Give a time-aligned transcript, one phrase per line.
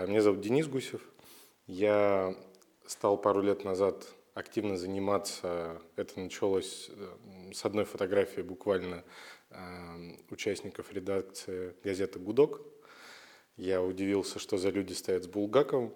[0.00, 1.02] А, меня зовут Денис Гусев.
[1.66, 2.34] Я
[2.86, 5.82] стал пару лет назад активно заниматься.
[5.94, 9.04] Это началось э, с одной фотографии буквально
[9.50, 12.62] э, участников редакции газеты «Гудок».
[13.58, 15.92] Я удивился, что за люди стоят с Булгаковым.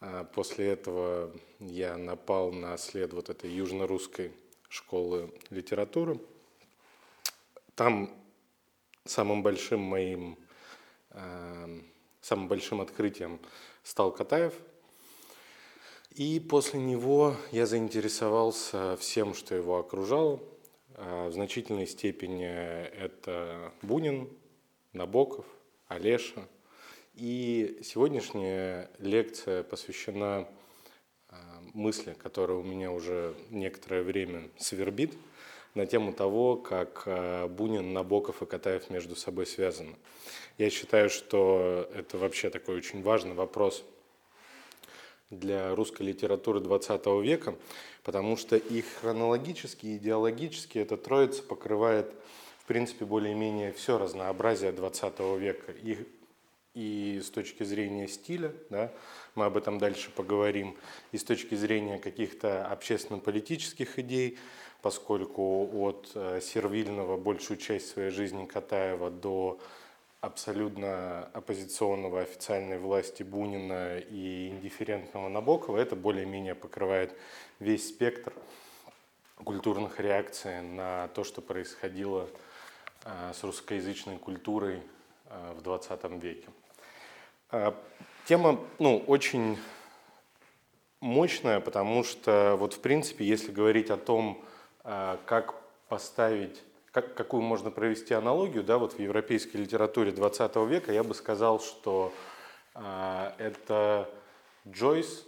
[0.00, 4.32] А после этого я напал на след вот этой южно-русской
[4.68, 6.20] школы литературы.
[7.76, 8.14] Там
[9.06, 10.38] самым большим моим,
[11.12, 11.80] э,
[12.26, 13.38] самым большим открытием
[13.84, 14.52] стал Катаев.
[16.10, 20.40] И после него я заинтересовался всем, что его окружало.
[20.94, 24.28] Э, в значительной степени это Бунин,
[24.92, 25.46] Набоков,
[25.86, 26.48] Олеша.
[27.14, 30.48] И сегодняшняя лекция посвящена
[31.28, 31.36] э,
[31.74, 35.14] мысли, которая у меня уже некоторое время свербит–
[35.76, 39.94] на тему того, как э, Бунин, Набоков и Катаев между собой связаны.
[40.58, 43.84] Я считаю, что это вообще такой очень важный вопрос
[45.30, 47.54] для русской литературы XX века,
[48.04, 52.10] потому что их хронологически и идеологически эта троица покрывает,
[52.60, 55.72] в принципе, более-менее все разнообразие XX века.
[55.72, 56.06] И,
[56.74, 58.92] и с точки зрения стиля, да,
[59.34, 60.76] мы об этом дальше поговорим,
[61.12, 64.38] и с точки зрения каких-то общественно-политических идей,
[64.86, 69.58] поскольку от э, сервильного большую часть своей жизни Катаева до
[70.20, 77.18] абсолютно оппозиционного официальной власти Бунина и индифферентного Набокова, это более-менее покрывает
[77.58, 78.32] весь спектр
[79.42, 82.28] культурных реакций на то, что происходило
[83.04, 84.82] э, с русскоязычной культурой
[85.30, 86.46] э, в 20 веке.
[88.24, 89.58] Тема ну, очень
[91.00, 94.45] мощная, потому что вот в принципе, если говорить о том,
[94.86, 95.54] как
[95.88, 101.14] поставить, как, какую можно провести аналогию, да, вот в европейской литературе 20 века, я бы
[101.14, 102.12] сказал, что
[102.74, 104.08] э, это
[104.66, 105.24] Джойс,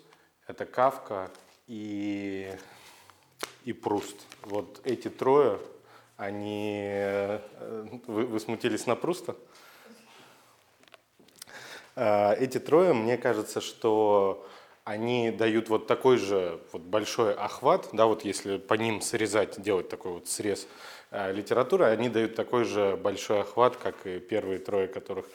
[0.46, 1.30] это Кавка
[1.66, 2.50] и,
[3.64, 4.16] и Пруст.
[4.42, 5.60] Вот эти трое,
[6.16, 6.88] они...
[6.90, 7.40] Э,
[8.06, 9.36] вы, вы смутились на Пруста?
[11.94, 14.48] Э, эти трое, мне кажется, что
[14.88, 19.90] они дают вот такой же вот большой охват, да, вот если по ним срезать, делать
[19.90, 20.66] такой вот срез
[21.10, 25.26] э, литературы, они дают такой же большой охват, как и первые трое, которых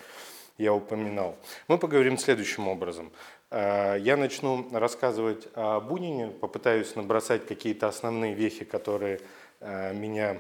[0.57, 1.37] я упоминал.
[1.67, 3.11] Мы поговорим следующим образом.
[3.51, 9.21] Э, я начну рассказывать о Бунине, попытаюсь набросать какие-то основные вехи, которые
[9.59, 10.39] э, меня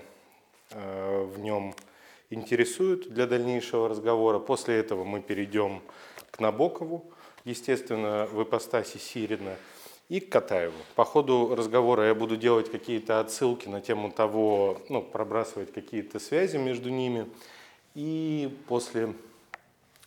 [0.71, 1.75] э, в нем
[2.31, 4.39] интересуют для дальнейшего разговора.
[4.39, 5.83] После этого мы перейдем
[6.31, 7.12] к Набокову,
[7.45, 9.55] естественно, в ипостаси Сирина,
[10.09, 10.77] и к Катаеву.
[10.95, 16.57] По ходу разговора я буду делать какие-то отсылки на тему того, ну, пробрасывать какие-то связи
[16.57, 17.27] между ними.
[17.95, 19.13] И после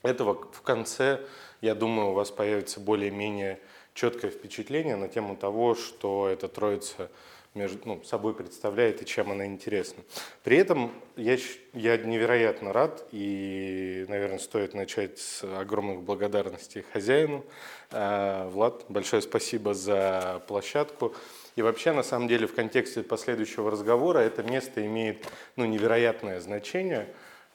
[0.02, 1.20] этого в конце,
[1.60, 3.58] я думаю, у вас появится более-менее
[3.94, 7.10] четкое впечатление на тему того, что эта троица
[7.56, 10.02] между, ну, собой представляет и чем она интересна.
[10.44, 11.36] При этом я,
[11.72, 17.44] я невероятно рад, и, наверное, стоит начать с огромных благодарностей хозяину.
[17.90, 21.14] А, Влад, большое спасибо за площадку.
[21.56, 27.08] И вообще, на самом деле, в контексте последующего разговора это место имеет ну, невероятное значение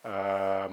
[0.04, 0.72] а,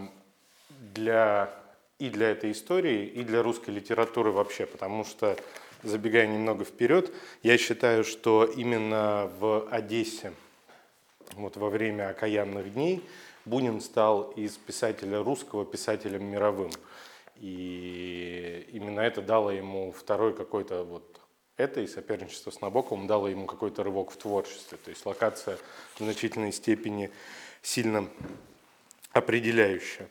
[0.95, 1.55] для,
[1.99, 5.37] и для этой истории, и для русской литературы вообще, потому что
[5.83, 7.13] забегая немного вперед,
[7.43, 10.33] я считаю, что именно в Одессе,
[11.35, 13.03] вот во время окаянных дней,
[13.45, 16.71] Бунин стал из писателя русского писателем мировым.
[17.37, 21.21] И именно это дало ему второй какой-то вот
[21.57, 24.79] это и соперничество с Набоковым дало ему какой-то рывок в творчестве.
[24.85, 25.59] То есть локация
[25.95, 27.11] в значительной степени
[27.63, 28.09] сильно
[29.13, 30.09] определяющая.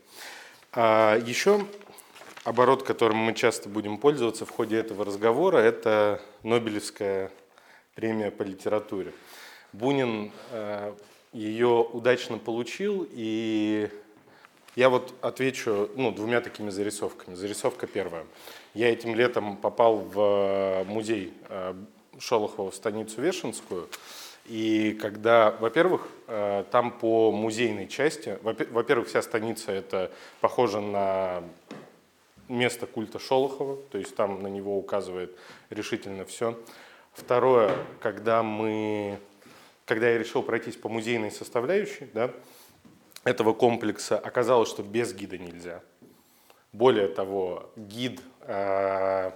[0.73, 1.65] А еще
[2.47, 7.29] оборот, которым мы часто будем пользоваться в ходе этого разговора, это Нобелевская
[7.93, 9.11] премия по литературе.
[9.73, 10.93] Бунин э,
[11.33, 13.89] ее удачно получил, и
[14.77, 17.35] я вот отвечу ну, двумя такими зарисовками.
[17.35, 18.25] Зарисовка первая.
[18.73, 21.73] Я этим летом попал в музей э,
[22.17, 23.89] Шолохова в станицу Вешенскую,
[24.45, 31.43] и когда, во-первых, э, там по музейной части, во-первых, вся станица это похоже на
[32.47, 35.37] место культа Шолохова, то есть там на него указывает
[35.69, 36.57] решительно все.
[37.13, 39.19] Второе, когда мы,
[39.85, 42.31] когда я решил пройтись по музейной составляющей да,
[43.23, 45.81] этого комплекса, оказалось, что без гида нельзя.
[46.73, 49.31] Более того, гид э,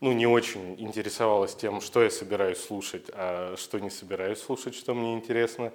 [0.00, 4.94] ну, не очень интересовалась тем, что я собираюсь слушать, а что не собираюсь слушать, что
[4.94, 5.72] мне интересно.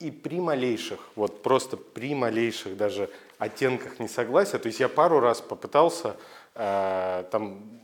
[0.00, 5.42] И при малейших, вот просто при малейших даже оттенках несогласия, то есть я пару раз
[5.42, 6.16] попытался,
[6.54, 7.80] э, там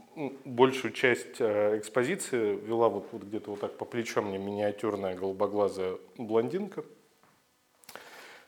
[0.46, 5.98] большую часть э, экспозиции вела вот, вот где-то вот так по плечам мне миниатюрная голубоглазая
[6.16, 6.84] блондинка.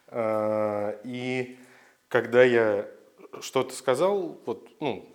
[0.07, 1.59] Э, и
[2.09, 2.89] когда я
[3.41, 5.07] что-то сказал, вот, ну,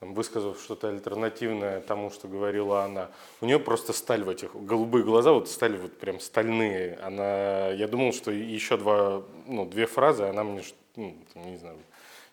[0.00, 3.10] высказав что-то альтернативное тому, что говорила она,
[3.40, 6.98] у нее просто сталь в этих, голубые глаза вот стали вот прям стальные.
[7.02, 10.62] Она, я думал, что еще два, ну, две фразы, она мне,
[10.96, 11.76] ну, не знаю,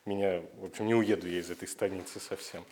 [0.06, 2.64] меня, в общем, не уеду я из этой станицы совсем.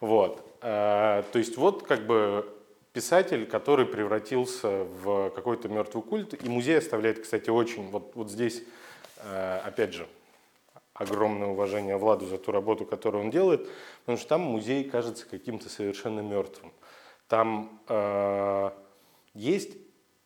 [0.00, 0.42] Вот.
[0.62, 2.48] А, то есть вот как бы
[2.94, 8.62] писатель, который превратился в какой-то мертвый культ, и музей оставляет, кстати, очень, вот, вот здесь,
[9.18, 10.06] а, опять же,
[11.00, 13.66] огромное уважение Владу за ту работу, которую он делает,
[14.00, 16.72] потому что там музей кажется каким-то совершенно мертвым.
[17.26, 18.70] Там э,
[19.32, 19.78] есть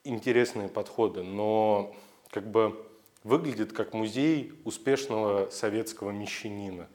[0.02, 1.94] интересные подходы, но
[2.30, 2.84] как бы
[3.22, 6.88] выглядит как музей успешного советского мещанина.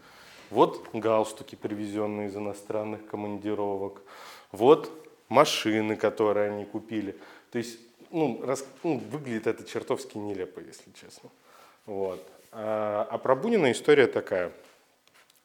[0.49, 4.01] Вот галстуки, привезенные из иностранных командировок,
[4.51, 4.91] вот
[5.29, 7.17] машины, которые они купили.
[7.51, 7.79] То есть
[8.11, 11.29] ну, раз, ну, выглядит это чертовски нелепо, если честно.
[11.85, 12.21] Вот.
[12.51, 14.51] А, а про Бунина история такая.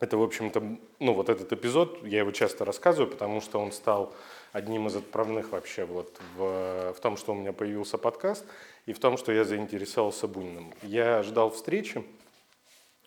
[0.00, 0.62] Это, в общем-то,
[0.98, 4.12] ну вот этот эпизод, я его часто рассказываю, потому что он стал
[4.52, 8.44] одним из отправных вообще вот в, в том, что у меня появился подкаст,
[8.86, 10.74] и в том, что я заинтересовался Буниным.
[10.82, 12.04] Я ждал встречи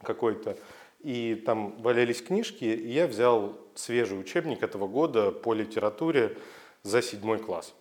[0.02, 0.58] какой-то,
[1.00, 6.38] и там валялись книжки, и я взял свежий учебник этого года по литературе
[6.84, 7.74] за седьмой класс.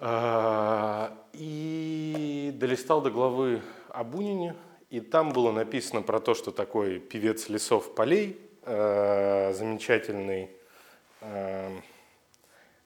[0.00, 3.62] А, и долистал до главы
[3.98, 4.54] о Бунине,
[4.90, 10.50] и там было написано про то, что такой певец лесов полей, э, замечательный
[11.20, 11.76] э,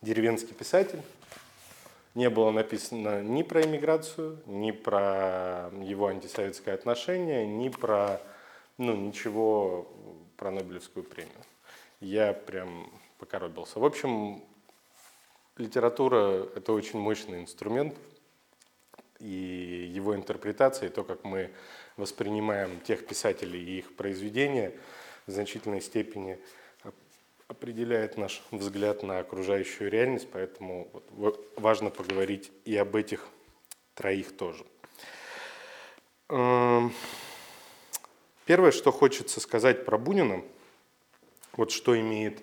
[0.00, 1.02] деревенский писатель.
[2.14, 8.18] Не было написано ни про иммиграцию, ни про его антисоветское отношение, ни про
[8.78, 9.86] ну, ничего
[10.38, 11.44] про Нобелевскую премию.
[12.00, 13.78] Я прям покоробился.
[13.78, 14.42] В общем,
[15.58, 17.94] литература– это очень мощный инструмент–
[19.22, 21.50] и его интерпретация, то, как мы
[21.96, 24.72] воспринимаем тех писателей и их произведения,
[25.26, 26.38] в значительной степени
[27.46, 30.88] определяет наш взгляд на окружающую реальность, поэтому
[31.56, 33.28] важно поговорить и об этих
[33.94, 34.64] троих тоже.
[36.28, 36.92] Эм,
[38.46, 40.42] первое, что хочется сказать про Бунина,
[41.52, 42.40] вот что имеет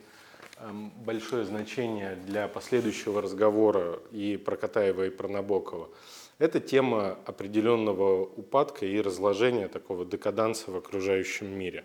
[0.57, 5.89] эм, большое значение для последующего разговора и про Катаева, и про Набокова–
[6.39, 11.83] это тема определенного упадка и разложения такого декаданса в окружающем мире.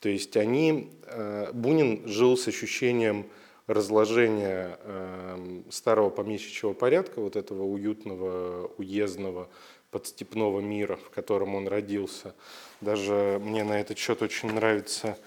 [0.00, 3.26] То есть они, э, Бунин жил с ощущением
[3.66, 9.48] разложения э, старого помещичьего порядка, вот этого уютного, уездного,
[9.90, 12.34] подстепного мира, в котором он родился.
[12.80, 15.18] Даже мне на этот счет очень нравится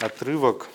[0.00, 0.68] отрывок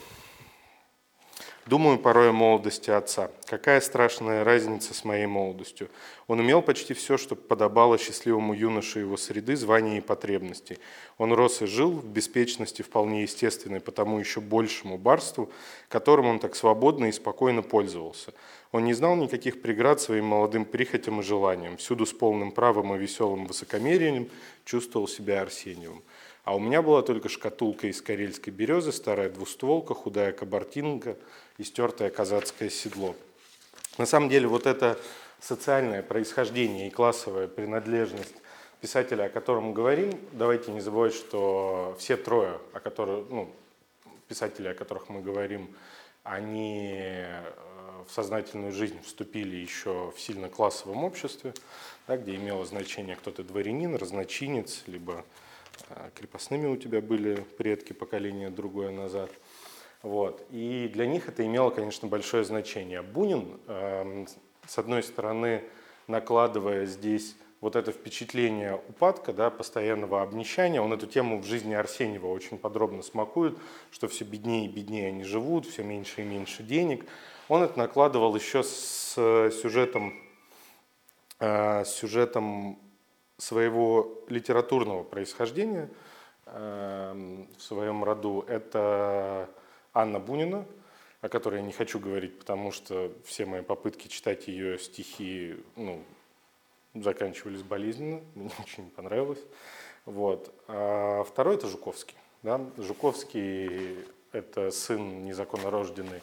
[1.66, 3.32] Думаю порой о молодости отца.
[3.46, 5.90] Какая страшная разница с моей молодостью.
[6.28, 10.78] Он имел почти все, что подобало счастливому юноше его среды, звания и потребностей.
[11.18, 15.50] Он рос и жил в беспечности вполне естественной, потому еще большему барству,
[15.88, 18.34] которым он так свободно и спокойно пользовался.
[18.74, 21.78] Он не знал никаких преград своим молодым прихотям и желаниям.
[21.78, 24.30] Всюду с полным правом и веселым высокомерием
[24.66, 26.04] чувствовал себя Арсеньевым.
[26.44, 31.16] А у меня была только шкатулка из карельской березы, старая двустволка, худая кабардинка–
[31.58, 33.16] истертое казацкое седло.
[33.98, 35.00] На самом деле вот это
[35.40, 38.36] социальное происхождение и классовая принадлежность
[38.82, 43.54] писателя, о котором мы говорим, давайте не забывать, что все трое, о которых, ну,
[44.28, 45.74] писатели, о которых мы говорим,
[46.24, 47.44] они э,
[48.08, 51.54] в сознательную жизнь вступили еще в сильно классовом обществе,
[52.08, 55.24] да, где имело значение кто-то дворянин, разночинец, либо
[55.90, 59.30] э, крепостными у тебя были предки поколения другое назад–
[60.04, 60.46] вот.
[60.52, 63.02] И для них это имело, конечно, большое значение.
[63.02, 64.28] Бунин, эм,
[64.68, 65.64] с одной стороны,
[66.08, 72.28] накладывая здесь вот это впечатление упадка, да, постоянного обнищания, он эту тему в жизни Арсеньева
[72.28, 73.58] очень подробно смакует,
[73.90, 77.06] что все беднее и беднее они живут, все меньше и меньше денег.
[77.48, 79.14] Он это накладывал еще с
[79.62, 80.14] сюжетом,
[81.40, 82.78] э, сюжетом
[83.38, 85.90] своего литературного происхождения
[86.48, 88.44] эм, в своем роду.
[88.50, 89.50] Это
[89.94, 90.66] Анна Бунина,
[91.22, 96.04] о которой я не хочу говорить, потому что все мои попытки читать ее стихи ну,
[96.96, 99.42] заканчивались болезненно, мне очень понравилось.
[100.06, 100.54] Вот.
[100.68, 102.16] А второй– это Жуковский.
[102.42, 102.60] Да?
[102.78, 106.22] Жуковский– это сын незаконно рожденный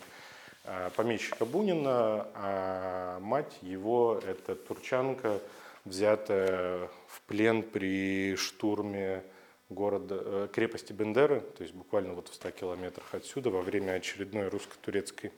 [0.64, 5.40] а, помещика Бунина, а мать его– это турчанка,
[5.84, 9.22] взятая в плен при штурме
[9.70, 14.48] города, э, крепости Бендеры, то есть буквально вот в 100 километрах отсюда во время очередной
[14.48, 15.32] русско-турецкой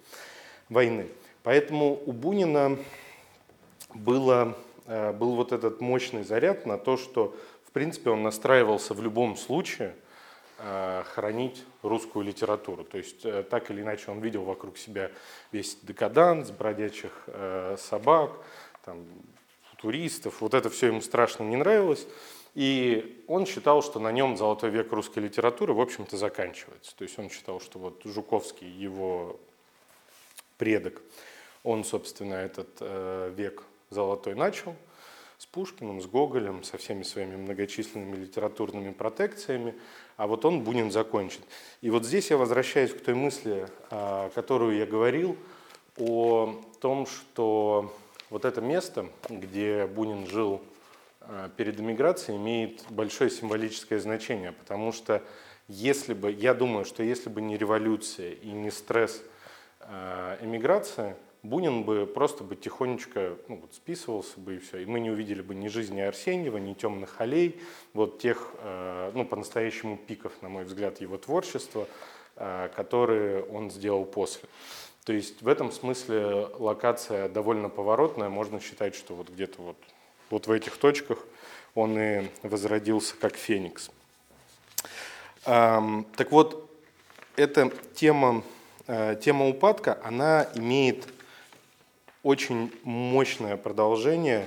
[0.69, 1.07] войны.
[1.43, 2.79] Поэтому у Бунина
[3.95, 7.37] было, э, был вот этот мощный заряд на то, что
[7.67, 9.95] в принципе он настраивался в любом случае
[10.59, 12.85] э, хранить русскую литературу.
[12.85, 15.11] То есть так или иначе он видел вокруг себя
[15.51, 17.29] весь декаданс, бродячих
[17.77, 18.33] собак,
[18.85, 19.05] там,
[19.77, 20.41] туристов.
[20.41, 22.07] Вот это все ему страшно не нравилось.
[22.55, 26.95] И он считал, что на нем золотой век русской литературы, в общем-то, заканчивается.
[26.97, 29.41] То есть он считал, что вот Жуковский, его
[30.59, 31.01] предок,
[31.63, 34.75] он, собственно, этот э, век золотой начал
[35.39, 39.75] с Пушкиным, с Гоголем, со всеми своими многочисленными литературными протекциями,
[40.17, 41.41] а вот он, Бунин, закончит.
[41.81, 45.37] И вот здесь я возвращаюсь к той мысли, э, которую я говорил,
[45.99, 47.93] о том, что
[48.31, 50.63] вот это место, где Бунин жил
[51.57, 55.23] перед эмиграцией имеет большое символическое значение, потому что
[55.69, 59.23] если бы, я думаю, что если бы не революция и не стресс
[59.81, 64.79] э, эмиграции, Бунин бы просто бы тихонечко ну, вот, списывался бы и все.
[64.79, 67.61] И мы не увидели бы ни жизни Арсеньева, ни темных аллей,
[67.95, 71.87] вот тех, э, ну, по-настоящему пиков, на мой взгляд, его творчества,
[72.35, 74.49] которые он сделал после.
[75.05, 78.31] То есть в этом смысле локация довольно поворотная.
[78.31, 79.77] Можно считать, что вот где-то вот
[80.33, 81.19] вот в этих точках
[81.75, 83.91] он и возродился как феникс.
[85.45, 86.71] Так вот,
[87.37, 88.43] эта тема,
[88.87, 91.09] э, тема упадка, она имеет
[92.23, 94.47] очень мощное продолжение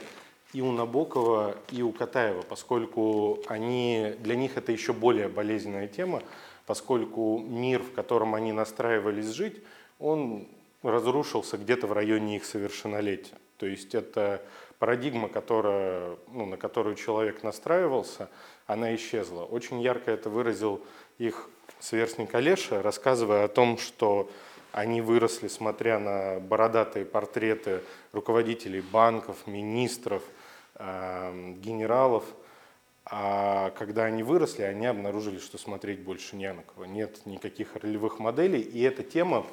[0.54, 6.24] и у Набокова, и у Катаева, поскольку они, для них это еще более болезненная тема,
[6.66, 9.62] поскольку мир, в котором они настраивались жить,
[10.00, 10.48] он
[10.82, 13.36] разрушился где-то в районе их совершеннолетия.
[13.58, 14.42] То есть это
[14.80, 18.30] парадигма, которая, ну, на которую человек настраивался,
[18.68, 19.44] она исчезла.
[19.44, 20.82] Очень ярко это выразил
[21.18, 24.30] их сверстник Олеша, рассказывая о том, что
[24.72, 30.22] они выросли, смотря на бородатые портреты руководителей банков, министров,
[30.76, 32.26] э, генералов.
[33.06, 36.86] А когда они выросли, они обнаружили, что смотреть больше не на кого.
[36.86, 38.60] Нет никаких ролевых моделей.
[38.60, 39.46] И эта тема,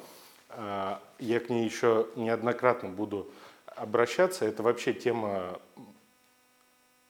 [0.49, 3.31] э, я к ней еще неоднократно буду
[3.75, 5.59] обращаться, это вообще тема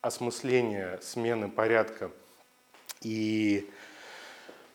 [0.01, 2.11] осмысления смены порядка
[3.01, 3.69] и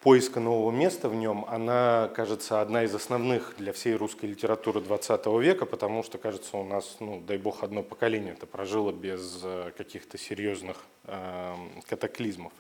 [0.01, 5.27] поиска нового места в нем, она, кажется, одна из основных для всей русской литературы 20
[5.41, 9.73] века, потому что, кажется, у нас, ну, дай бог, одно поколение это прожило без э,
[9.77, 11.55] каких-то серьезных э,
[11.89, 12.53] катаклизмов.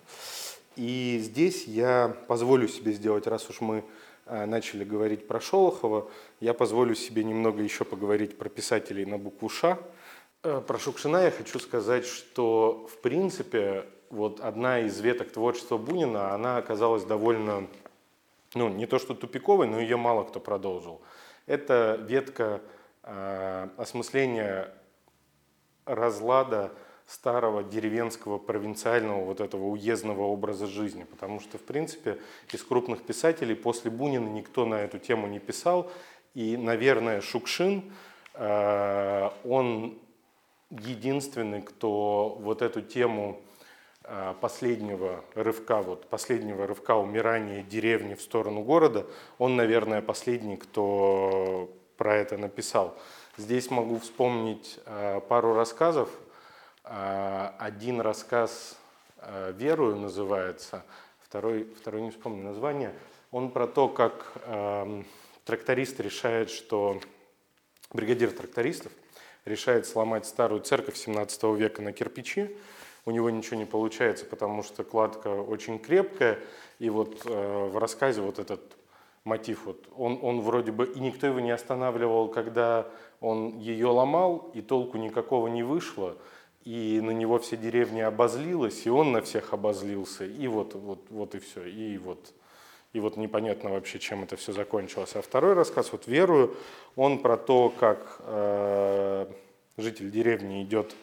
[0.76, 3.84] И здесь я позволю себе сделать, раз уж мы
[4.28, 9.78] начали говорить про Шолохова, я позволю себе немного еще поговорить про писателей на букву «Ш».
[10.42, 16.32] Э, про Шукшина я хочу сказать, что в принципе вот одна из веток творчества Бунина,
[16.32, 17.66] она оказалась довольно,
[18.54, 21.02] ну не то что тупиковой, но ее мало кто продолжил.
[21.46, 22.60] Это ветка
[23.02, 24.72] э, осмысления
[25.84, 26.72] разлада
[27.08, 32.18] старого деревенского провинциального вот этого уездного образа жизни, потому что, в принципе,
[32.52, 35.90] из крупных писателей после Бунина никто на эту тему не писал,
[36.34, 37.90] и, наверное, Шукшин,
[38.34, 39.98] э, он
[40.68, 43.40] единственный, кто вот эту тему
[44.04, 49.06] э, последнего рывка, вот последнего рывка умирания деревни в сторону города,
[49.38, 52.98] он, наверное, последний, кто про это написал.
[53.38, 56.10] Здесь могу вспомнить э, пару рассказов,
[56.88, 58.78] один рассказ
[59.18, 60.84] а, «Верую» называется,
[61.20, 62.94] второй, второй не вспомню название.
[63.30, 64.32] Он про то, как
[65.44, 67.00] тракторист решает, что
[67.92, 68.92] бригадир трактористов
[69.44, 72.56] решает сломать старую церковь 17 века на кирпичи.
[73.04, 76.38] У него ничего не получается, потому что кладка очень крепкая.
[76.78, 78.60] И вот э, в рассказе вот этот
[79.24, 82.86] мотив, вот, он, он вроде бы, и никто его не останавливал, когда
[83.20, 86.16] он ее ломал, и толку никакого не вышло
[86.68, 91.34] и на него вся деревня обозлилась, и он на всех обозлился, и вот, вот, вот
[91.34, 92.34] и все, и вот,
[92.92, 95.16] и вот непонятно вообще, чем это все закончилось.
[95.16, 96.54] А второй рассказ, вот «Верую»,
[96.94, 99.26] он про то, как э,
[99.78, 100.94] житель деревни идет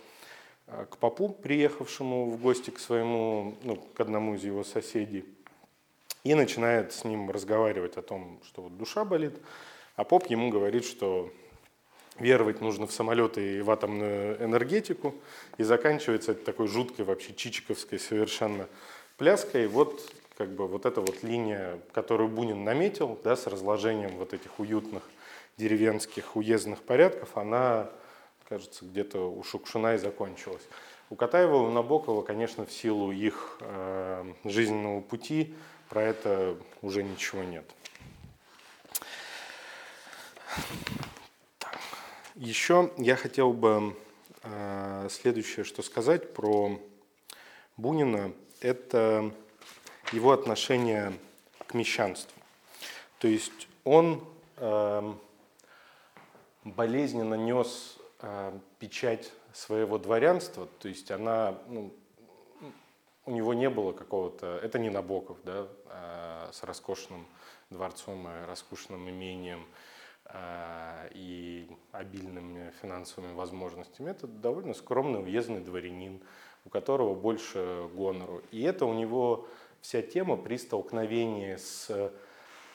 [0.68, 5.26] э, к попу, приехавшему в гости к своему, ну, к одному из его соседей,
[6.24, 9.34] и начинает с ним разговаривать о том, что вот душа болит,
[9.96, 11.32] а поп ему говорит, что
[12.20, 15.16] веровать нужно в самолеты и в атомную энергетику,
[15.58, 18.68] и заканчивается это такой жуткой вообще чичиковской совершенно
[19.18, 19.68] пляской.
[19.68, 24.60] Вот как бы вот эта вот линия, которую Бунин наметил, да, с разложением вот этих
[24.60, 25.04] уютных
[25.58, 27.90] деревенских уездных порядков, она
[28.48, 30.64] кажется, где-то у Шукшина и закончилась.
[31.10, 35.54] У Катаева и у Набокова, конечно, в силу их э, жизненного пути
[35.90, 37.66] про это уже ничего нет.
[42.36, 43.96] Еще я хотел бы
[44.44, 46.78] э, следующее, что сказать про
[47.78, 49.32] Бунина, это
[50.12, 51.18] его отношение
[51.66, 52.38] к мещанству.
[53.20, 54.22] То есть он
[54.58, 55.14] э,
[56.66, 61.94] болезненно нес э, печать своего дворянства, то есть она, ну,
[63.26, 67.28] у него не было какого-то, это не Набоков, да, э, с роскошным
[67.70, 69.62] дворцом и роскошным имением.
[69.62, 69.95] э,
[70.34, 74.12] и обильными финансовыми возможностями.
[74.12, 76.22] Это довольно скромный уездный дворянин,
[76.66, 78.42] у которого больше гонору.
[78.52, 79.48] И это у него
[79.82, 82.12] вся тема при столкновении с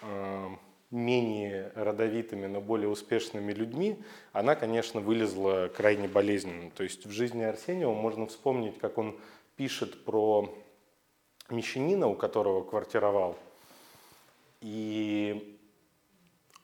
[0.02, 0.49] э,
[0.90, 3.99] менее родовитыми, но более успешными людьми,
[4.33, 6.71] она, конечно, вылезла крайне болезненно.
[6.71, 9.19] То есть в жизни Арсеньева можно вспомнить, как он
[9.57, 10.54] пишет про
[11.49, 13.37] мещанина, у которого квартировал,
[14.61, 15.60] и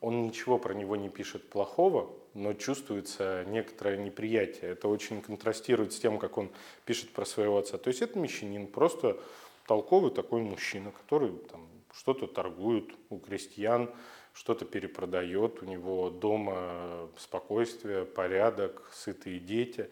[0.06, 4.70] он ничего про него не пишет плохого, но чувствуется некоторое неприятие.
[4.70, 6.48] Это очень контрастирует с тем, как он
[6.84, 7.76] пишет про своего отца.
[7.76, 9.18] То есть это мещанин, просто
[9.66, 13.90] толковый такой мужчина, который там, что-то торгует у крестьян,
[14.32, 19.90] что-то перепродает, у него дома спокойствие, порядок, сытые дети.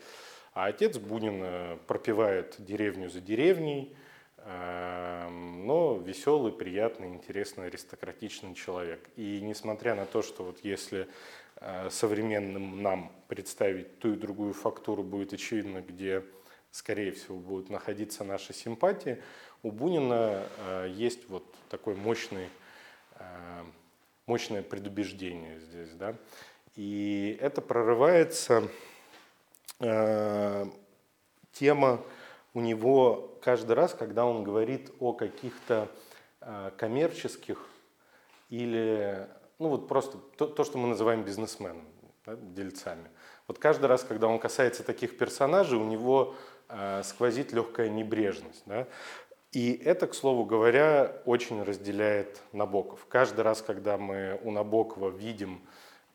[0.53, 3.97] А отец Бунина пропивает деревню за деревней,
[4.47, 9.09] но веселый, приятный, интересный, аристократичный человек.
[9.17, 11.09] И несмотря на то, что вот если
[11.57, 16.23] э, современным нам представить ту и другую фактуру будет очевидно, где,
[16.71, 19.23] скорее всего, будут находиться наши симпатии,
[19.63, 22.51] у Бунина э, есть вот такой мощный
[23.19, 23.63] э,
[24.27, 26.17] мощное предубеждение здесь, да,
[26.77, 28.69] и это прорывается
[31.53, 32.01] тема
[32.55, 35.89] у него каждый раз, когда он говорит о каких-то
[36.41, 37.69] э, коммерческих
[38.49, 41.85] или, ну вот просто то, то что мы называем бизнесменом,
[42.25, 43.09] да, дельцами.
[43.47, 46.35] Вот каждый раз, когда он касается таких персонажей, у него
[46.69, 48.63] э, сквозит легкая небрежность.
[48.67, 48.87] Да?
[49.53, 53.07] И это, к слову говоря, очень разделяет Набоков.
[53.09, 55.61] Каждый раз, когда мы у Набокова видим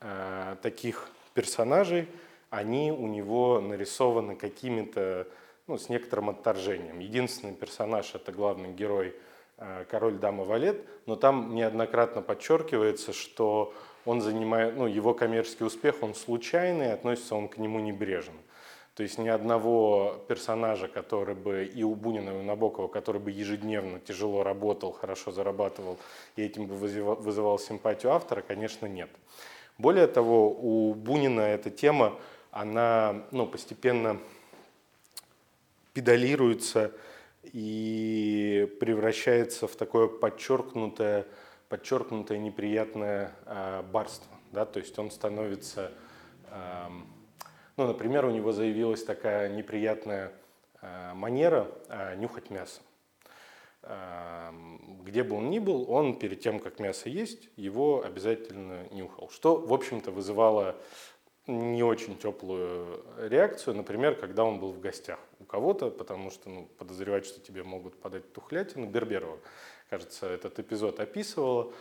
[0.00, 2.08] э, таких персонажей,
[2.50, 5.26] они у него нарисованы какими-то,
[5.70, 6.98] ну, с некоторым отторжением.
[6.98, 9.14] Единственный персонаж– это главный герой
[9.56, 13.72] э, король, дама, валет, но там неоднократно подчеркивается, что
[14.04, 18.34] он занимает, ну, его коммерческий успех, он случайный, относится он к нему небрежно.
[18.96, 23.30] То есть ни одного персонажа, который бы и у Бунина, и у Набокова, который бы
[23.30, 25.98] ежедневно тяжело работал, хорошо зарабатывал
[26.34, 29.08] и этим бы вызывал, вызывал симпатию автора, конечно, нет.
[29.78, 32.18] Более того, у Бунина эта тема,
[32.50, 34.18] она ну, постепенно
[35.92, 36.92] педалируется
[37.42, 41.26] и превращается в такое подчеркнутое,
[41.68, 44.32] подчеркнутое неприятное э, барство.
[44.52, 44.64] Да?
[44.64, 45.92] То есть он становится
[46.50, 46.88] э,
[47.80, 50.32] ну, например, у него заявилась такая неприятная
[50.82, 52.82] э, манера э, нюхать мясо.
[53.82, 54.50] Э,
[55.02, 59.30] где бы он ни был, он перед тем, как мясо есть, его обязательно нюхал.
[59.30, 60.76] Что, в общем-то, вызывало
[61.50, 66.68] не очень теплую реакцию, например, когда он был в гостях у кого-то, потому что ну,
[66.78, 68.86] подозревать, что тебе могут подать тухлятину.
[68.86, 69.38] Берберова,
[69.88, 71.72] кажется, этот эпизод описывала.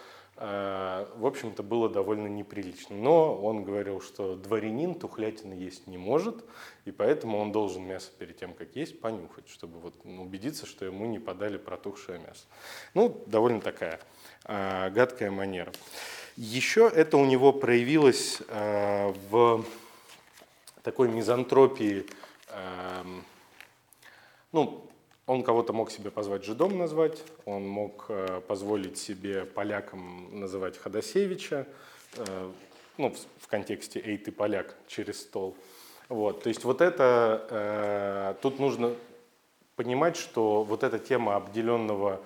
[0.41, 2.95] Э, в общем-то, было довольно неприлично.
[2.95, 6.45] Но он говорил, что дворянин тухлятины есть не может,
[6.85, 11.05] и поэтому он должен мясо перед тем, как есть, понюхать, чтобы вот убедиться, что ему
[11.07, 12.45] не подали протухшее мясо.
[12.93, 13.99] Ну, довольно такая
[14.45, 15.73] э, гадкая манера.
[16.35, 19.65] Еще это у него проявилось э, в
[20.83, 22.05] такой мизантропии,
[22.49, 23.23] эм,
[24.51, 24.85] ну,
[25.25, 31.67] он кого-то мог себе позвать жидом назвать, он мог э, позволить себе полякам называть Ходосевича,
[32.15, 32.51] э,
[32.97, 35.55] ну, в, контексте «эй, ты поляк» через стол.
[36.07, 38.95] Вот, то есть вот это, тут нужно
[39.75, 42.19] понимать, что вот эта тема обделенного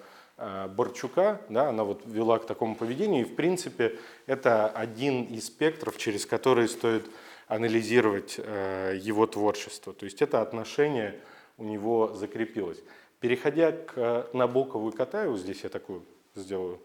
[0.68, 5.98] Борчука, да, она вот вела к такому поведению, и в принципе это один из спектров,
[5.98, 7.06] через который стоит
[7.48, 9.94] анализировать э, его творчество.
[9.94, 11.20] То есть это отношение
[11.58, 12.82] у него закрепилось.
[13.20, 16.04] Переходя к э, Набокову и Катаеву, здесь я такую
[16.36, 16.80] сделаю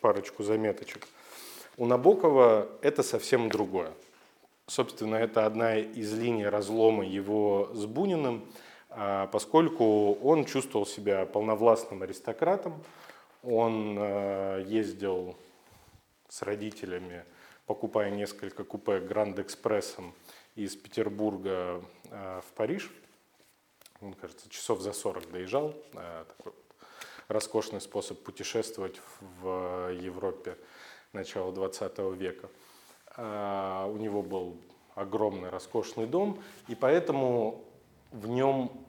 [0.00, 1.06] парочку заметочек.
[1.76, 3.92] У Набокова это совсем другое.
[4.66, 8.44] Собственно, это одна из линий разлома его с Буниным,
[9.32, 12.82] поскольку он чувствовал себя полновластным аристократом,
[13.42, 15.36] он э, ездил
[16.28, 17.24] с родителями,
[17.66, 20.14] покупая несколько купе Гранд Экспрессом
[20.54, 22.90] из Петербурга э, в Париж.
[24.00, 25.74] Он, кажется, часов за 40 доезжал.
[25.92, 26.52] Такой
[27.28, 29.00] роскошный способ путешествовать
[29.40, 30.56] в Европе
[31.12, 32.48] начала 20 века.
[33.16, 34.56] А, у него был
[34.94, 37.64] огромный роскошный дом, и поэтому
[38.10, 38.83] в нем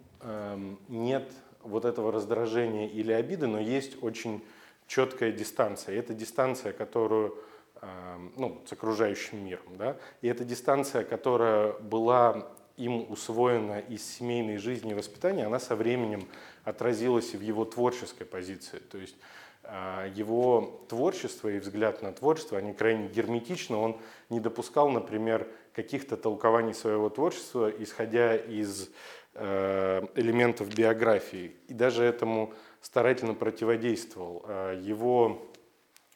[0.88, 4.44] нет вот этого раздражения или обиды, но есть очень
[4.88, 5.96] четкая дистанция.
[5.96, 7.38] И это дистанция, которую
[7.82, 9.78] эм, ну, с окружающим миром.
[9.78, 9.98] Да?
[10.22, 12.48] И это дистанция, которая была
[12.78, 16.28] им усвоена из семейной жизни и воспитания, она со временем
[16.64, 18.80] отразилась и в его творческой позиции.
[18.80, 19.16] То есть
[19.64, 23.78] а, его творчество и взгляд на творчество, они крайне герметичны.
[23.78, 23.98] Он
[24.30, 28.88] не допускал, например, каких-то толкований своего творчества, исходя из э,
[29.36, 31.56] элементов биографии.
[31.68, 34.44] И даже этому старательно противодействовал.
[34.48, 35.46] А, его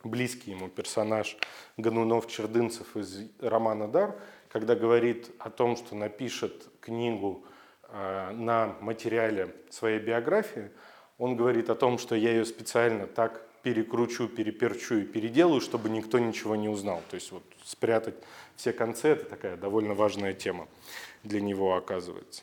[0.03, 1.37] близкий ему персонаж
[1.77, 4.15] Ганунов-Чердынцев из романа «Дар»,
[4.47, 7.43] когда говорит о том, что напишет книгу
[7.83, 10.71] а, на материале своей биографии–
[11.19, 16.17] он говорит о том, что я ее специально так перекручу, переперчу и переделаю, чтобы никто
[16.17, 17.03] ничего не узнал.
[17.09, 18.15] То есть вот спрятать
[18.55, 20.67] все концы– это такая довольно важная тема
[21.23, 22.41] для него оказывается.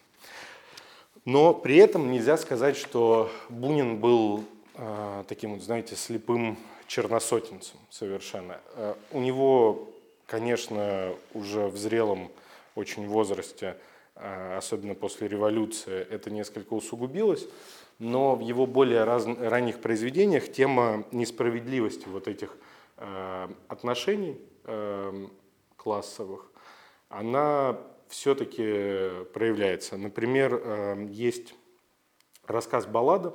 [1.27, 8.59] Но при этом нельзя сказать, что Бунин был э, таким, вот, знаете, слепым черносотенцем совершенно.
[8.77, 9.91] Э, у него,
[10.25, 12.31] конечно, уже в зрелом
[12.75, 13.77] очень возрасте,
[14.15, 17.47] э, особенно после революции, это несколько усугубилось
[17.99, 22.57] но в его более раз, ранних произведениях тема несправедливости вот этих
[22.99, 25.27] э, отношений э,
[25.77, 26.51] классовых,
[27.09, 29.97] она все-таки проявляется.
[29.97, 31.55] Например, э, есть
[32.47, 33.35] рассказ «Баллада»,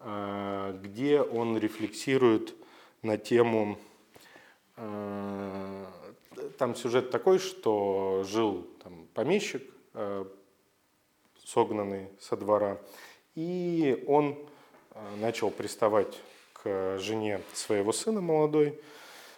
[0.00, 2.54] э, где он рефлексирует
[3.02, 3.78] на тему
[4.76, 5.86] э,
[6.58, 9.62] там сюжет такой, что жил там, помещик,
[9.94, 10.24] э,
[11.44, 12.78] согнанный со двора,
[13.34, 14.38] и он
[15.16, 16.20] начал приставать
[16.52, 18.80] к жене своего сына молодой.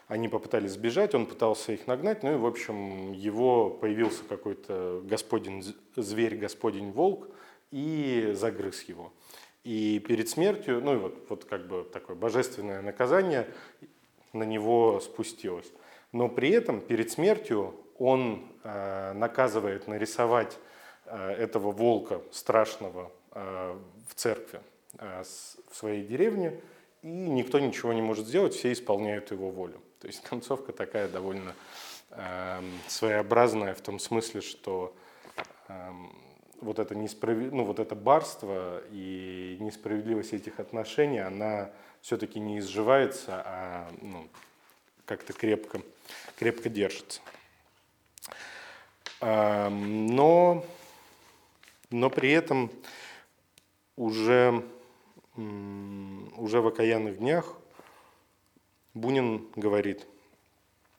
[0.06, 5.62] Они попытались сбежать, он пытался их нагнать, ну и, в общем, его появился какой-то господин
[5.96, 7.28] зверь, господин волк,
[7.70, 9.12] и загрыз его.
[9.64, 13.48] И перед смертью, ну и вот, вот как бы такое божественное наказание
[14.32, 15.72] на него спустилось.
[16.12, 20.58] Но при этом перед смертью он э, наказывает нарисовать
[21.06, 23.76] э, этого волка страшного Э,
[24.08, 24.60] в церкви
[24.98, 25.24] э,
[25.68, 26.60] в своей деревне,
[27.02, 29.80] и никто ничего не может сделать, все исполняют его волю.
[30.04, 31.54] То есть концовка такая довольно
[32.10, 34.94] эм, своеобразная в том смысле, что
[35.68, 36.14] эм,
[36.60, 37.54] вот это, несправед...
[37.54, 41.70] ну, вот это барство и несправедливость этих отношений, она
[42.02, 44.28] все-таки не изживается, а ну,
[45.06, 45.80] как-то крепко,
[46.38, 47.22] крепко держится.
[49.22, 50.66] Эм, но,
[51.88, 52.70] но при этом
[53.96, 54.62] уже,
[55.34, 57.56] уже в окаянных днях
[58.94, 60.06] Бунин говорит,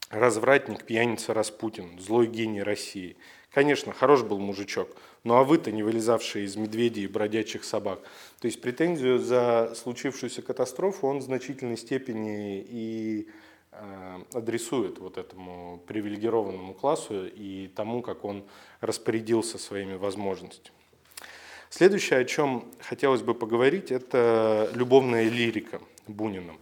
[0.09, 3.15] развратник, пьяница Распутин, злой гений России.
[3.51, 4.89] Конечно, хорош был мужичок,
[5.23, 8.01] ну а вы-то не вылезавшие из медведей и бродячих собак.
[8.41, 13.29] То есть претензию за случившуюся катастрофу он в значительной степени и
[13.71, 18.43] э, адресует вот этому привилегированному классу и тому, как он
[18.81, 20.75] распорядился своими возможностями.
[21.69, 26.55] Следующее, о чем хотелось бы поговорить, это любовная лирика Бунина.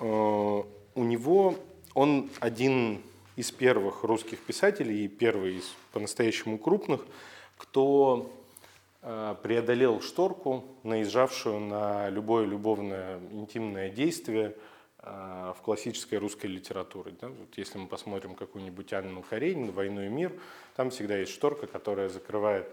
[0.00, 0.62] Э,
[0.94, 1.54] у него
[1.94, 3.02] он один
[3.36, 7.00] из первых русских писателей и первый из по-настоящему крупных,
[7.56, 8.30] кто
[9.02, 14.56] э, преодолел шторку, наезжавшую на любое любовное интимное действие
[14.98, 17.14] э, в классической русской литературе.
[17.20, 17.28] Да?
[17.28, 20.32] Вот если мы посмотрим какую-нибудь Анну Каренину «Войну и мир»,
[20.76, 22.66] там всегда есть шторка, которая закрывает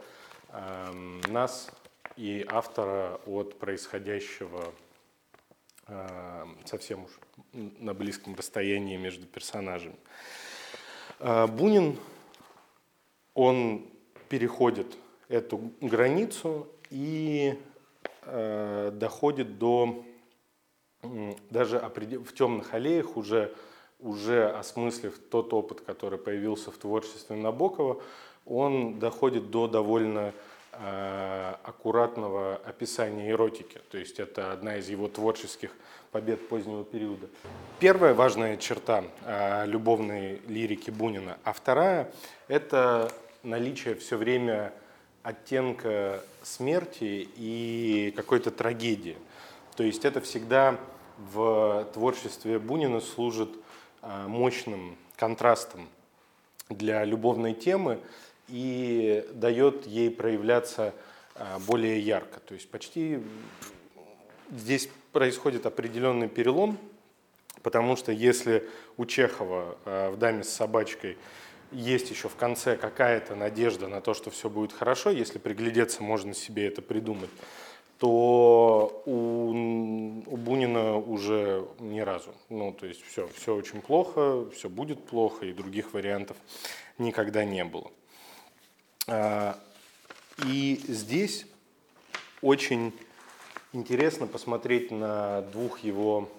[0.51, 1.69] Эм, нас
[2.15, 4.73] и автора от происходящего
[6.65, 7.11] совсем уж
[7.53, 9.95] на близком расстоянии между персонажами.
[11.19, 11.97] Э, Бунин,
[13.33, 13.85] он
[14.29, 14.97] переходит
[15.27, 17.57] эту границу и
[18.23, 20.05] э, доходит до
[21.49, 23.55] даже в темных аллеях уже
[23.99, 28.01] уже осмыслив тот опыт, который появился в творчестве Набокова,
[28.45, 30.33] он доходит до довольно э,
[30.71, 33.79] аккуратного описания эротики.
[33.91, 35.71] То есть это одна из его творческих
[36.11, 37.27] побед позднего периода.
[37.79, 42.11] Первая важная черта э, любовной лирики Бунина, а вторая–
[42.47, 43.11] это
[43.43, 44.73] наличие все время
[45.23, 49.17] оттенка смерти и какой-то трагедии.
[49.75, 50.77] То есть это всегда
[51.17, 53.49] в творчестве Бунина служит
[54.01, 55.89] а, мощным контрастом
[56.69, 57.99] для любовной темы
[58.49, 60.93] и дает ей проявляться
[61.35, 62.39] а, более ярко.
[62.39, 63.19] То есть почти
[64.51, 66.77] здесь происходит определенный перелом,
[67.61, 71.17] потому что если у Чехова а, в «Даме с собачкой»
[71.71, 76.33] есть еще в конце какая-то надежда на то, что все будет хорошо, если приглядеться, можно
[76.33, 77.29] себе это придумать,
[77.99, 79.51] то у,
[80.25, 82.33] у Бунина уже ни разу.
[82.47, 86.37] Ну, то есть все, все очень плохо, все будет плохо, и других вариантов
[86.97, 87.91] никогда не было.
[89.11, 89.57] А,
[90.45, 91.47] и здесь
[92.41, 92.93] очень
[93.73, 96.29] интересно посмотреть на двух его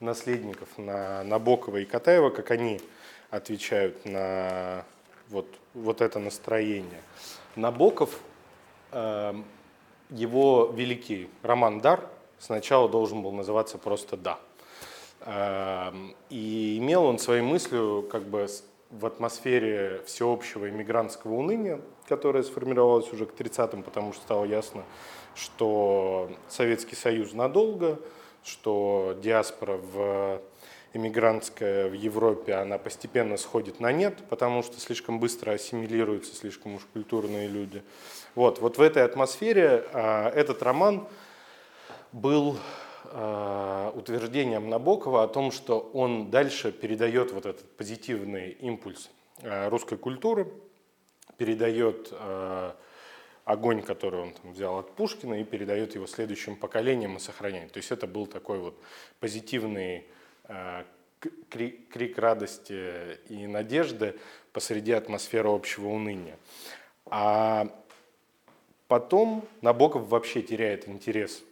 [0.00, 2.80] наследников, на Набокова и Катаева, как они
[3.30, 4.84] отвечают на
[5.28, 7.02] вот, вот это настроение.
[7.54, 8.18] Набоков,
[8.92, 9.34] э,
[10.10, 14.38] его великий роман «Дар» сначала должен был называться просто «Да».
[15.20, 15.92] Э,
[16.30, 18.48] и имел он своей мыслью как бы
[18.90, 24.84] в атмосфере всеобщего иммигрантского уныния, которое сформировалось уже к 30-м, потому что стало ясно,
[25.34, 28.00] что Советский Союз надолго,
[28.42, 30.40] что диаспора в
[30.94, 36.82] иммигрантская в Европе, она постепенно сходит на нет, потому что слишком быстро ассимилируются слишком уж
[36.92, 37.82] культурные люди.
[38.34, 41.06] Вот, вот в этой атмосфере а, этот роман
[42.12, 42.56] был
[43.20, 49.10] а, утверждением Набокова о том, что он дальше передает вот этот позитивный импульс
[49.42, 50.48] а, русской культуры,
[51.36, 52.76] передает а,
[53.44, 57.72] огонь, который он там взял от Пушкина, и передает его следующим поколениям и сохраняет.
[57.72, 58.74] То есть это был такой вот
[59.20, 60.04] позитивный
[60.48, 60.84] Э,
[61.50, 64.18] крик, крик радости и надежды
[64.52, 66.38] посреди атмосферы общего уныния.
[67.06, 67.68] А
[68.86, 71.42] потом Набоков вообще теряет интерес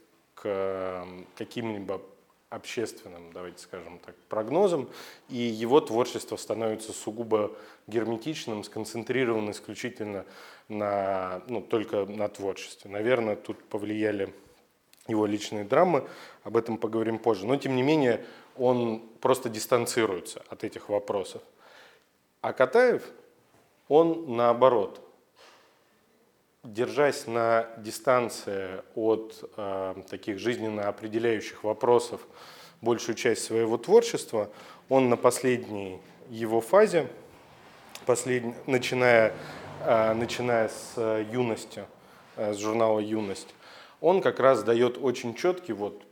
[0.41, 2.01] к каким-либо
[2.49, 4.89] общественным, давайте скажем так, прогнозам,
[5.29, 7.51] и его творчество становится сугубо
[7.87, 10.25] герметичным, сконцентрировано исключительно
[10.69, 12.89] на, ну, только на творчестве.
[12.89, 14.33] Наверное, тут повлияли
[15.07, 16.07] его личные драмы,
[16.43, 17.45] об этом поговорим позже.
[17.45, 18.25] Но, тем не менее,
[18.57, 21.41] он просто дистанцируется от этих вопросов.
[22.41, 23.03] А Катаев,
[23.87, 25.01] он наоборот,
[26.73, 32.21] держась на дистанции от э, таких жизненно определяющих вопросов
[32.81, 34.49] большую часть своего творчества,
[34.89, 35.99] он на последней
[36.29, 37.07] его фазе,
[38.05, 38.43] послед...
[38.67, 39.33] начиная,
[39.85, 41.85] э, начиная с юности,
[42.35, 43.55] э, с журнала «Юность»,
[44.01, 46.03] он как раз дает очень четкий вот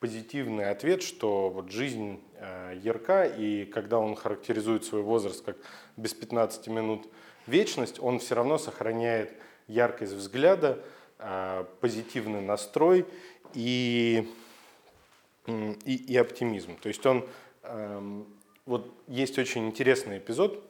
[0.00, 5.56] позитивный ответ, что вот жизнь э, ярка, и когда он характеризует свой возраст как
[5.96, 7.06] без 15 минут
[7.46, 9.34] вечность, он все равно сохраняет
[9.68, 10.78] яркость взгляда,
[11.18, 13.06] э, позитивный настрой
[13.54, 14.28] и,
[15.46, 16.76] и, и оптимизм.
[16.78, 17.26] То есть он,
[17.62, 18.26] эм,
[18.66, 20.62] вот есть очень интересный эпизод,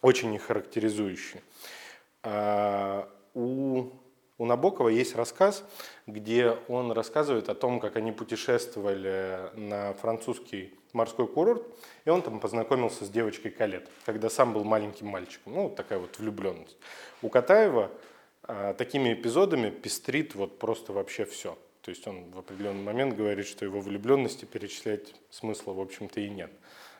[0.00, 1.40] очень их характеризующий.
[2.22, 3.04] Э,
[3.34, 3.90] у
[4.38, 5.64] у Набокова есть рассказ,
[6.06, 11.62] где он рассказывает о том, как они путешествовали на французский морской курорт,
[12.04, 15.54] и он там познакомился с девочкой Калет, когда сам был маленьким мальчиком.
[15.54, 16.76] Ну, такая вот влюбленность.
[17.22, 17.90] У Катаева
[18.42, 21.56] а, такими эпизодами пестрит вот просто вообще все.
[21.82, 26.28] То есть он в определенный момент говорит, что его влюбленности перечислять смысла, в общем-то, и
[26.28, 26.50] нет.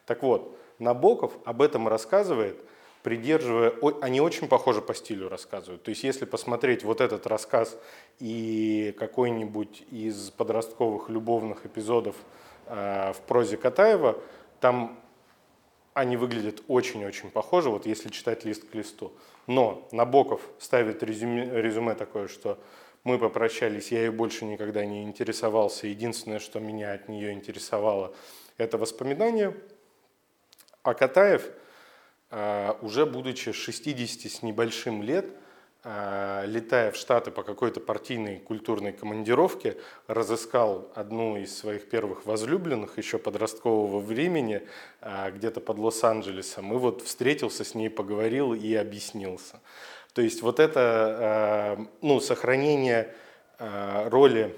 [0.06, 2.58] Так вот, Набоков об этом рассказывает–
[3.02, 5.82] придерживая, они очень похожи по стилю рассказывают.
[5.82, 7.78] То есть если посмотреть вот этот рассказ
[8.18, 12.16] и какой-нибудь из подростковых любовных эпизодов
[12.68, 14.20] в прозе Катаева,
[14.61, 14.98] там
[15.94, 19.12] они выглядят очень-очень похожи, вот если читать лист к листу.
[19.46, 22.59] Но Набоков ставит резюме, резюме такое, что
[23.04, 28.14] мы попрощались, я ее больше никогда не интересовался, единственное, что меня от нее интересовало,
[28.59, 29.57] это воспоминания.
[30.83, 31.48] А Катаев–
[32.31, 35.31] Э, уже будучи 60 с небольшим лет, э,
[36.46, 43.18] летая в Штаты по какой-то партийной культурной командировке, разыскал одну из своих первых возлюбленных еще
[43.18, 44.62] подросткового времени
[45.01, 49.61] э, где-то под Лос-Анджелесом, и вот встретился с ней, поговорил и объяснился.
[50.12, 53.14] То есть вот это ну, сохранение
[53.59, 54.57] роли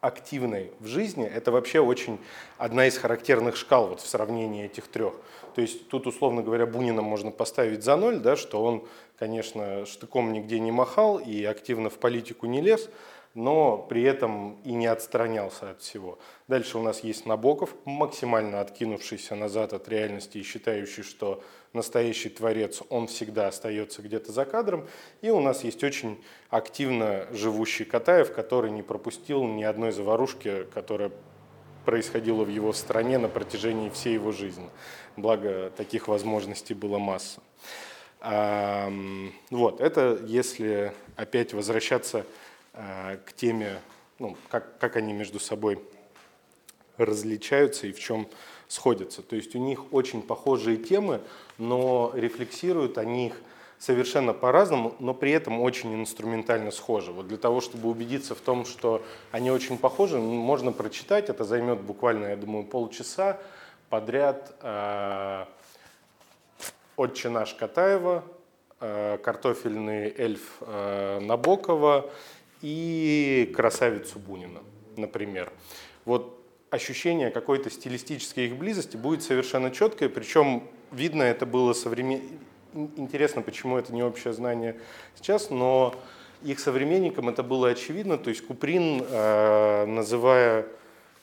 [0.00, 2.20] активной в жизни, это вообще очень
[2.56, 5.14] одна из характерных шкал вот в сравнении этих трех.
[5.54, 8.86] То есть тут, условно говоря, Бунина можно поставить за ноль, да, что он,
[9.18, 12.88] конечно, штыком нигде не махал и активно в политику не лез,
[13.34, 16.18] но при этом и не отстранялся от всего.
[16.48, 22.82] Дальше у нас есть Набоков, максимально откинувшийся назад от реальности и считающий, что настоящий творец,
[22.88, 24.88] он всегда остается где-то за кадром.
[25.20, 31.12] И у нас есть очень активно живущий Катаев, который не пропустил ни одной заварушки, которая
[31.84, 34.68] происходила в его стране на протяжении всей его жизни.
[35.16, 37.40] Благо, таких возможностей было масса.
[38.20, 42.24] Вот, это если опять возвращаться
[42.74, 43.80] а, к теме,
[44.18, 45.80] ну, как, как они между собой
[46.96, 48.28] различаются и в чем
[48.68, 49.22] сходятся.
[49.22, 51.20] То есть у них очень похожие темы,
[51.56, 53.34] но рефлексируют они их
[53.78, 57.12] совершенно по-разному, но при этом очень инструментально схожи.
[57.12, 61.80] Вот для того, чтобы убедиться в том, что они очень похожи, можно прочитать, это займет
[61.80, 63.38] буквально, я думаю, полчаса
[63.88, 65.44] подряд э,
[66.98, 68.24] «Отче наш» Катаева,
[68.80, 72.10] э, «Картофельный эльф» э, Набокова
[72.60, 74.58] и «Красавицу Бунина»,
[74.96, 75.52] например.
[76.04, 76.36] Вот
[76.70, 82.20] ощущение какой-то стилистической их близости будет совершенно четкое, причем видно это было современ...
[82.74, 84.76] Интересно, почему это не общее знание
[85.14, 85.94] сейчас, но
[86.42, 88.18] их современникам это было очевидно.
[88.18, 90.62] То есть Куприн, э, называя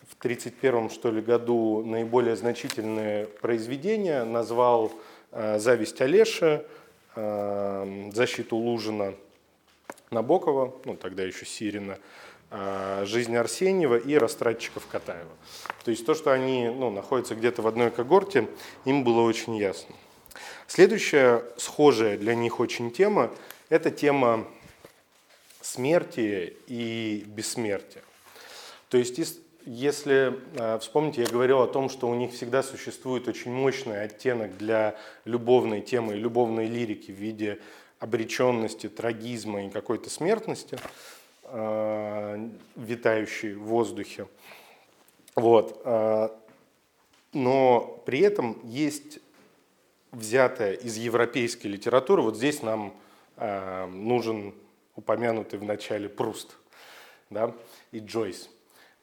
[0.07, 4.89] в 1931 что ли, году наиболее значительные произведения, назвал
[5.35, 6.63] «Зависть Олеша»,
[7.15, 9.13] э, «Защиту Лужина»,
[10.11, 11.97] Набокова, ну тогда еще Сирина,
[12.51, 15.31] а, жизнь Арсеньева и растратчиков Катаева.
[15.83, 18.47] То есть то, что они ну, находятся где-то в одной когорте,
[18.85, 19.95] им было очень ясно.
[20.67, 23.31] Следующая схожая для них очень тема–
[23.69, 24.45] это тема
[25.61, 28.03] смерти и бессмертия.
[28.89, 29.17] То есть
[29.65, 34.57] если а, вспомните, я говорил о том, что у них всегда существует очень мощный оттенок
[34.57, 37.59] для любовной темы любовной лирики в виде
[37.99, 40.77] обреченности, трагизма и какой-то смертности–
[41.45, 44.27] э, витающий в воздухе.
[45.35, 45.81] Вот.
[45.85, 46.29] Э,
[47.33, 49.19] но при этом есть
[50.11, 52.93] взятая из европейской литературы, вот здесь нам
[53.37, 54.53] э, нужен
[54.95, 56.55] упомянутый в начале Пруст
[57.29, 57.53] да,
[57.91, 58.49] и Джойс.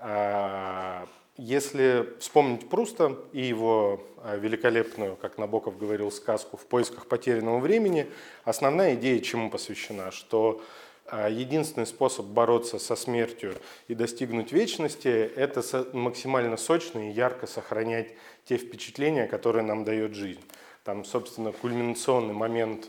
[0.03, 7.59] Э, если вспомнить Пруста и его э, великолепную, как Набоков говорил, сказку «В поисках потерянного
[7.59, 8.09] времени»,
[8.45, 10.11] основная идея чему посвящена?
[10.11, 10.61] Что
[11.07, 13.55] а единственный способ бороться со смертью
[13.89, 15.63] и достигнуть вечности– это
[15.93, 20.41] максимально сочно и ярко сохранять те впечатления, которые нам дает жизнь.
[20.85, 22.85] Там, собственно, кульминационный момент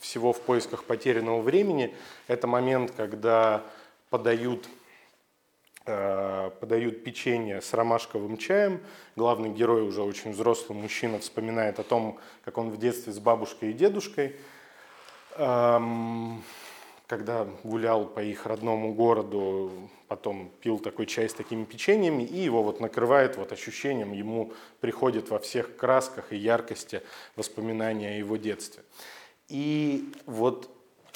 [0.00, 1.96] всего в поисках потерянного времени–
[2.28, 3.64] это момент, когда
[4.10, 4.68] подают,
[5.86, 8.80] подают печенье с ромашковым чаем.
[9.14, 13.70] Главный герой, уже очень взрослый мужчина, вспоминает о том, как он в детстве с бабушкой
[13.70, 14.36] и дедушкой
[15.36, 16.42] эм,
[17.06, 19.70] когда гулял по их родному городу,
[20.08, 25.30] потом пил такой чай с такими печеньями, и его вот накрывает вот ощущением, ему приходит
[25.30, 27.02] во всех красках и яркости
[27.36, 28.82] воспоминания о его детстве.
[29.48, 30.68] И вот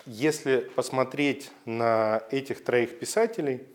[0.07, 3.67] если посмотреть на этих троих писателей,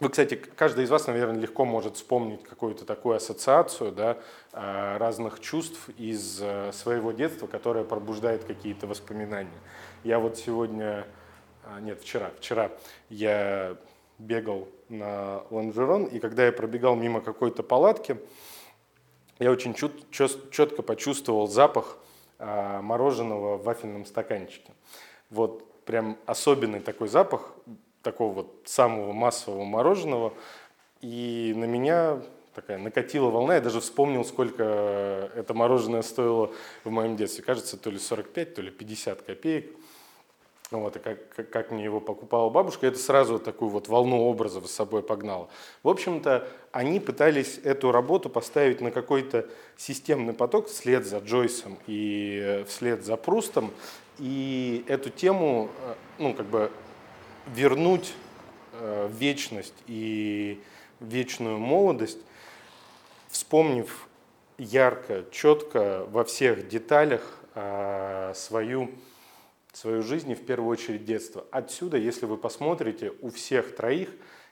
[0.00, 4.18] вы, кстати, каждый из вас, наверное, легко может вспомнить какую-то такую ассоциацию да,
[4.52, 9.60] э, разных чувств из э, своего детства, которая пробуждает какие-то воспоминания.
[10.02, 11.06] Я вот сегодня,
[11.64, 12.72] а, нет, вчера, вчера
[13.08, 13.76] я
[14.18, 18.18] бегал на лонжерон, и когда я пробегал мимо какой-то палатки,
[19.38, 19.92] я очень чет,
[20.50, 21.98] четко почувствовал запах
[22.38, 24.72] мороженого в вафельном стаканчике.
[25.30, 27.54] Вот прям особенный такой запах,
[28.04, 30.32] такого вот самого массового мороженого.
[31.00, 32.22] И на меня
[32.54, 33.56] такая накатила волна.
[33.56, 36.52] Я даже вспомнил, сколько это мороженое стоило
[36.84, 37.42] в моем детстве.
[37.42, 39.76] Кажется, то ли 45, то ли 50 копеек.
[40.70, 44.66] Вот, и как, как, как мне его покупала бабушка, это сразу такую вот волну образов
[44.66, 45.48] с собой погнало.
[45.82, 52.40] В общем-то, они пытались эту работу поставить на какой-то системный поток вслед за Джойсом и
[52.42, 53.72] э, вслед за Прустом,
[54.18, 56.70] и эту тему, э, ну, как бы
[57.46, 58.14] вернуть
[58.72, 60.60] э, вечность и
[61.00, 62.18] вечную молодость,
[63.28, 64.08] вспомнив
[64.58, 67.40] ярко, четко во всех деталях
[68.34, 68.90] свою
[69.76, 71.44] свою жизнь и в первую очередь детство.
[71.50, 74.08] Отсюда, если вы посмотрите, у всех троих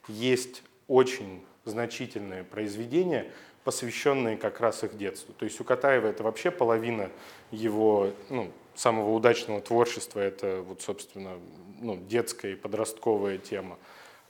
[0.08, 3.30] есть очень значительные произведения,
[3.64, 5.32] посвященные как раз их детству.
[5.34, 7.10] То есть у Катаева это вообще половина
[7.52, 11.38] его ну, самого удачного творчества, это вот, собственно,
[11.82, 13.78] ну, детская и подростковая тема.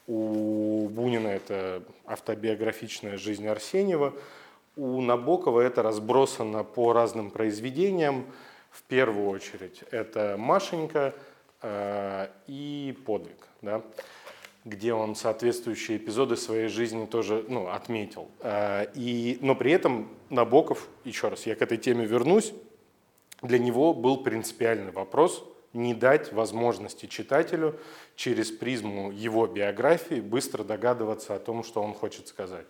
[0.07, 4.13] У Бунина это автобиографичная жизнь Арсеньева,
[4.75, 8.25] у Набокова это разбросано по разным произведениям,
[8.71, 11.13] в первую очередь это Машенька
[11.61, 13.47] э, и подвиг.
[13.61, 13.81] Да?
[14.65, 18.29] где он соответствующие эпизоды своей жизни тоже ну, отметил.
[18.39, 22.53] Э, и, но при этом Набоков, еще раз, я к этой теме вернусь,
[23.41, 25.43] для него был принципиальный вопрос
[25.73, 27.79] не дать возможности читателю
[28.15, 32.65] через призму его биографии быстро догадываться о том, что он хочет сказать.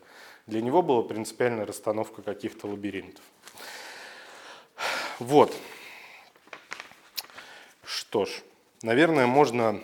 [0.48, 3.24] Для него была принципиальная расстановка каких-то лабиринтов.
[5.20, 5.54] Вот.
[7.84, 8.42] Что ж,
[8.82, 9.82] наверное, можно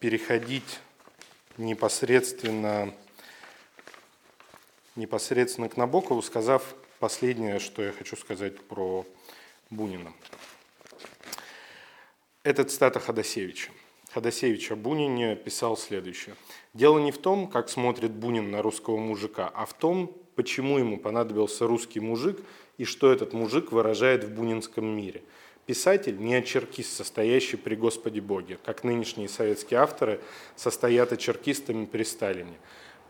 [0.00, 0.80] переходить
[1.58, 2.94] непосредственно,
[4.96, 9.06] непосредственно к Набокову, сказав последнее, что я хочу сказать про
[9.70, 10.12] Бунина.
[12.44, 13.70] Это цитата Ходосевича.
[14.12, 16.34] Ходосевич о Бунине писал следующее.
[16.74, 20.98] «Дело не в том, как смотрит Бунин на русского мужика, а в том, почему ему
[20.98, 22.40] понадобился русский мужик
[22.78, 25.22] и что этот мужик выражает в бунинском мире.
[25.66, 30.20] Писатель не очеркист, состоящий при Господе Боге, как нынешние советские авторы
[30.56, 32.58] состоят очеркистами при Сталине.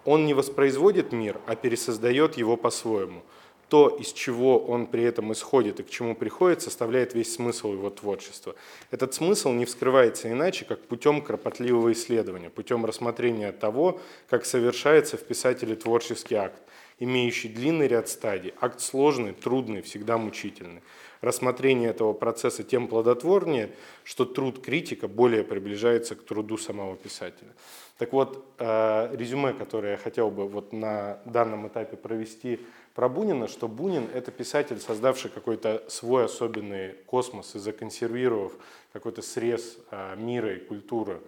[0.05, 3.23] Он не воспроизводит мир, а пересоздает его по-своему–
[3.73, 7.89] то, из чего он при этом исходит и к чему приходит, составляет весь смысл его
[7.89, 8.55] творчества.
[8.91, 13.99] Этот смысл не вскрывается иначе, как путем кропотливого исследования, путем рассмотрения того,
[14.29, 16.61] как совершается в писателе творческий акт,
[16.99, 20.83] имеющий длинный ряд стадий, акт сложный, трудный, всегда мучительный.
[21.23, 23.71] Рассмотрение этого процесса тем плодотворнее,
[24.05, 27.55] что труд критика более приближается к труду самого писателя.
[27.97, 32.59] Так вот, э, резюме, которое я хотел бы вот на данном этапе провести
[32.95, 38.53] про Бунина, что Бунин– это писатель, создавший какой-то свой особенный космос и законсервировав
[38.93, 41.21] какой-то срез а, мира и культуры,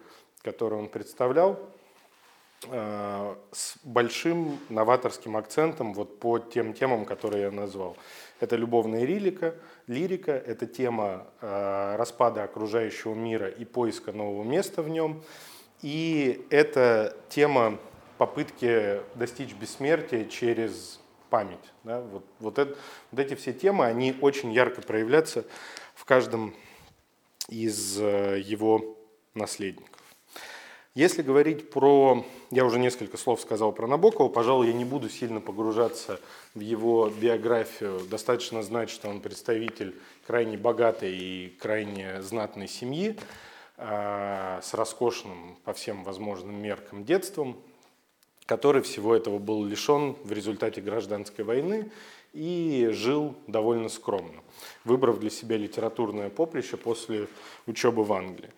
[0.43, 1.59] который он представлял,
[2.71, 7.97] а, с большим новаторским акцентом вот по тем темам, которые я назвал.
[8.39, 9.55] Это любовная лирика,
[9.87, 15.23] лирика это тема а, распада окружающего мира и поиска нового места в нем,
[15.81, 17.77] и это тема
[18.17, 20.99] попытки достичь бессмертия через
[21.29, 21.73] память.
[21.83, 22.01] Да?
[22.01, 22.77] Вот, вот, это,
[23.11, 25.45] вот эти все темы, они очень ярко проявляются
[25.93, 26.53] в каждом
[27.47, 28.97] из э, его
[29.33, 29.95] наследников.
[30.95, 35.41] Если говорить про, я уже несколько слов сказал про Набокова, пожалуй, я не буду сильно
[35.41, 36.21] погружаться
[36.53, 37.99] в его биографию.
[38.09, 39.93] Достаточно знать, что он представитель
[40.25, 43.19] крайне богатой и крайне знатной семьи
[43.75, 47.57] э, с роскошным по всем возможным меркам детством,
[48.45, 51.91] который всего этого был лишен в результате гражданской войны
[52.33, 54.41] и жил довольно скромно,
[54.83, 57.27] выбрав для себя литературное поприще после
[57.65, 58.49] учебы в Англии.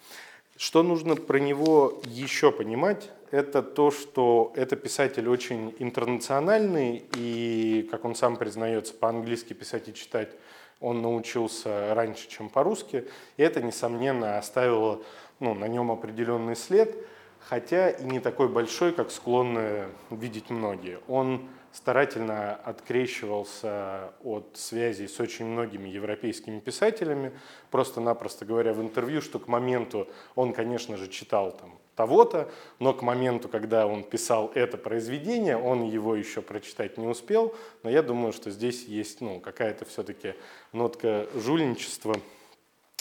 [0.57, 8.05] Что нужно про него еще понимать, это то, что это писатель очень интернациональный, и, как
[8.05, 10.29] он сам признается, по-английски писать и читать
[10.79, 13.07] он научился раньше, чем по-русски,
[13.37, 15.01] и это, несомненно, оставило
[15.39, 16.95] ну, на нем определенный след–
[17.49, 20.99] хотя и не такой большой, как склонны видеть многие.
[21.07, 27.31] Он старательно открещивался от связей с очень многими европейскими писателями,
[27.71, 33.01] просто-напросто говоря в интервью, что к моменту он, конечно же, читал там того-то, но к
[33.01, 38.33] моменту, когда он писал это произведение, он его еще прочитать не успел, но я думаю,
[38.33, 40.35] что здесь есть ну, какая-то все-таки
[40.73, 42.15] нотка жульничества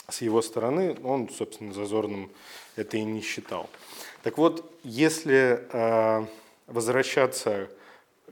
[0.09, 2.31] с его стороны, он, собственно, зазорным
[2.75, 3.69] это и не считал.
[4.27, 6.25] Так вот, если э,
[6.67, 7.69] возвращаться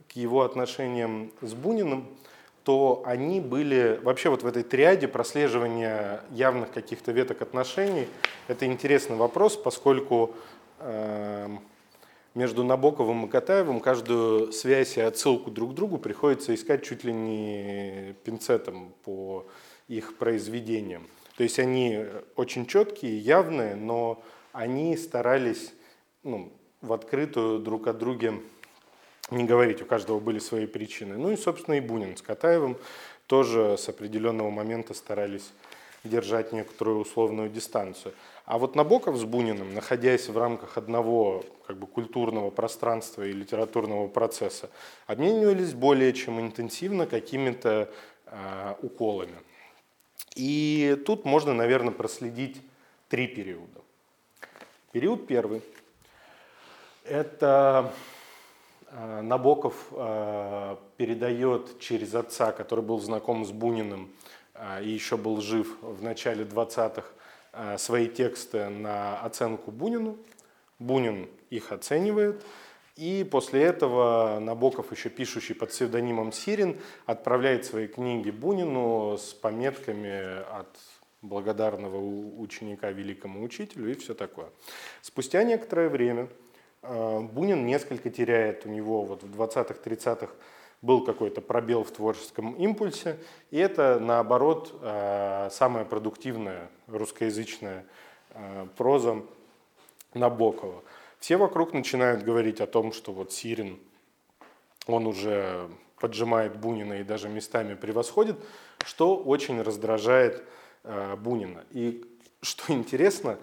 [0.06, 2.06] к его отношениям с Буниным,
[2.64, 8.08] то они были вообще вот в этой триаде прослеживания явных каких-то веток отношений.
[8.46, 10.34] Это интересный вопрос, поскольку
[10.80, 11.48] э,
[12.34, 17.12] между Набоковым и Катаевым каждую связь и отсылку друг к другу приходится искать чуть ли
[17.14, 19.46] не пинцетом по
[19.88, 21.06] их произведениям.
[21.38, 24.22] То есть они очень четкие, явные, но
[24.52, 25.72] они старались
[26.26, 26.52] ну,
[26.82, 28.34] в открытую друг о друге
[29.30, 31.16] не говорить, у каждого были свои причины.
[31.16, 32.76] Ну и, собственно, и Бунин с Катаевым
[33.26, 35.50] тоже с определенного момента старались
[36.04, 38.14] держать некоторую условную дистанцию.
[38.44, 44.06] А вот Набоков с Буниным, находясь в рамках одного как бы, культурного пространства и литературного
[44.06, 44.70] процесса,
[45.08, 47.90] обменивались более чем интенсивно какими-то
[48.26, 49.36] э, уколами.
[50.36, 52.62] И тут можно, наверное, проследить
[53.08, 53.80] три периода.
[54.92, 55.62] Период первый–
[57.08, 57.92] это
[58.90, 64.10] э, Набоков э, передает через отца, который был знаком с Буниным
[64.54, 67.04] э, и еще был жив в начале 20-х,
[67.78, 70.18] свои тексты на оценку Бунину.
[70.78, 72.44] Бунин их оценивает.
[72.96, 80.42] И после этого Набоков, еще пишущий под псевдонимом Сирин, отправляет свои книги Бунину с пометками
[80.52, 80.68] от
[81.22, 81.98] благодарного
[82.38, 84.50] ученика великому учителю и все такое.
[85.00, 86.28] Спустя некоторое время
[86.88, 90.28] Бунин несколько теряет у него вот в 20-30-х
[90.82, 93.18] был какой-то пробел в творческом импульсе,
[93.50, 94.72] и это, наоборот,
[95.50, 97.84] самая продуктивная русскоязычная
[98.76, 99.22] проза
[100.14, 100.82] Набокова.
[101.18, 103.80] Все вокруг начинают говорить о том, что вот Сирин,
[104.86, 105.68] он уже
[105.98, 108.36] поджимает Бунина и даже местами превосходит,
[108.84, 110.44] что очень раздражает
[110.84, 111.64] э, Бунина.
[111.70, 112.04] И
[112.42, 113.36] что интересно, э,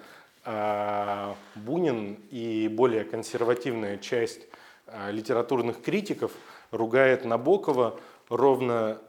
[1.55, 4.41] Бунин и более консервативная часть
[4.87, 6.31] э, литературных критиков
[6.71, 9.01] ругает Набокова ровно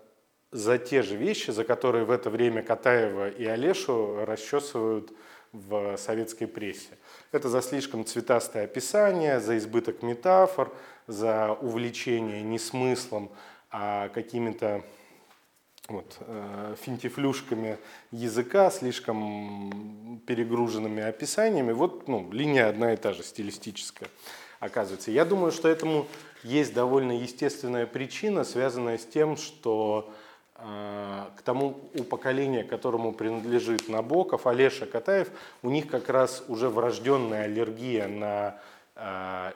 [0.52, 5.12] за те же вещи, за которые в это время Катаева и Олешу расчесывают
[5.52, 6.98] в советской прессе.
[7.32, 10.72] Это за слишком цветастое описание, за избыток метафор,
[11.06, 13.30] за увлечение не смыслом,
[13.70, 14.84] а какими-то
[15.88, 17.78] вот, э, финтифлюшками
[18.10, 21.72] языка, слишком перегруженными описаниями.
[21.72, 24.08] Вот ну, линия одна и та же, стилистическая,
[24.60, 25.10] оказывается.
[25.10, 26.06] Я думаю, что этому
[26.42, 30.12] есть довольно естественная причина, связанная с тем, что
[30.56, 35.28] а, к тому у поколения, которому принадлежит Набоков, Олеша Катаев,
[35.62, 38.58] у них как раз уже врожденная аллергия на
[38.94, 39.52] э,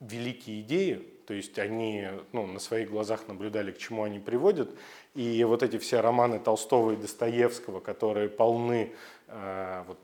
[0.00, 4.70] великие идеи, то есть они ну, на своих глазах наблюдали, к чему они приводят,
[5.14, 8.92] и вот эти все романы Толстого и Достоевского, которые полны
[9.28, 9.98] э, вот,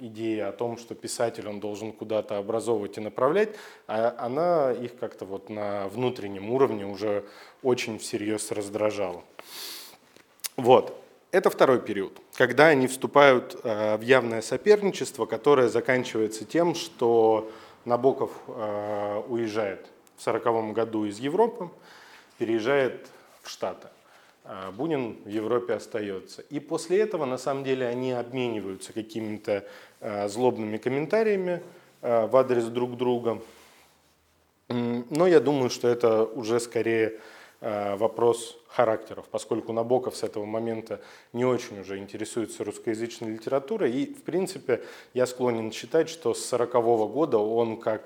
[0.00, 3.50] идеи о том, что писатель он должен куда-то образовывать и направлять,
[3.86, 7.24] а она их как-то вот на внутреннем уровне уже
[7.62, 9.22] очень всерьез раздражала.
[10.56, 11.00] Вот.
[11.30, 17.50] Это второй период, когда они вступают э, в явное соперничество, которое заканчивается тем, что
[17.84, 19.86] Набоков э, уезжает
[20.16, 21.70] в 1940 году из Европы,
[22.38, 23.08] переезжает
[23.42, 23.88] в Штаты.
[24.44, 26.42] А Бунин в Европе остается.
[26.42, 29.64] И после этого, на самом деле, они обмениваются какими-то
[30.00, 31.62] э, злобными комментариями
[32.02, 33.40] в адрес друг друга.
[34.68, 37.18] Но я думаю, что это уже скорее
[37.62, 41.00] вопрос характеров, поскольку Набоков с этого момента
[41.32, 43.92] не очень уже интересуется русскоязычной литературой.
[43.92, 44.82] И, в принципе,
[45.14, 48.02] я склонен считать, что с 1940 года он как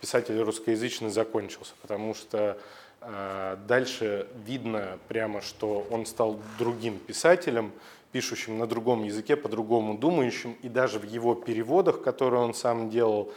[0.00, 2.58] писатель русскоязычный закончился, потому что
[3.66, 7.72] дальше видно прямо, что он стал другим писателем,
[8.12, 13.32] пишущим на другом языке, по-другому думающим, и даже в его переводах, которые он сам делал,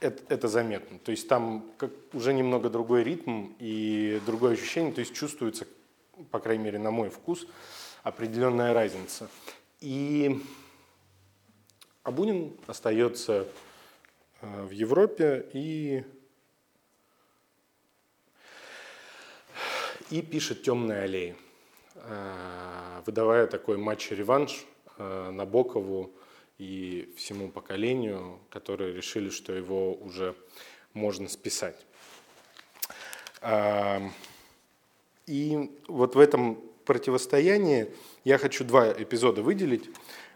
[0.00, 0.98] это, это заметно.
[0.98, 5.66] То есть там как, уже немного другой ритм и другое ощущение, то есть чувствуется,
[6.30, 7.46] по крайней мере, на мой вкус,
[8.02, 9.28] определенная разница.
[9.80, 10.42] И
[12.02, 13.46] Абунин остается
[14.42, 16.04] э, в Европе и,
[20.14, 21.34] и пишет «Темные аллеи»,
[21.96, 24.64] э, выдавая такой матч-реванш
[24.96, 26.12] э, Набокову
[26.56, 30.36] и всему поколению, которые решили, что его уже
[30.92, 31.84] можно списать.
[35.26, 37.92] И вот в этом противостоянии
[38.22, 39.90] я хочу два эпизода выделить.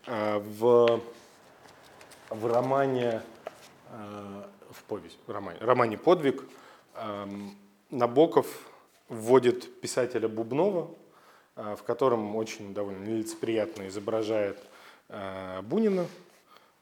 [0.07, 1.01] А, в,
[2.31, 3.23] в романе,
[3.89, 6.43] в повесть, в романе, романе «Подвиг»
[7.91, 8.68] Набоков
[9.09, 10.95] вводит писателя Бубнова,
[11.57, 14.59] а, в котором очень довольно нелицеприятно изображает
[15.09, 16.07] Э, Бунина,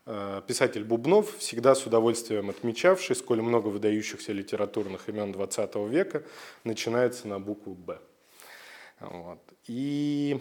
[0.04, 6.24] э, писатель Бубнов, всегда с удовольствием отмечавший, сколь много выдающихся литературных имен XX века
[6.64, 8.00] начинается на букву «Б».
[8.98, 9.38] Вот.
[9.68, 10.40] И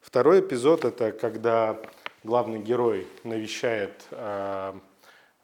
[0.00, 1.80] второй эпизод– это когда
[2.24, 4.74] главный герой навещает э,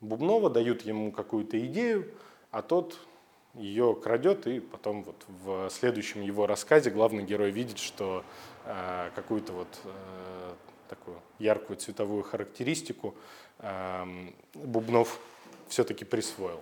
[0.00, 2.10] Бубнова, дают ему какую-то идею,
[2.50, 2.98] а тот
[3.54, 8.24] ее крадет, и потом вот в следующем его рассказе главный герой видит, что
[8.64, 10.54] э, какую-то вот э,
[10.88, 13.14] такую яркую цветовую характеристику
[13.58, 15.18] эм, Бубнов
[15.68, 16.60] все-таки присвоил.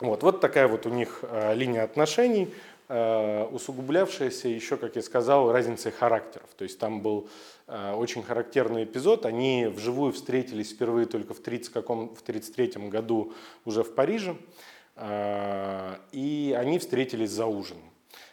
[0.00, 2.52] Вот, вот такая вот у них э, линия отношений,
[2.88, 6.48] э, усугублявшаяся еще, как я сказал, разницей характеров.
[6.56, 7.28] То есть там был
[7.66, 9.26] э, очень характерный эпизод.
[9.26, 13.34] Они вживую встретились впервые только в 1933 году
[13.66, 14.36] уже в Париже.
[15.00, 17.90] И они встретились за ужином.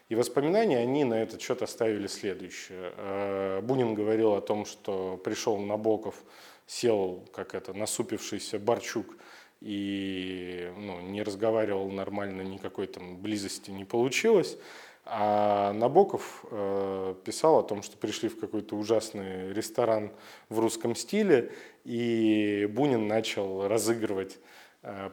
[0.10, 2.94] И воспоминания они на этот счет оставили следующее.
[2.96, 6.24] Э, Бунин говорил о том, что пришел Набоков,
[6.66, 9.18] сел, как это, насупившийся Барчук
[9.60, 14.58] и ну, не разговаривал нормально, никакой там близости не получилось.
[15.04, 20.12] А Набоков э, писал о том, что пришли в какой-то ужасный ресторан
[20.48, 21.52] в русском стиле,
[21.84, 24.38] и Бунин начал разыгрывать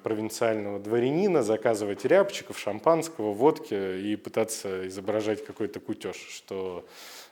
[0.03, 6.85] провинциального дворянина, заказывать рябчиков, шампанского, водки и пытаться изображать какой-то кутеж, что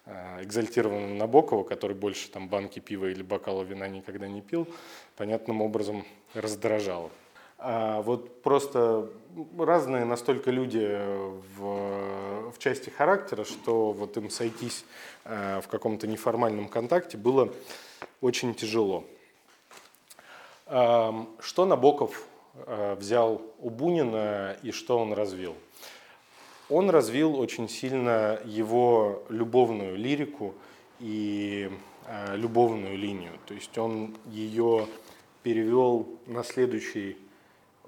[0.06, 4.66] э, экзальтированного Набокова, который больше там банки пива или бокала вина никогда не пил,
[5.16, 7.10] понятным образом раздражало.
[7.64, 9.08] А, вот просто
[9.56, 10.98] разные настолько люди
[11.56, 14.84] в, в части характера, что вот им сойтись
[15.24, 17.52] а, в каком-то неформальном контакте было
[18.20, 19.04] очень тяжело.
[20.66, 25.54] А, что Набоков взял у Бунина и что он развил?
[26.68, 30.54] Он развил очень сильно его любовную лирику
[31.00, 31.70] и
[32.34, 33.32] любовную линию.
[33.46, 34.86] То есть он ее
[35.42, 37.16] перевел на следующий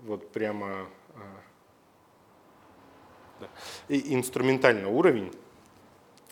[0.04, 1.20] вот прямо а,
[3.40, 3.48] да,
[3.88, 5.32] инструментальный уровень.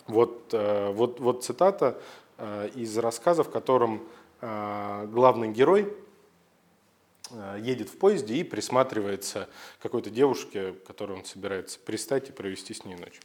[0.07, 1.97] Вот, э, вот, вот цитата
[2.37, 4.03] э, из рассказа, в котором
[4.41, 5.95] э, главный герой
[7.61, 9.49] едет в поезде и присматривается
[9.81, 13.19] какой-то девушке, которой он собирается пристать и провести с ней ночь.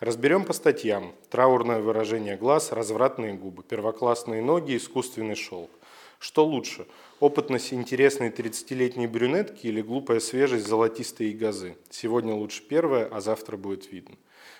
[0.00, 1.14] Разберем по статьям.
[1.30, 5.70] Траурное выражение глаз, развратные губы, первоклассные ноги, искусственный шелк.
[6.18, 6.86] Что лучше–
[7.18, 11.78] Опытность интересной 30-летней брюнетки или глупая свежесть золотистой газы.
[11.88, 14.16] Сегодня лучше первое, а завтра будет видно.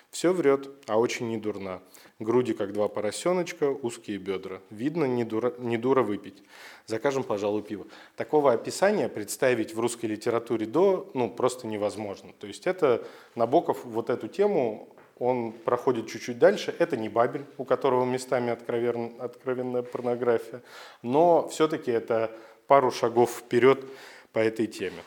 [0.09, 1.83] Все врет, а очень не дурна.
[2.17, 4.59] Груди, как два поросеночка, узкие бедра.
[4.71, 6.41] Видно, не дура, не дура выпить.
[6.87, 7.85] Закажем, пожалуй, пиво.
[8.15, 12.33] Такого описания представить в русской литературе до ну, просто невозможно.
[12.39, 13.05] То есть это
[13.35, 14.89] Набоков вот эту тему
[15.19, 16.75] он проходит чуть-чуть дальше.
[16.77, 20.61] Это не Бабель, у которого местами откровен, откровенная порнография,
[21.01, 22.31] но все-таки это
[22.67, 23.85] пару шагов вперед
[24.31, 25.03] по этой теме.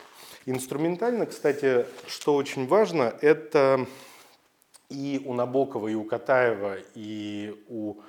[0.47, 3.87] Инструментально, кстати, что очень важно, это
[4.89, 8.01] и у Набокова, и у Катаева, и у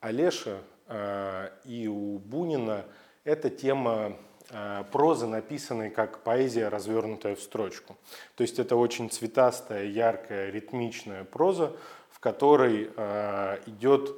[0.00, 0.58] Олеша,
[0.88, 2.84] э, и у Бунина
[3.24, 4.16] эта тема
[4.54, 7.96] Э, прозы, написанной как поэзия, развернутая в строчку.
[8.36, 11.72] То есть это очень цветастая, яркая, ритмичная проза,
[12.10, 14.14] в которой э, идет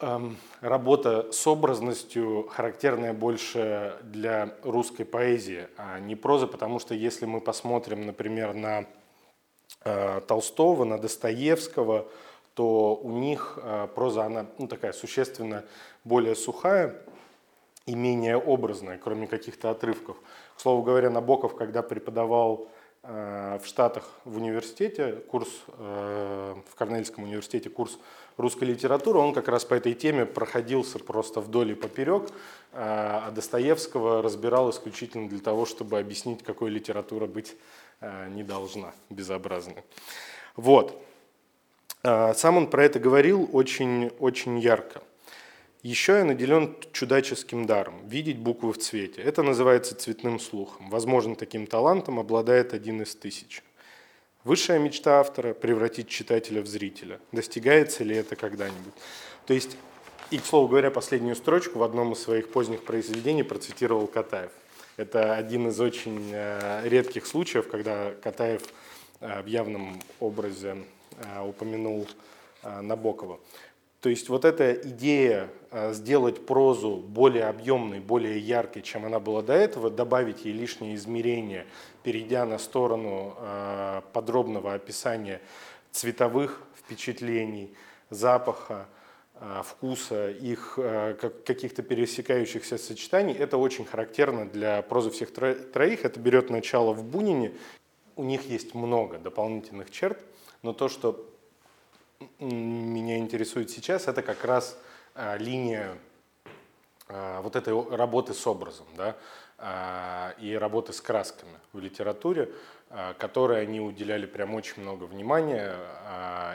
[0.00, 7.26] эм, работа с образностью, характерная больше для русской поэзии, а не проза, потому что если
[7.26, 8.86] мы посмотрим, например, на
[9.84, 12.08] э, Толстого, на Достоевского,
[12.54, 13.58] то у них
[13.94, 15.64] проза, она ну, такая существенно
[16.02, 17.04] более сухая,
[17.88, 20.18] и менее образное, кроме каких-то отрывков.
[20.56, 22.68] К слову говоря, Набоков, когда преподавал
[23.02, 27.98] э, в Штатах в университете курс, э, в Корнельском университете курс
[28.36, 32.32] русской литературы, он как раз по этой теме проходился просто вдоль и поперек, э,
[32.72, 37.56] а Достоевского разбирал исключительно для того, чтобы объяснить, какой литература быть
[38.30, 39.82] не должна, безобразной.
[40.54, 41.02] Вот.
[42.04, 45.02] Сам он про это говорил очень, очень ярко.
[45.84, 49.22] Еще я наделен чудаческим даром– видеть буквы в цвете.
[49.22, 50.90] Это называется цветным слухом.
[50.90, 53.62] Возможно, таким талантом обладает один из тысяч.
[54.42, 57.20] Высшая мечта автора– превратить читателя в зрителя.
[57.30, 58.92] Достигается ли это когда-нибудь?
[59.46, 59.76] То есть,
[60.32, 64.50] и, к слову говоря, последнюю строчку в одном из своих поздних произведений процитировал Катаев.
[64.96, 68.62] Это один из очень э, редких случаев, когда Катаев
[69.20, 70.78] э, в явном образе
[71.18, 72.08] э, упомянул
[72.64, 73.38] Набокова.
[74.00, 79.42] То есть вот эта идея э, сделать прозу более объемной, более яркой, чем она была
[79.42, 81.66] до этого, добавить ей лишние измерения,
[82.04, 85.40] перейдя на сторону э, подробного описания
[85.90, 87.74] цветовых впечатлений,
[88.08, 88.86] запаха,
[89.34, 90.78] э, вкуса, их
[91.44, 96.04] каких-то пересекающихся сочетаний, это очень характерно для прозы всех троих.
[96.04, 97.52] Это берет начало в Бунине.
[98.14, 100.24] У них есть много дополнительных черт,
[100.62, 101.28] но то, что
[102.40, 104.78] меня интересует сейчас, это как раз
[105.14, 105.98] а, линия
[107.08, 109.16] а, вот этой работы с образом, да,
[109.58, 112.50] а, и работы с красками в литературе,
[113.18, 115.76] которой они уделяли прям очень много внимания.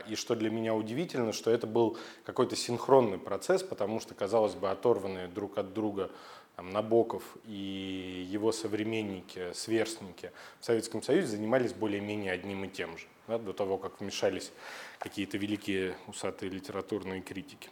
[0.08, 1.96] И что для меня удивительно, что это был
[2.26, 6.10] какой-то синхронный процесс, потому что, казалось бы, оторванные друг от друга
[6.56, 13.06] там, Набоков и его современники, сверстники в Советском Союзе занимались более-менее одним и тем же,
[13.28, 14.52] да, до того, как вмешались
[15.00, 17.70] какие-то великие усатые литературные критики.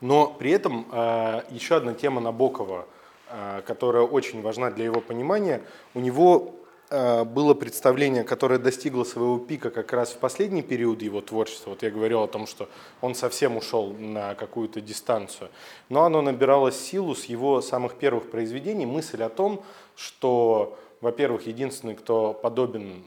[0.00, 2.86] Но при этом э, еще одна тема Набокова,
[3.30, 5.62] э, которая очень важна для его понимания,
[5.94, 6.54] у него
[6.90, 11.70] э, было представление, которое достигло своего пика как раз в последний период его творчества.
[11.70, 12.68] Вот я говорил о том, что
[13.00, 15.48] он совсем ушел на какую-то дистанцию.
[15.88, 18.84] Но оно набирало силу с его самых первых произведений.
[18.84, 19.64] Мысль о том,
[19.96, 23.06] что, во-первых, единственный, кто подобен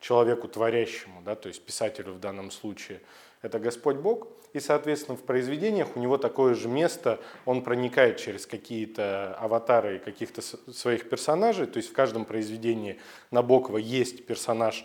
[0.00, 3.00] человеку творящему, да, то есть писателю в данном случае,
[3.42, 4.28] это Господь Бог.
[4.52, 10.42] И, соответственно, в произведениях у него такое же место, он проникает через какие-то аватары каких-то
[10.42, 12.98] своих персонажей, то есть в каждом произведении
[13.30, 14.84] Набокова есть персонаж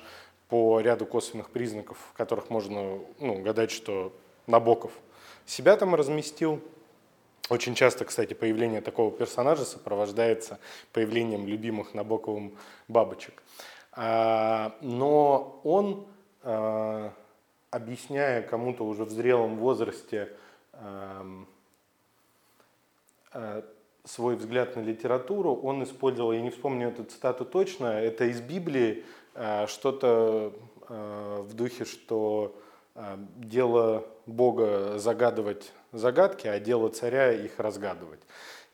[0.50, 4.14] по ряду косвенных признаков, в которых можно ну, гадать, что
[4.46, 4.92] Набоков
[5.48, 6.62] себя там разместил.
[7.50, 10.58] Очень часто, кстати, появление такого персонажа сопровождается
[10.94, 13.44] появлением любимых Набоковым бабочек.
[13.92, 16.08] А, но он,
[16.42, 17.14] а,
[17.70, 20.34] объясняя кому-то уже в зрелом возрасте
[20.74, 21.24] а,
[24.06, 29.04] свой взгляд на литературу, он использовал, я не вспомню эту цитату точно, это из Библии,
[29.68, 30.54] что-то
[30.88, 32.56] в духе, что
[33.36, 38.22] дело Бога загадывать загадки, а дело царя их разгадывать.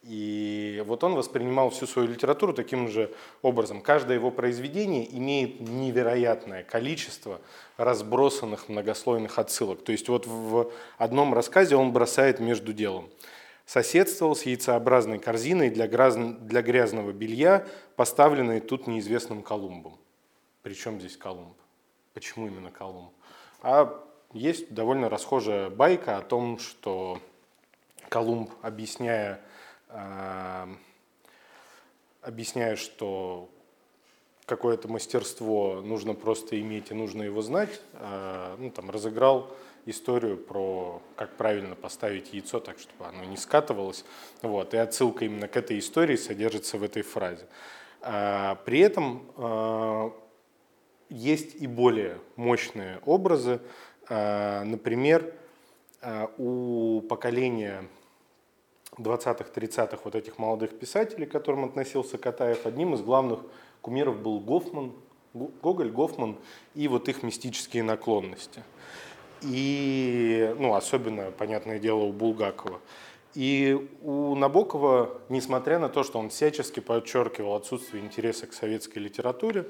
[0.04, 3.82] И вот он воспринимал всю свою литературу таким же образом.
[3.82, 7.40] Каждое его произведение имеет невероятное количество
[7.78, 9.84] разбросанных многослойных отсылок.
[9.84, 13.10] То есть вот в одном рассказе он бросает между делом.
[13.68, 20.00] Соседствовал с яйцеобразной корзиной для, для грязного белья, поставленной тут неизвестным Колумбом.
[20.64, 21.56] Причем здесь Колумб?
[22.16, 23.12] Почему именно Колумб?
[23.62, 24.04] А
[24.34, 27.20] есть довольно расхожая байка о том, что
[28.10, 29.42] Колумб, объясняя,
[29.90, 30.68] э,
[32.22, 33.50] объясняя, что
[34.46, 39.56] какое-то мастерство нужно просто иметь и нужно его знать, э, ну, там, разыграл
[39.86, 44.06] историю про как правильно поставить яйцо так, чтобы оно не скатывалось.
[44.42, 47.48] Вот, и отсылка именно к этой истории содержится в этой фразе.
[48.02, 50.12] Э, при этом э,
[51.10, 53.60] есть и более мощные образы,
[54.10, 55.34] например,
[56.02, 57.86] а, у поколения
[58.98, 63.40] 20-х, 30-х вот этих молодых писателей, к которым относился Катаев, одним из главных
[63.82, 64.94] кумиров был Гофман,
[65.34, 66.38] Гоголь, Гофман
[66.76, 68.64] и вот их мистические наклонности.
[69.42, 72.80] И, ну, особенно, понятное дело, у Булгакова.
[73.34, 79.68] И у Набокова, несмотря на то, что он всячески подчеркивал отсутствие интереса к советской литературе,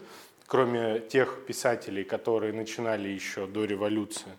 [0.52, 4.34] кроме тех писателей, которые начинали еще до революции,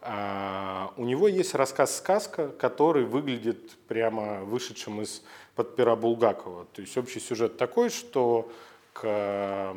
[0.00, 5.22] а, у него есть рассказ «Сказка», который выглядит прямо вышедшим из
[5.54, 6.64] под пера Булгакова.
[6.72, 8.50] То есть общий сюжет такой, что
[8.94, 9.74] к э,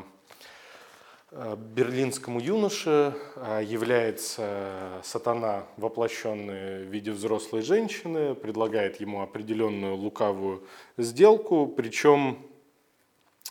[1.76, 10.64] берлинскому юноше а, является сатана, воплощенный в виде взрослой женщины, предлагает ему определенную лукавую
[10.98, 12.53] сделку, причем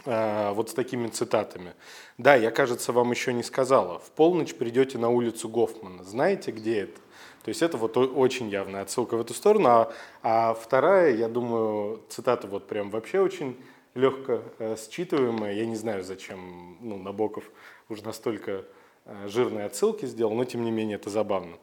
[0.06, 1.74] вот с такими цитатами.
[2.18, 3.98] Да, я, кажется, вам еще не сказала.
[3.98, 6.02] В полночь придете на улицу Гофмана.
[6.02, 6.98] Знаете, где это?
[7.44, 9.68] То есть это вот очень явная отсылка в эту сторону.
[9.68, 13.56] А, а вторая, я думаю, цитата вот прям вообще очень
[13.94, 15.54] легко э, считываемая.
[15.54, 17.44] Я не знаю, зачем ну, Набоков
[17.88, 18.64] уже настолько
[19.04, 21.56] э, жирные отсылки сделал, но тем не менее это забавно.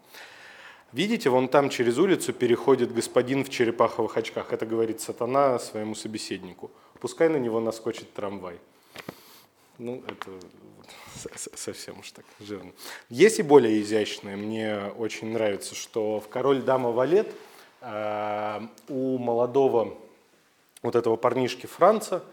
[0.91, 4.53] Видите, вон там через улицу переходит господин в черепаховых очках.
[4.53, 8.59] Это говорит сатана своему собеседнику пускай на него наскочит трамвай.
[9.77, 10.31] Ну, это
[11.55, 12.71] совсем уж так жирно.
[13.09, 14.35] Есть и более изящные.
[14.35, 17.33] Мне очень нравится, что в «Король, дама, валет»
[17.81, 18.59] э,
[18.89, 19.97] у молодого
[20.81, 22.23] вот этого парнишки Франца,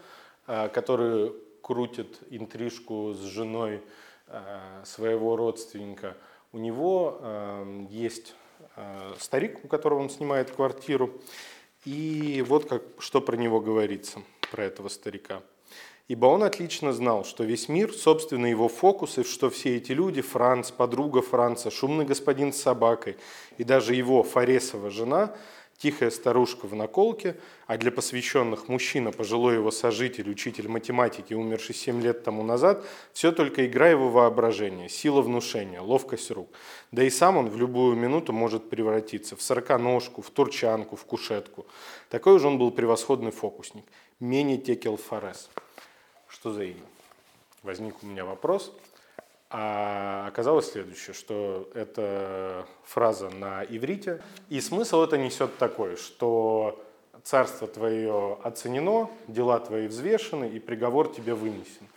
[0.45, 3.81] э, который крутит интрижку с женой
[4.27, 6.17] э, своего родственника,
[6.53, 7.19] у него
[7.89, 8.33] есть
[9.19, 11.11] старик, у которого он снимает квартиру,
[11.85, 14.21] и вот как, что про него говорится–
[14.51, 15.41] про этого старика.
[16.07, 20.21] Ибо он отлично знал, что весь мир, собственно, его фокус, и что все эти люди,
[20.21, 23.17] Франц, подруга Франца, шумный господин с собакой,
[23.57, 25.35] и даже его Фаресова жена,
[25.77, 27.35] тихая старушка в наколке,
[27.67, 33.31] а для посвященных мужчина, пожилой его сожитель, учитель математики, умерший семь лет тому назад, все
[33.31, 36.49] только игра его воображения, сила внушения, ловкость рук.
[36.91, 41.65] Да и сам он в любую минуту может превратиться в сороконожку, в турчанку, в кушетку.
[42.09, 43.85] Такой же он был превосходный фокусник.
[44.19, 45.49] Мени Текел Форес.
[46.27, 46.85] Что за имя?
[47.61, 48.73] Возник у меня вопрос.
[49.49, 54.21] А оказалось следующее, что это фраза на иврите.
[54.49, 56.83] И смысл это несет такой, что
[57.23, 61.87] царство твое оценено, дела твои взвешены, и приговор тебе вынесен.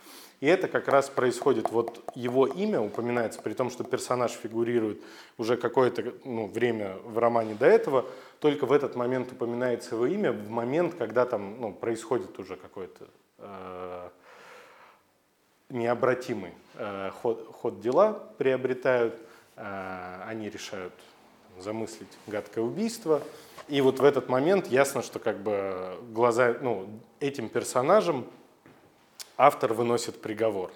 [0.41, 4.99] И это как раз происходит, вот его имя упоминается, при том, что персонаж фигурирует
[5.37, 8.05] уже какое-то ну, время в романе до этого,
[8.39, 13.07] только в этот момент упоминается его имя, в момент, когда там ну, происходит уже какой-то
[13.37, 14.09] э,
[15.71, 19.15] необратимый э, ход, ход дела, приобретают,
[19.55, 20.93] э, они решают
[21.59, 23.21] замыслить гадкое убийство.
[23.67, 26.87] И вот в этот момент ясно, что как бы глаза, ну,
[27.19, 28.25] этим персонажам
[29.37, 30.71] автор выносит приговор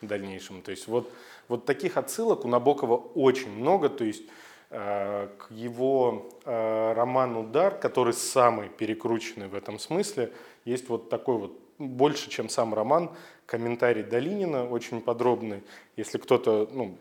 [0.00, 0.62] в дальнейшем.
[0.62, 1.10] То есть вот,
[1.48, 3.88] вот таких отсылок у Набокова очень много.
[3.88, 4.22] То есть
[4.68, 10.32] Э, к его э, роману «Дар», который самый перекрученный в этом смысле,
[10.64, 13.12] есть вот такой вот, больше, чем сам роман,
[13.46, 15.62] комментарий Долинина, очень подробный.
[15.96, 16.98] Если кто-то ну,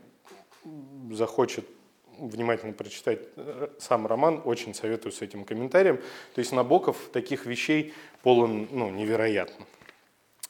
[1.11, 1.65] захочет
[2.17, 5.97] внимательно прочитать э, сам роман, очень советую с этим комментарием.
[6.33, 7.93] То есть Набоков таких вещей
[8.23, 9.65] полон ну, невероятно.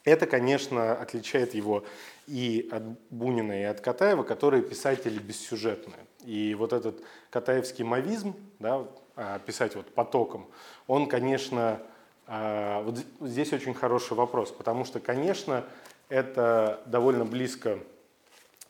[0.03, 1.83] Это, конечно, отличает его
[2.27, 6.05] и от Бунина, и от Катаева, которые писатели бессюжетные.
[6.23, 8.85] И вот этот катаевский мавизм, да,
[9.15, 10.47] а, писать вот потоком,
[10.87, 11.81] он, конечно,
[12.27, 15.65] а, вот здесь очень хороший вопрос, потому что, конечно,
[16.09, 17.79] это довольно близко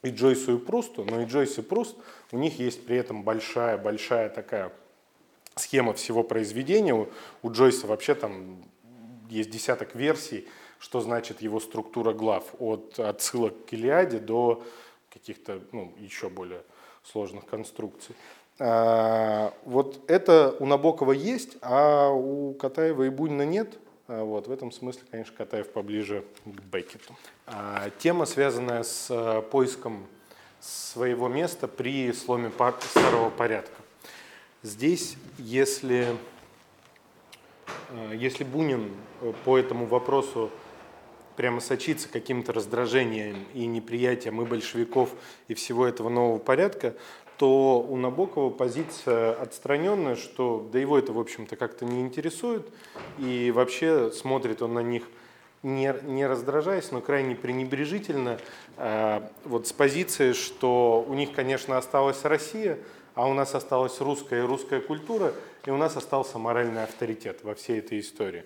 [0.02, 1.96] и Джойсу, и Прусту, но и Джойс, и Пруст,
[2.32, 4.72] у них есть при этом большая-большая такая
[5.56, 6.94] схема всего произведения.
[6.94, 7.08] У,
[7.42, 8.64] у Джойса вообще там
[9.30, 10.48] есть десяток версий,
[10.80, 14.64] что значит его структура глав, от отсылок к Илиаде до
[15.12, 16.62] каких-то ну, еще более
[17.04, 18.16] сложных конструкций.
[18.60, 23.78] А, вот это у Набокова есть, а у Катаева и Бунина нет.
[24.08, 27.16] А, вот, в этом смысле, конечно, Катаев поближе к Беккету.
[27.48, 30.06] А, тема, связанная с а, поиском
[30.60, 32.52] своего места при сломе
[32.82, 33.82] старого порядка.
[34.62, 36.16] Здесь, если,
[37.90, 38.92] а, если Бунин
[39.22, 40.52] э, по этому вопросу
[41.36, 45.10] прямо сочится каким-то раздражением и неприятием и большевиков,
[45.48, 46.96] и всего этого нового порядка,
[47.38, 52.68] то у Набокова позиция отстраненная, что да его это, в общем-то, как-то не интересует,
[53.18, 55.04] и вообще смотрит он на них
[55.64, 58.40] не, не раздражаясь, но крайне пренебрежительно,
[58.78, 62.78] э, вот с позиции, что у них, конечно, осталась Россия,
[63.16, 65.34] а у нас осталась русская и русская культура,
[65.66, 68.44] и у нас остался моральный авторитет во всей этой истории.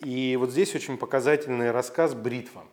[0.00, 2.64] И вот здесь очень показательный рассказ «Бритва».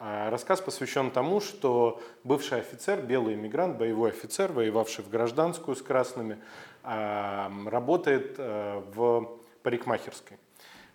[0.00, 5.82] А рассказ посвящен тому, что бывший офицер, белый иммигрант, боевой офицер, воевавший в гражданскую с
[5.82, 6.38] красными,
[6.84, 10.38] а, работает э, в парикмахерской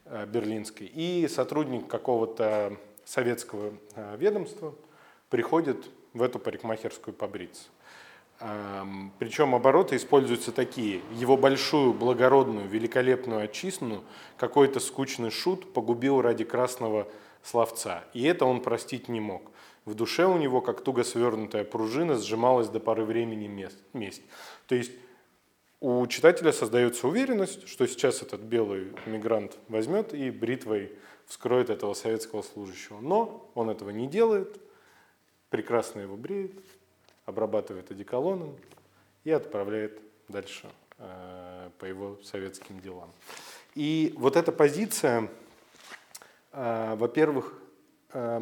[0.05, 0.87] э, берлинской.
[0.87, 4.73] И сотрудник какого-то советского э, ведомства
[5.29, 7.63] приходит в эту парикмахерскую побриться.
[9.19, 11.01] Причем обороты используются такие.
[11.13, 14.03] Его большую, благородную, великолепную отчизну
[14.37, 17.07] какой-то скучный шут погубил ради красного
[17.43, 18.03] словца.
[18.13, 19.51] И это он простить не мог.
[19.85, 23.47] В душе у него, как туго свернутая пружина, сжималась до поры времени
[23.93, 24.21] месть.
[24.67, 24.91] То есть
[25.81, 30.93] у читателя создается уверенность, что сейчас этот белый мигрант возьмет и бритвой
[31.25, 33.01] вскроет этого советского служащего.
[33.01, 34.61] Но он этого не делает,
[35.49, 36.53] прекрасно его бреет,
[37.25, 38.55] обрабатывает одеколоном
[39.25, 40.69] и отправляет дальше
[40.99, 43.11] э, по его советским делам.
[43.75, 45.29] И вот эта позиция,
[46.53, 47.53] во-первых,
[48.13, 48.41] э,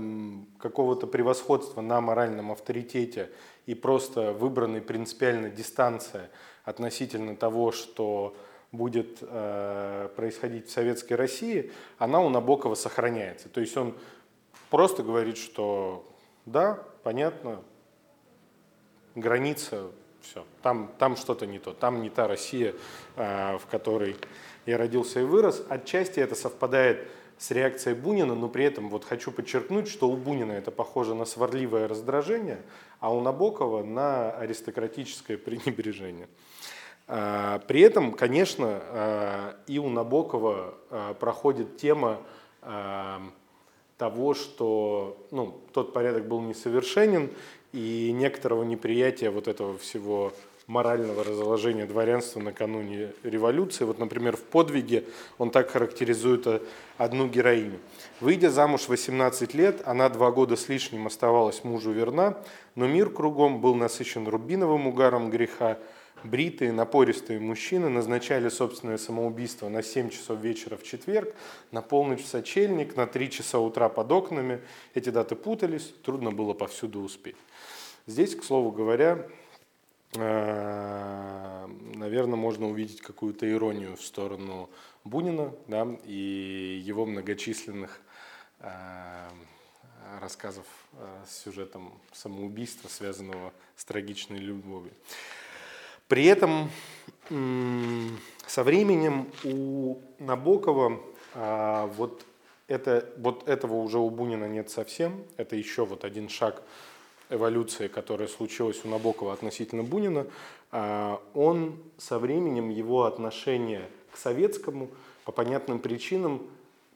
[0.59, 3.31] какого-то превосходства на моральном авторитете
[3.65, 6.29] и просто выбранной принципиально дистанция
[6.63, 8.35] относительно того, что
[8.71, 13.49] будет э, происходить в Советской России, она у Набокова сохраняется.
[13.49, 13.95] То есть он
[14.69, 16.07] просто говорит, что
[16.45, 17.61] да, понятно,
[19.15, 19.91] граница,
[20.21, 22.75] все, там, там что-то не то, там не та Россия,
[23.15, 24.15] а, в которой
[24.65, 25.63] я родился и вырос.
[25.67, 27.11] Отчасти это совпадает с
[27.49, 31.87] реакцией Бунина, но при этом вот хочу подчеркнуть, что у Бунина это похоже на сварливое
[31.87, 32.61] раздражение,
[32.99, 36.27] а у Набокова на аристократическое пренебрежение.
[37.07, 40.75] А, при этом, конечно, а, и у Набокова
[41.19, 42.19] проходит тема
[43.97, 47.31] того, что ну, тот порядок был несовершенен,
[47.71, 50.33] и некоторого неприятия вот этого всего
[50.71, 53.83] морального разложения дворянства накануне революции.
[53.83, 55.03] Вот, например, в «Подвиге»
[55.37, 56.61] он так характеризует э,
[56.97, 57.79] одну героиню.
[58.21, 62.37] Выйдя замуж 18 лет, она два года с лишним оставалась мужу верна,
[62.75, 65.77] но мир кругом был насыщен рубиновым угаром греха,
[66.23, 71.35] бритые, напористые мужчины назначали собственное самоубийство на 7 часов вечера в четверг,
[71.71, 74.61] на полночь в сочельник, на 3 часа утра под окнами.
[74.93, 77.35] Эти даты путались, трудно было повсюду успеть.
[78.07, 79.27] Здесь, к слову говоря,
[80.13, 84.69] наверное, можно увидеть какую-то иронию в сторону
[85.03, 88.01] Бунина да, и его многочисленных
[88.59, 89.29] э,
[90.19, 94.93] рассказов э, с сюжетом самоубийства, связанного с трагичной любовью.
[96.07, 96.69] При этом
[98.45, 101.01] со временем у Набокова
[101.95, 102.25] вот,
[102.67, 105.23] это, вот этого уже у Бунина нет совсем.
[105.37, 106.63] Это еще вот один шаг
[107.31, 110.27] эволюции, которая случилась у Набокова относительно Бунина,
[110.71, 114.89] а, он со временем, его отношение к советскому
[115.25, 116.43] по понятным причинам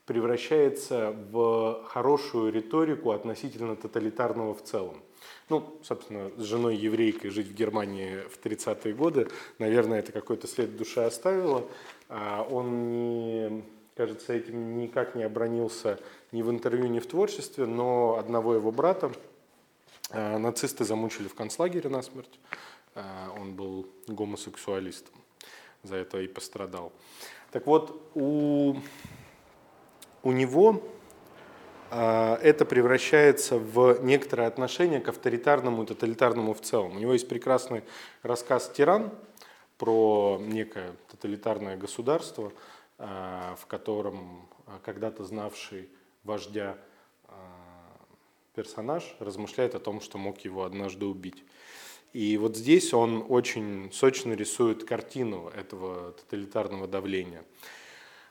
[0.06, 5.02] превращается в хорошую риторику относительно тоталитарного в целом.
[5.50, 9.28] Ну, собственно, с женой еврейкой жить в Германии в 30-е годы,
[9.58, 11.64] наверное, это какой-то след в душе оставило.
[12.10, 13.64] А, он, не,
[13.96, 16.00] кажется, этим никак не обронился
[16.32, 19.12] ни в интервью, ни в творчестве, но одного его брата,
[20.16, 22.40] нацисты замучили в концлагере насмерть.
[23.40, 25.14] он был гомосексуалистом.
[25.84, 26.92] За это и пострадал.
[27.52, 28.76] Так вот, у,
[30.24, 30.82] у него
[31.92, 36.96] это превращается в некоторое отношение к авторитарному и тоталитарному в целом.
[36.96, 37.84] У него есть прекрасный
[38.24, 39.12] рассказ «Тиран»
[39.78, 42.52] про некое тоталитарное государство,
[42.98, 44.50] в котором
[44.84, 45.90] когда-то знавший
[46.24, 46.78] вождя
[48.56, 51.44] персонаж размышляет о том, что мог его однажды убить.
[52.14, 57.44] И вот здесь он очень сочно рисует картину этого тоталитарного давления.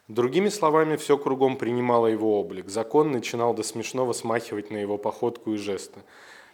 [0.09, 2.69] Другими словами, все кругом принимало его облик.
[2.69, 6.01] Закон начинал до смешного смахивать на его походку и жесты.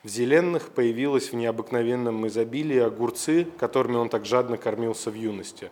[0.03, 5.71] В Зеленных появилось в необыкновенном изобилии огурцы, которыми он так жадно кормился в юности.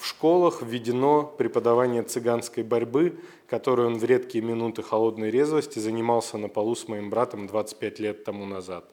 [0.00, 6.48] В школах введено преподавание цыганской борьбы, которой он в редкие минуты холодной резвости занимался на
[6.48, 8.90] полу с моим братом 25 лет тому назад.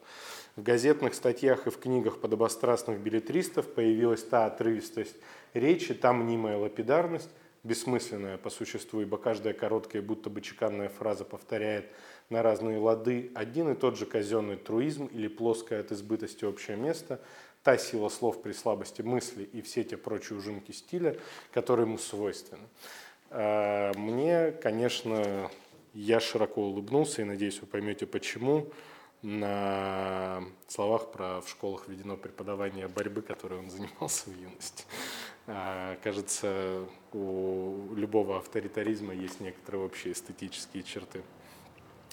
[0.54, 5.16] В газетных статьях и в книгах подобострастных билетристов появилась та отрывистость
[5.54, 7.30] речи, та мнимая лапидарность,
[7.64, 11.86] бессмысленная по существу, ибо каждая короткая, будто бы чеканная фраза повторяет
[12.28, 17.18] на разные лады один и тот же казенный труизм или плоское от избытости общее место–
[17.68, 21.18] та сила слов при слабости мысли и все те прочие ужимки стиля,
[21.52, 22.66] которые ему свойственны.
[23.28, 25.50] А, мне, конечно,
[25.92, 28.68] я широко улыбнулся и надеюсь, вы поймете почему.
[29.20, 34.84] На словах про в школах введено преподавание борьбы, которой он занимался в юности.
[35.46, 41.20] А, кажется, у любого авторитаризма есть некоторые общие эстетические черты.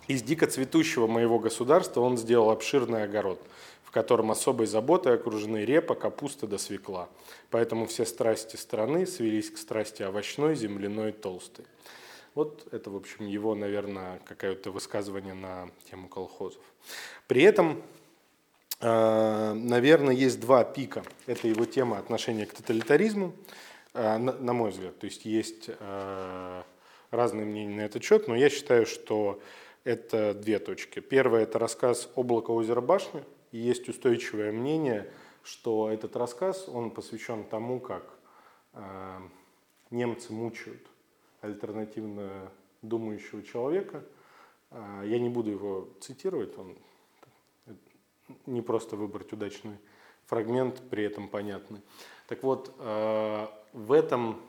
[0.09, 3.41] Из дико цветущего моего государства он сделал обширный огород–
[3.95, 7.07] котором особой заботой окружены репа, капуста да свекла.
[7.49, 11.63] Поэтому все страсти страны свелись к страсти овощной, земляной, толстой.
[12.33, 16.61] Вот это, в общем, его, наверное, какое-то высказывание на тему колхозов.
[17.27, 17.81] При этом,
[18.81, 21.05] э, наверное, есть два пика.
[21.25, 23.31] Это его тема отношения к тоталитаризму,
[23.93, 24.99] э, на мой взгляд.
[24.99, 26.63] То есть есть э,
[27.11, 29.39] разные мнения на этот счет, но я считаю, что
[29.85, 30.99] это две точки.
[30.99, 35.11] Первое– это рассказ «Облако озера башни», и есть устойчивое мнение,
[35.43, 38.03] что этот рассказ, он посвящен тому, как
[38.73, 39.19] э,
[39.91, 40.81] немцы мучают
[41.41, 44.03] альтернативно думающего человека.
[44.71, 46.75] Э, я не буду его цитировать, он
[48.47, 49.77] не просто выбрать удачный
[50.25, 51.81] фрагмент, при этом понятный.
[52.27, 54.41] Так вот, э, в этом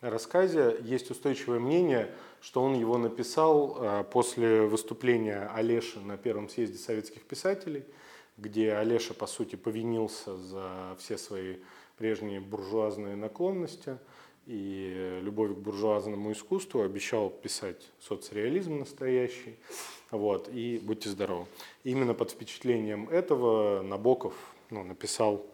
[0.00, 6.78] рассказе есть устойчивое мнение, что он его написал э, после выступления Олеши на Первом съезде
[6.78, 7.84] советских писателей–
[8.36, 11.56] где Олеша, по сути, повинился за все свои
[11.96, 13.98] прежние буржуазные наклонности
[14.46, 19.56] и любовь к буржуазному искусству, обещал писать соцреализм настоящий.
[20.10, 21.46] Вот, и будьте здоровы.
[21.82, 24.34] Именно под впечатлением этого Набоков
[24.70, 25.44] ну, написал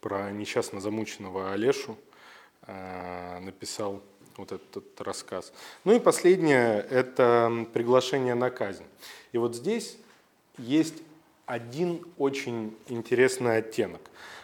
[0.00, 1.96] про несчастно замученного Олешу,
[2.66, 4.02] э, написал
[4.36, 5.52] вот этот рассказ.
[5.84, 8.84] Ну и последнее– это приглашение на казнь.
[9.30, 9.98] И вот здесь
[10.58, 11.03] есть
[11.46, 14.00] один очень интересный оттенок.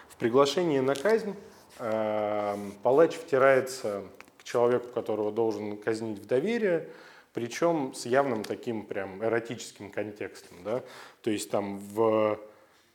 [0.09, 1.35] В приглашении на казнь
[1.79, 4.05] э, палач втирается
[4.39, 6.89] к человеку, которого должен казнить в доверие,
[7.33, 10.59] причем с явным таким прям эротическим контекстом.
[10.65, 10.83] Да?
[11.23, 12.39] То есть там в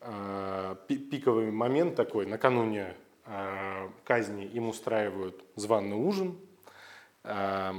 [0.01, 2.93] э, пиковый момент такой, накануне
[3.25, 6.37] э, казни им устраивают званый ужин,
[7.23, 7.73] э,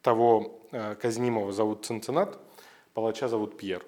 [0.00, 0.56] того
[1.02, 2.38] казнимого зовут Цинциннат,
[2.94, 3.84] палача зовут Пьер.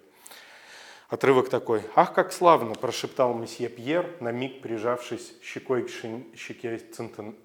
[1.08, 1.82] Отрывок такой.
[1.94, 5.90] «Ах, как славно!»– прошептал месье Пьер, на миг прижавшись щекой к
[6.34, 6.78] щеке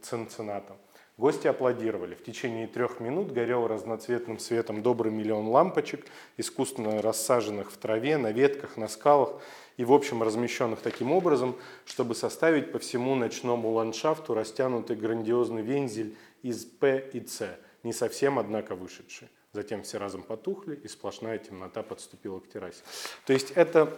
[0.02, 0.78] Цинцината.
[1.18, 2.14] Гости аплодировали.
[2.14, 6.06] В течение трех минут горел разноцветным светом добрый миллион лампочек,
[6.38, 9.42] искусственно рассаженных в траве, на ветках, на скалах
[9.78, 16.16] и, в общем, размещенных таким образом, чтобы составить по всему ночному ландшафту растянутый грандиозный вензель
[16.44, 19.28] из П и С, не совсем, однако, вышедший.
[19.58, 22.84] Затем все разом потухли, и сплошная темнота подступила к террасе.
[23.26, 23.92] То есть это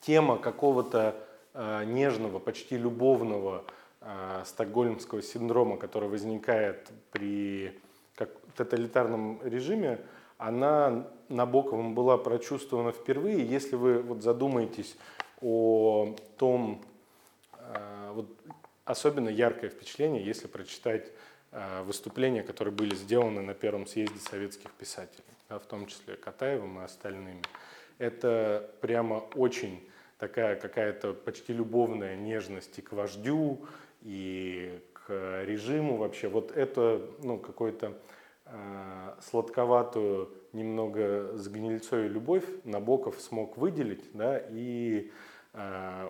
[0.00, 1.16] тема какого-то
[1.54, 3.64] э, нежного, почти любовного
[4.00, 7.76] э, стокгольмского синдрома, который возникает при
[8.14, 9.98] как, тоталитарном режиме,
[10.38, 13.44] она Набоковым была прочувствована впервые.
[13.44, 14.96] Если вы вот задумаетесь
[15.40, 16.80] о том,
[17.58, 18.28] э, вот
[18.84, 21.10] особенно яркое впечатление, если прочитать
[21.84, 26.84] выступления, которые были сделаны на первом съезде советских писателей, да, в том числе Катаевым и
[26.84, 27.42] остальными.
[27.98, 29.86] Это прямо очень
[30.18, 33.66] такая какая-то почти любовная нежность и к вождю,
[34.02, 36.28] и к режиму вообще.
[36.28, 37.98] Вот это ну, какой-то
[38.46, 45.10] э, сладковатую, немного с гнильцой любовь Набоков смог выделить, да, и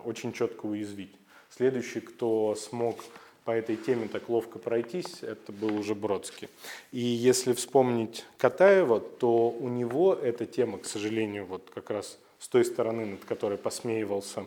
[0.05, 1.15] очень четко уязвить.
[1.49, 2.99] Следующий, кто смог
[3.45, 6.49] по этой теме так ловко пройтись, это был уже Бродский.
[6.91, 12.47] И если вспомнить Катаева, то у него эта тема, к сожалению, вот как раз с
[12.47, 14.45] той стороны, над которой посмеивался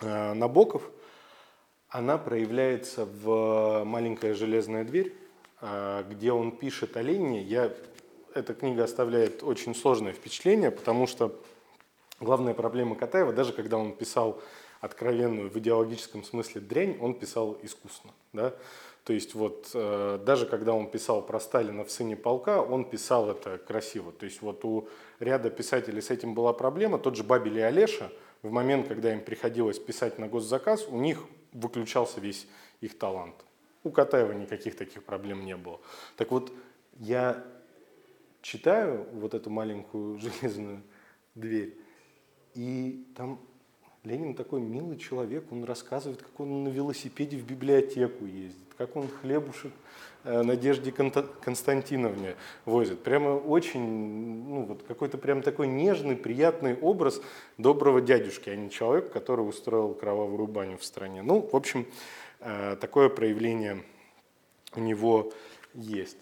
[0.00, 0.82] э, Набоков,
[1.88, 5.14] она проявляется в «Маленькая железная дверь»,
[5.60, 7.42] э, где он пишет о Ленине.
[7.42, 7.72] Я,
[8.34, 11.38] эта книга оставляет очень сложное впечатление, потому что
[12.20, 14.42] главная проблема Катаева, даже когда он писал
[14.80, 18.12] откровенную в идеологическом смысле дрянь, он писал искусно.
[18.32, 18.54] Да?
[19.04, 23.30] То есть вот э, даже когда он писал про Сталина в «Сыне полка», он писал
[23.30, 24.12] это красиво.
[24.12, 26.98] То есть вот у ряда писателей с этим была проблема.
[26.98, 28.12] Тот же Бабель и Олеша,
[28.42, 32.46] в момент, когда им приходилось писать на госзаказ, у них выключался весь
[32.80, 33.34] их талант.
[33.82, 35.80] У Катаева никаких таких проблем не было.
[36.16, 36.52] Так вот,
[36.98, 37.42] я
[38.42, 40.82] читаю вот эту маленькую железную
[41.34, 41.78] дверь,
[42.54, 43.40] и там
[44.04, 49.08] Ленин такой милый человек, он рассказывает, как он на велосипеде в библиотеку ездит, как он
[49.08, 49.72] хлебушек
[50.24, 53.02] э, Надежде Константиновне возит.
[53.02, 57.20] Прямо очень, ну вот какой-то прям такой нежный, приятный образ
[57.58, 61.22] доброго дядюшки, а не человека, который устроил кровавую баню в стране.
[61.22, 61.86] Ну, в общем,
[62.40, 63.82] э, такое проявление
[64.76, 65.32] у него
[65.74, 66.16] есть.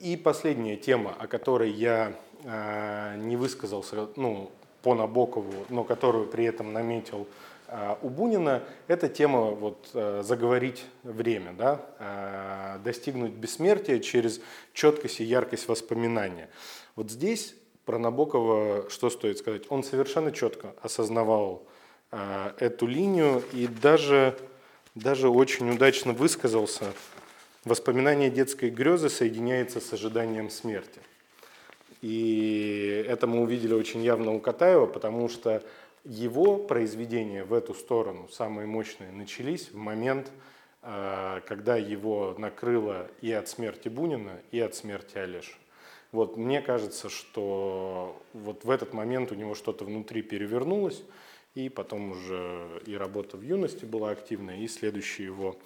[0.00, 4.50] И последняя тема, о которой я э, не высказался, ну,
[4.84, 7.26] по Набокову, но которую при этом наметил
[7.66, 14.42] а, у Бунина, это тема вот, э, заговорить время, да, а, достигнуть бессмертия через
[14.74, 16.50] четкость и яркость воспоминания.
[16.96, 17.54] Вот здесь
[17.86, 19.62] про Набокова что стоит сказать?
[19.70, 21.66] Он совершенно четко осознавал
[22.60, 24.38] эту линию и даже,
[24.94, 26.84] даже очень удачно высказался.
[27.64, 31.00] Воспоминание детской грезы соединяется с ожиданием смерти.
[32.04, 35.62] И это мы увидели очень явно у Катаева, потому что
[36.04, 40.30] его произведения в эту сторону, самые мощные, начались в момент,
[40.82, 45.54] э, когда его накрыло и от смерти Бунина, и от смерти Олеша.
[46.12, 51.02] Вот мне кажется, что вот в этот момент у него что-то внутри перевернулось,
[51.54, 55.56] и потом уже и работа в юности была активная, и следующий его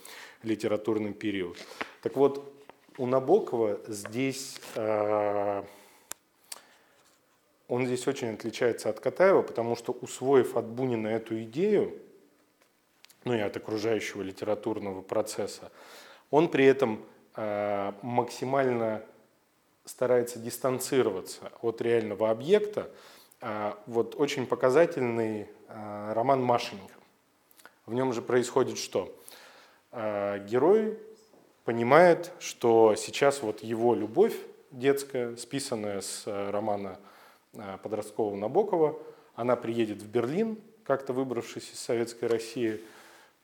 [0.45, 1.59] литературный период.
[2.01, 2.55] Так вот,
[2.97, 5.65] у Набокова здесь э,
[7.69, 11.97] он здесь очень отличается от Катаева, потому что, усвоив от Бунина эту идею,
[13.25, 15.71] ну и от окружающего литературного процесса,
[16.31, 17.05] он при этом
[17.37, 19.03] э, максимально
[19.85, 22.91] старается дистанцироваться от реального объекта.
[23.43, 26.95] Э, вот очень показательный э, роман Машенька.
[27.85, 29.15] В нем же происходит что?
[29.93, 30.99] Э, герой
[31.65, 34.37] понимает, что сейчас вот его любовь
[34.71, 37.09] детская, списанная с э, романа Э,
[37.83, 38.99] подросткового Набокова.
[39.35, 42.81] Она приедет в Берлин, как-то выбравшись из Советской России,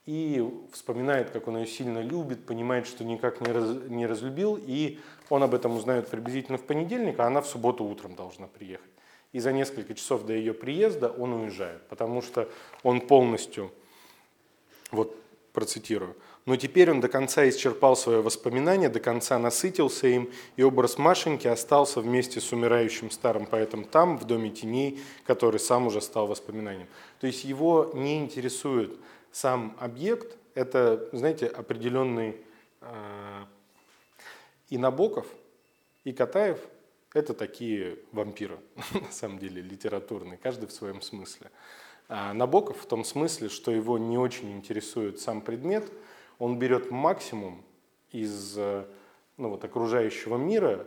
[0.06, 4.98] и вспоминает, как он ее сильно любит, понимает, что никак не, раз, не разлюбил, и
[5.30, 8.90] он об этом узнает приблизительно в понедельник, а она в субботу утром должна приехать.
[9.32, 12.48] И за несколько часов до ее приезда он уезжает, потому что
[12.82, 13.72] он полностью,
[14.90, 15.16] вот
[15.52, 16.16] процитирую,
[16.46, 21.46] но теперь он до конца исчерпал свое воспоминание, до конца насытился им, и образ Машеньки
[21.46, 26.86] остался вместе с умирающим старым поэтом там, в Доме теней, который сам уже стал воспоминанием.
[27.20, 28.94] То есть его не интересует
[29.32, 32.36] сам объект, это, знаете, определенный
[32.82, 33.44] э,
[34.68, 35.26] и Набоков,
[36.04, 36.58] и Катаев–
[37.14, 38.58] это такие вампиры,
[38.92, 41.50] на самом деле, литературные, каждый в своем смысле.
[42.06, 45.90] А Набоков в том смысле, что его не очень интересует сам предмет–
[46.38, 47.62] он берет максимум
[48.12, 48.84] из э,
[49.36, 50.86] ну, вот, окружающего мира,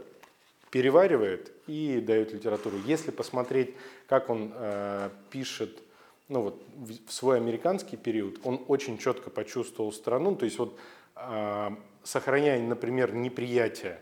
[0.71, 2.77] переваривает и дает литературу.
[2.85, 3.73] Если посмотреть,
[4.07, 5.81] как он э, пишет
[6.27, 10.35] ну, вот, в свой американский период, он очень четко почувствовал страну.
[10.35, 10.77] То есть вот,
[11.15, 11.69] э,
[12.03, 14.01] сохраняя, например, неприятие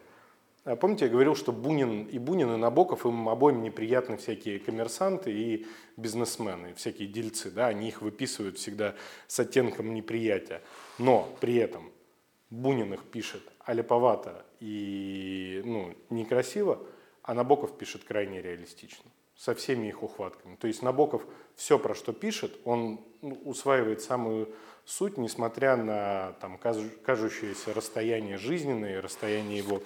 [0.80, 5.68] Помните, я говорил, что Бунин и Бунин, и Набоков, им обоим неприятны всякие коммерсанты и
[5.96, 7.52] бизнесмены, всякие дельцы.
[7.52, 7.68] Да?
[7.68, 8.96] Они их выписывают всегда
[9.28, 10.64] с оттенком неприятия.
[10.98, 11.92] Но при этом
[12.50, 16.80] Бунин их пишет аляповато и ну, некрасиво,
[17.22, 20.56] а Набоков пишет крайне реалистично, со всеми их ухватками.
[20.56, 21.24] То есть Набоков
[21.56, 24.50] все, про что пишет, он ну, усваивает самую
[24.84, 29.82] суть, несмотря на там, кажущееся расстояние жизненное, расстояние его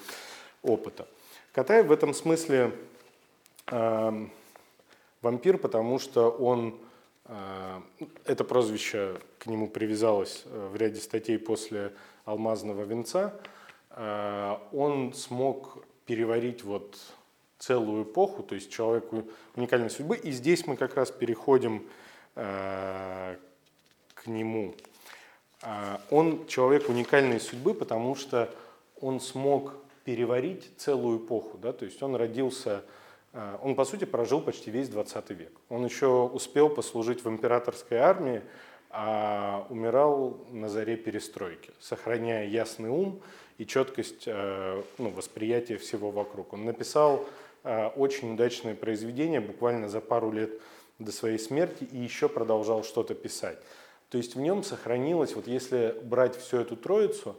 [0.61, 1.07] опыта.
[1.51, 2.73] Катаев в этом смысле
[3.67, 4.27] э,
[5.21, 6.77] вампир, потому что он,
[7.25, 7.81] э,
[8.25, 11.93] это прозвище к нему привязалось э, в ряде статей после
[12.25, 13.33] «Алмазного венца»,
[13.91, 16.97] э, он смог переварить вот
[17.57, 19.25] целую эпоху, то есть человеку
[19.55, 20.15] уникальной судьбы.
[20.17, 21.85] И здесь мы как раз переходим
[22.35, 23.37] к
[24.25, 24.73] нему.
[26.09, 28.49] Он человек уникальной судьбы, потому что
[29.01, 29.73] он смог
[30.09, 31.59] переварить целую эпоху.
[31.59, 31.71] Да?
[31.71, 32.81] То есть он родился,
[33.61, 35.51] он по сути прожил почти весь 20 век.
[35.69, 38.41] Он еще успел послужить в императорской армии,
[38.89, 43.21] а умирал на заре перестройки, сохраняя ясный ум
[43.59, 46.53] и четкость э, ну, восприятия всего вокруг.
[46.53, 47.27] Он написал
[47.63, 50.49] э, очень удачное произведение буквально за пару лет
[50.97, 53.59] до своей смерти и еще продолжал что-то писать.
[54.09, 57.35] То есть в нем сохранилось, вот если брать всю эту троицу,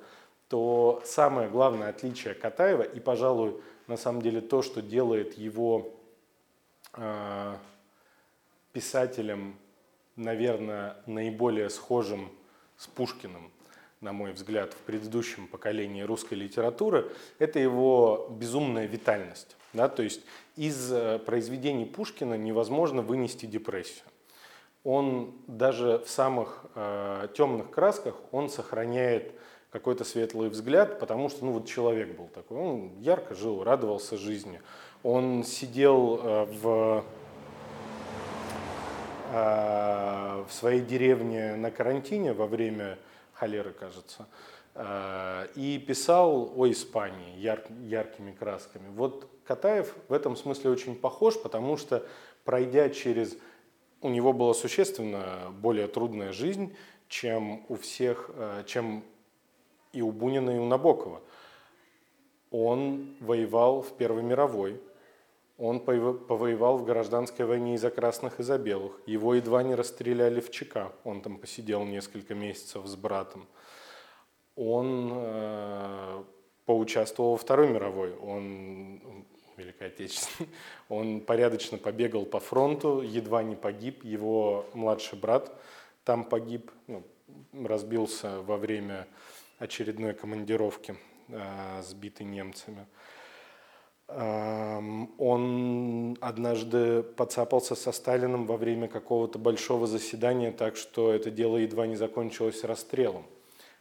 [0.50, 5.94] то самое главное отличие Катаева и, пожалуй, на самом деле то, что делает его
[6.92, 7.54] э,
[8.72, 9.56] писателем
[10.20, 12.30] наверное, наиболее схожим
[12.76, 13.50] с Пушкиным,
[14.00, 19.56] на мой взгляд, в предыдущем поколении русской литературы, это его безумная витальность.
[19.72, 19.88] Да?
[19.88, 20.22] То есть
[20.56, 24.04] из э, произведений Пушкина невозможно вынести депрессию.
[24.84, 29.32] Он даже в самых э, темных красках он сохраняет
[29.70, 34.60] какой-то светлый взгляд, потому что ну, вот человек был такой, он ярко жил, радовался жизни.
[35.02, 37.04] Он сидел э, в
[39.32, 42.98] Э, в своей деревне на карантине во время
[43.32, 44.26] холеры, кажется,
[44.74, 48.88] э, и писал о Испании яр, яркими красками.
[48.88, 52.04] Вот Катаев в этом смысле очень похож, потому что
[52.44, 53.36] пройдя через...
[54.00, 56.74] У него была существенно более трудная жизнь,
[57.06, 58.30] чем у всех,
[58.66, 59.04] чем
[59.92, 61.20] и у Бунина, и у Набокова.
[62.50, 64.80] Он воевал в Первой мировой,
[65.58, 68.98] он повоевал в гражданской войне и за красных, и за белых.
[69.04, 70.90] Его едва не расстреляли в ЧК.
[71.04, 73.46] Он там посидел несколько месяцев с братом.
[74.56, 76.24] Он э,
[76.64, 78.16] поучаствовал во Второй мировой.
[78.16, 79.02] Он
[79.60, 80.48] Великой Отечественной.
[80.88, 84.02] Он порядочно побегал по фронту, едва не погиб.
[84.02, 85.54] Его младший брат
[86.04, 87.02] там погиб, ну,
[87.52, 89.06] разбился во время
[89.60, 90.96] очередной командировки,
[91.28, 92.86] э, сбитый немцами.
[95.18, 101.86] Он однажды подцапался со Сталиным во время какого-то большого заседания, так что это дело едва
[101.86, 103.24] не закончилось расстрелом.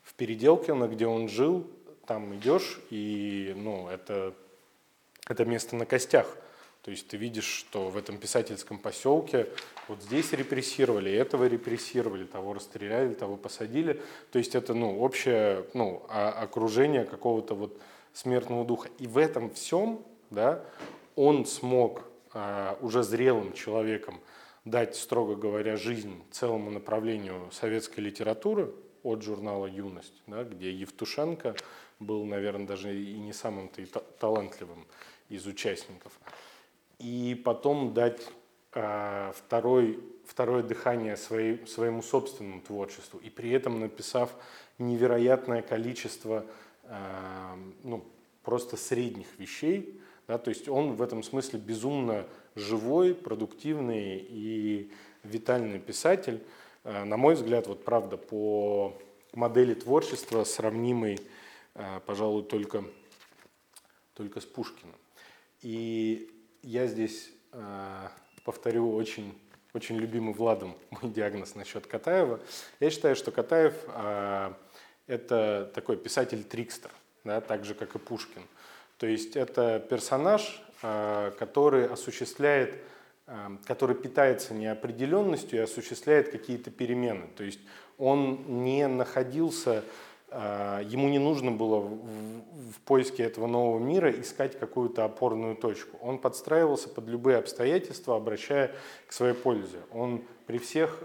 [0.04, 1.66] В Переделкино, где он жил,
[2.06, 4.36] там идешь, и ну, это,
[5.28, 6.38] это место на костях.
[6.82, 9.48] То есть ты видишь, что в этом писательском поселке
[9.88, 14.02] вот здесь репрессировали, этого репрессировали, того расстреляли, того посадили.
[14.32, 17.80] То есть это ну, общее ну, окружение какого-то вот
[18.14, 18.90] смертного духа.
[18.98, 20.64] И в этом всем да,
[21.16, 22.04] он смог
[22.34, 24.22] э, уже зрелым человеком
[24.66, 28.72] дать, строго говоря, жизнь целому направлению советской литературы
[29.04, 31.56] от журнала «Юность», да, где Евтушенко
[32.00, 33.86] был, наверное, даже и не самым-то
[34.20, 34.86] талантливым
[35.30, 36.20] из участников.
[37.00, 38.28] И потом дать
[38.74, 43.20] э, второй, второе дыхание своей, своему собственному творчеству.
[43.20, 44.32] И при этом написав
[44.78, 46.46] невероятное количество
[46.84, 46.96] э,
[47.84, 48.06] ну,
[48.44, 54.92] просто средних вещей, да, то есть он в этом смысле безумно живой, продуктивный и
[55.24, 56.44] витальный писатель.
[56.84, 58.96] Э, на мой взгляд, вот правда, по
[59.34, 61.20] модели творчества сравнимый,
[61.76, 62.84] э, пожалуй, только,
[64.14, 64.96] только с Пушкиным.
[65.62, 66.30] И
[66.64, 68.08] я здесь э,
[68.44, 69.38] повторю очень,
[69.74, 72.40] очень любимый Владом мой диагноз насчет Катаева.
[72.80, 73.74] Я считаю, что Катаев–
[75.08, 76.92] это такой писатель-трикстер,
[77.24, 78.44] да, так же, как и Пушкин–
[79.00, 82.76] то есть это персонаж, э, который осуществляет,
[83.28, 87.28] э, который питается неопределенностью и осуществляет какие-то перемены.
[87.38, 87.62] То есть
[87.98, 89.82] он не находился, э,
[90.32, 95.98] ему не нужно было в поиске этого нового мира искать какую-то опорную точку.
[96.02, 98.72] Он подстраивался под любые обстоятельства, обращая
[99.08, 99.78] к своей пользе.
[99.92, 101.04] Он при всех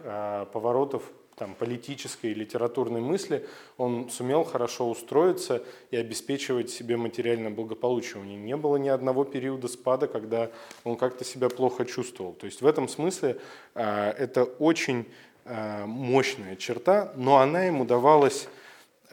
[0.52, 1.02] поворотах
[1.36, 3.46] там, политической и литературной мысли,
[3.76, 8.22] он сумел хорошо устроиться и обеспечивать себе материальное благополучие.
[8.22, 10.51] У него не было ни одного периода спада, когда
[10.84, 12.32] он как-то себя плохо чувствовал.
[12.34, 13.40] То есть в этом смысле
[13.74, 15.06] э, это очень
[15.44, 18.64] э, мощная черта, но она ему давалась, э,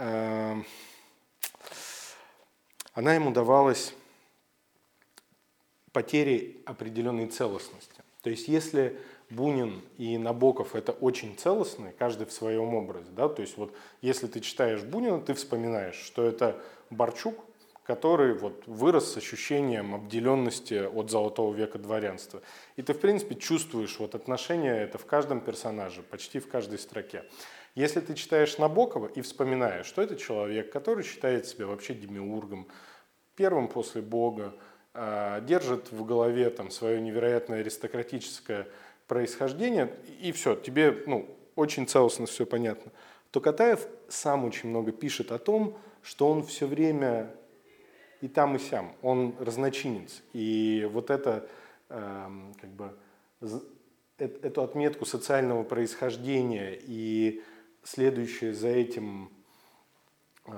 [0.01, 0.63] она
[3.13, 3.93] ему давалась
[5.91, 8.01] потерей определенной целостности.
[8.23, 8.99] То есть если
[9.29, 13.09] Бунин и Набоков это очень целостные, каждый в своем образе.
[13.11, 13.29] Да?
[13.29, 17.35] То есть вот если ты читаешь Бунина, ты вспоминаешь, что это Барчук,
[17.85, 22.41] который вот вырос с ощущением обделенности от золотого века дворянства.
[22.75, 27.23] И ты, в принципе, чувствуешь вот отношение это в каждом персонаже, почти в каждой строке.
[27.75, 32.67] Если ты читаешь Набокова и вспоминаешь, что это человек, который считает себя вообще демиургом,
[33.35, 34.53] первым после Бога,
[34.93, 38.67] а, держит в голове там свое невероятное аристократическое
[39.07, 42.91] происхождения, и все, тебе ну, очень целостно все понятно,
[43.31, 47.33] то Катаев сам очень много пишет о том, что он все время
[48.19, 50.21] и там, и сям, он разночинец.
[50.33, 51.47] И вот это,
[51.89, 52.29] э,
[52.59, 52.93] как бы,
[54.17, 57.41] эту отметку социального происхождения и
[57.83, 59.31] следующее за этим
[60.45, 60.51] э,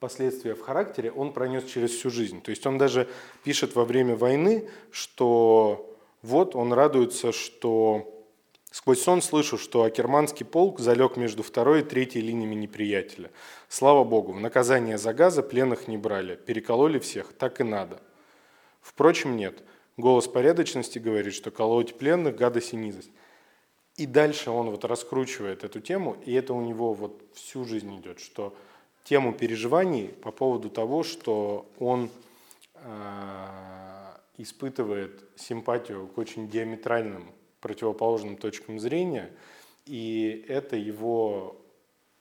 [0.00, 2.40] последствия в характере, он пронес через всю жизнь.
[2.42, 3.08] То есть он даже
[3.44, 8.14] пишет во время войны, что вот он радуется, что
[8.70, 13.30] Сквозь сон слышу, что Акерманский полк залег между второй и третьей линиями неприятеля.
[13.68, 18.00] Слава богу, в наказание за газа пленных не брали, перекололи всех, так и надо.
[18.82, 19.62] Впрочем, нет.
[19.96, 23.10] Голос порядочности говорит, что колоть пленных– гадость и низость.
[23.98, 28.20] И дальше он вот раскручивает эту тему, и это у него вот всю жизнь идет,
[28.20, 28.54] что
[29.02, 32.08] тему переживаний по поводу того, что он
[32.74, 39.32] э, испытывает симпатию к очень диаметральным противоположным точкам зрения,
[39.84, 41.56] и это его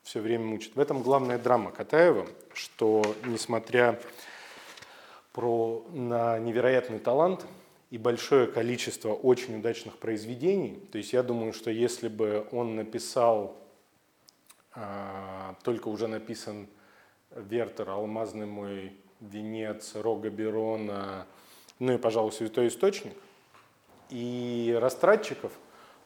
[0.01, 0.75] все время мучит.
[0.75, 3.99] В этом главная драма Катаева, что несмотря
[5.31, 7.45] про, на невероятный талант
[7.89, 13.55] и большое количество очень удачных произведений, то есть я думаю, что если бы он написал,
[14.73, 16.67] а, только уже написан
[17.31, 21.25] Вертер, «Алмазный мой венец», «Рога Берона»,
[21.79, 23.13] ну и, пожалуй, «Святой источник»,
[24.09, 25.51] и растратчиков,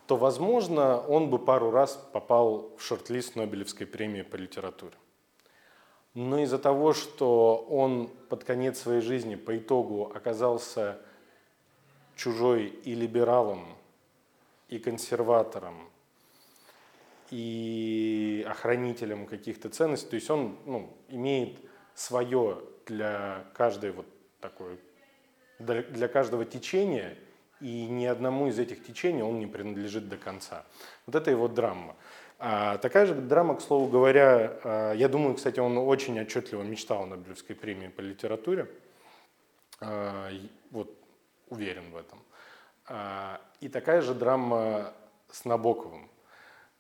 [0.08, 4.94] то, возможно, он бы пару раз попал в шорт-лист Нобелевской премии по литературе.
[6.14, 11.00] Но из-за того, что он под конец своей жизни по итогу оказался
[12.22, 13.66] чужой и либералом,
[14.70, 15.90] и консерватором,
[17.32, 21.58] и охранителем каких-то ценностей, то есть он ну, имеет
[21.96, 24.06] свое для каждой вот
[24.40, 24.80] такой,
[25.60, 27.18] для каждого течения–
[27.62, 30.66] и ни одному из этих течений он не принадлежит до конца.
[31.06, 31.96] Вот это его драма.
[32.40, 37.04] А, такая же драма, к слову говоря, а, я думаю, кстати, он очень отчетливо мечтал
[37.04, 38.68] о Нобелевской премии по литературе.
[39.80, 40.30] А,
[40.72, 40.98] вот
[41.52, 42.20] уверен в этом.
[42.88, 44.94] А, и такая же драма
[45.30, 46.10] с Набоковым.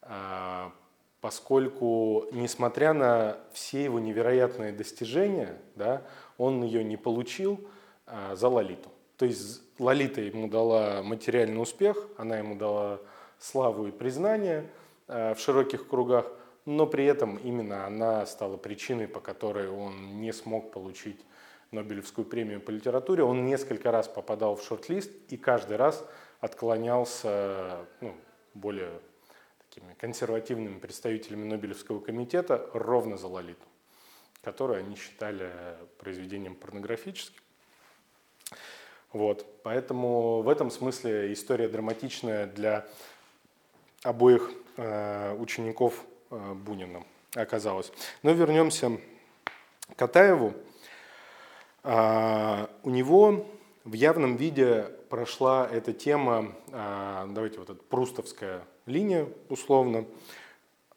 [0.01, 0.71] А,
[1.19, 6.01] поскольку, несмотря на все его невероятные достижения, да,
[6.37, 7.59] он ее не получил
[8.07, 8.89] а, за Лолиту.
[9.17, 12.99] То есть Лолита ему дала материальный успех, она ему дала
[13.37, 14.67] славу и признание
[15.07, 16.25] в широких кругах,
[16.65, 21.19] но при этом именно она стала причиной, по которой он не смог получить
[21.71, 23.23] Нобелевскую премию по литературе.
[23.23, 26.05] Он несколько раз попадал в шорт-лист и каждый раз
[26.41, 28.13] отклонялся ну,
[28.53, 28.91] более
[29.69, 33.65] такими консервативными представителями Нобелевского комитета ровно за Лолиту,
[34.41, 35.49] которую они считали
[35.97, 37.41] произведением порнографическим.
[39.13, 39.45] Вот.
[39.63, 42.85] Поэтому в этом смысле история драматичная для
[44.03, 47.03] обоих э, учеников э, Бунина
[47.35, 47.91] оказалась.
[48.23, 48.99] Но вернемся
[49.93, 50.53] к Катаеву.
[51.83, 53.45] А, у него
[53.83, 60.05] в явном виде прошла эта тема, а, давайте вот эта прустовская линия условно,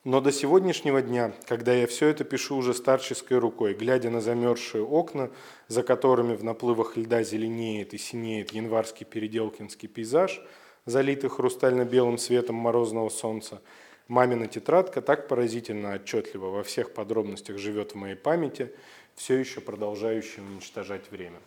[0.04, 4.84] но до сегодняшнего дня, когда я все это пишу уже старческой рукой, глядя на замерзшие
[4.84, 5.30] окна,
[5.68, 10.42] за которыми в наплывах льда зеленеет и синеет январский переделкинский пейзаж,
[10.84, 13.62] залитый хрустально-белым светом морозного солнца,
[14.06, 18.74] мамина тетрадка так поразительно отчетливо во всех подробностях живет в моей памяти,
[19.14, 21.38] все еще продолжающая уничтожать время.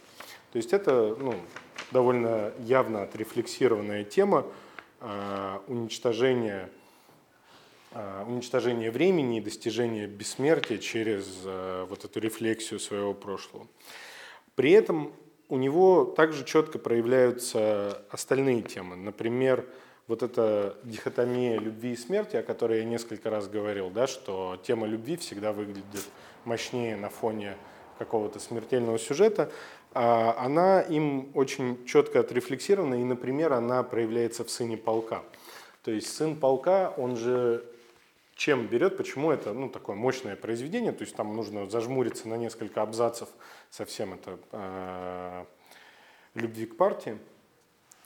[0.51, 1.35] То есть это ну,
[1.91, 4.45] довольно явно отрефлексированная тема
[5.01, 6.69] э, уничтожения
[7.99, 13.67] Э, уничтожение времени и достижение бессмертия через э, вот эту рефлексию своего прошлого.
[14.55, 15.13] При этом
[15.49, 18.97] у него также четко проявляются остальные темы.
[18.97, 19.65] Например,
[20.07, 24.85] вот эта дихотомия любви и смерти, о которой я несколько раз говорил, да, что тема
[24.85, 26.03] любви всегда выглядит
[26.47, 27.55] мощнее на фоне
[27.99, 29.51] какого-то смертельного сюжета,
[29.93, 35.23] а она им очень четко отрефлексирована, и, например, она проявляется в «Сыне полка».
[35.83, 37.63] То есть сын полка, он же
[38.35, 42.83] чем берет, почему это ну, такое мощное произведение, то есть там нужно зажмуриться на несколько
[42.83, 43.29] абзацев
[43.71, 45.45] совсем это э,
[46.35, 47.17] любви к партии.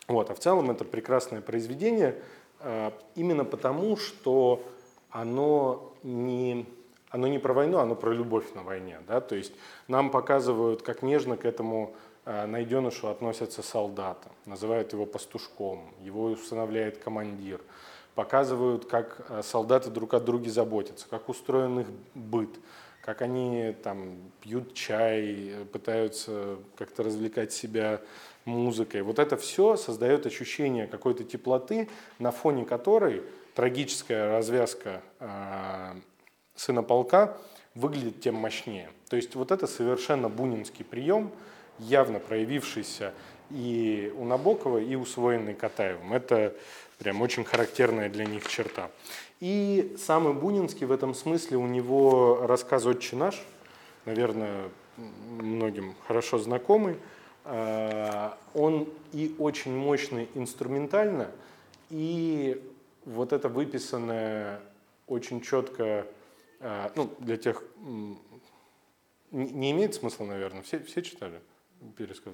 [0.07, 2.15] Вот, а в целом это прекрасное произведение
[2.59, 4.63] э, именно потому, что
[5.09, 6.65] оно не,
[7.12, 9.00] оно не про войну, оно про любовь на войне.
[9.08, 9.22] Да?
[9.22, 9.54] То есть
[9.88, 11.94] нам показывают, как нежно к этому
[12.26, 17.62] э, найденышу относятся солдаты, называют его пастушком, его усыновляет командир–
[18.16, 22.50] показывают, как э, солдаты друг от друга заботятся, как устроен их быт,
[23.02, 28.02] как они там пьют чай, пытаются как-то развлекать себя
[28.46, 29.02] музыкой.
[29.02, 31.90] Вот это все создает ощущение какой-то теплоты,
[32.20, 33.24] на фоне которой
[33.56, 35.94] трагическая развязка э,
[36.62, 37.38] сына полка
[37.74, 38.90] выглядит тем мощнее.
[39.10, 41.32] То есть вот это совершенно бунинский прием,
[41.80, 43.14] явно проявившийся
[43.50, 46.14] и у Набокова, и усвоенный Катаевым.
[46.14, 46.54] Это
[47.00, 48.90] прям очень характерная для них черта.
[49.40, 53.44] И самый Бунинский в этом смысле, у него рассказ «Отче наш»,
[54.06, 54.70] наверное,
[55.40, 56.96] многим хорошо знакомый,
[57.44, 61.32] а, он и очень мощный инструментально,
[61.90, 62.62] и
[63.04, 64.60] вот это выписанное
[65.08, 66.06] очень четко,
[66.96, 67.64] ну, для тех,
[69.32, 71.42] не имеет смысла, наверное, все, все читали
[71.98, 72.34] пересказ?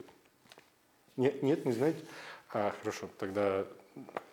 [1.15, 1.99] Нет, нет, не знаете?
[2.53, 3.65] А, хорошо, тогда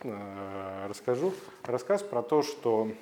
[0.01, 1.33] э, расскажу.
[1.65, 2.93] Рассказ про то, что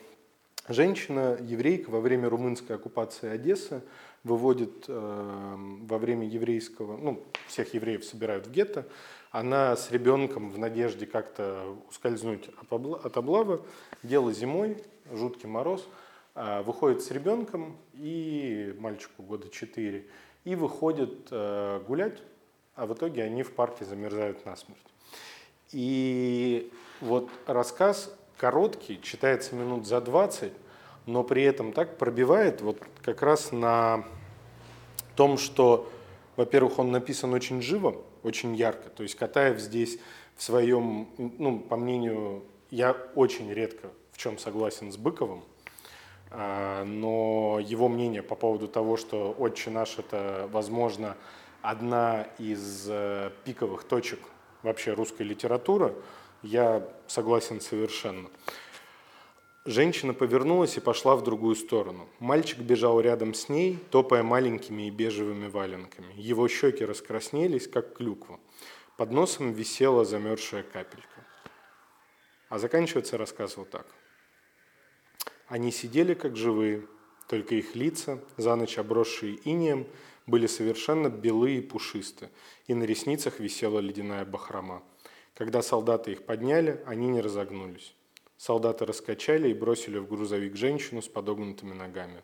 [0.68, 3.82] женщина, еврейка, во время румынской оккупации Одессы
[4.24, 8.86] выводит э, во время еврейского, ну, всех евреев собирают в гетто,
[9.32, 13.62] она с ребенком в надежде как-то ускользнуть от облавы,
[14.02, 14.76] дело зимой,
[15.10, 15.88] жуткий мороз,
[16.34, 20.06] выходит с ребенком и мальчику года 4,
[20.44, 22.22] и выходит э, гулять
[22.74, 24.80] а в итоге они в парке замерзают насмерть.
[25.72, 30.52] И вот рассказ короткий, читается минут за 20,
[31.06, 34.04] но при этом так пробивает вот как раз на
[35.16, 35.90] том, что,
[36.36, 38.88] во-первых, он написан очень живо, очень ярко.
[38.90, 39.98] То есть Катаев здесь
[40.36, 45.44] в своем, ну, по мнению, я очень редко в чем согласен с Быковым, а,
[46.34, 51.16] но его мнение по поводу того, что «Отче наш»— это, возможно,
[51.62, 54.18] одна из э, пиковых точек
[54.62, 55.94] вообще русской литературы,
[56.42, 58.28] я согласен совершенно.
[59.64, 62.08] Женщина повернулась и пошла в другую сторону.
[62.18, 66.12] Мальчик бежал рядом с ней, топая маленькими и бежевыми валенками.
[66.16, 68.40] Его щеки раскраснелись, как клюква.
[68.96, 71.06] Под носом висела замерзшая капелька.
[72.48, 73.86] А заканчивается рассказ вот так.
[75.52, 76.86] Они сидели как живые,
[77.28, 79.86] только их лица, за ночь обросшие инеем,
[80.26, 82.30] были совершенно белые и пушисты,
[82.68, 84.82] и на ресницах висела ледяная бахрома.
[85.34, 87.94] Когда солдаты их подняли, они не разогнулись.
[88.38, 92.22] Солдаты раскачали и бросили в грузовик женщину с подогнутыми ногами.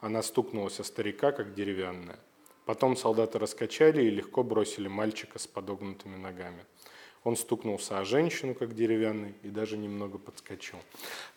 [0.00, 2.18] Она стукнулась о старика, как деревянная.
[2.64, 6.66] Потом солдаты раскачали и легко бросили мальчика с подогнутыми ногами.
[7.24, 10.78] Он стукнулся о женщину, как деревянный, и даже немного подскочил.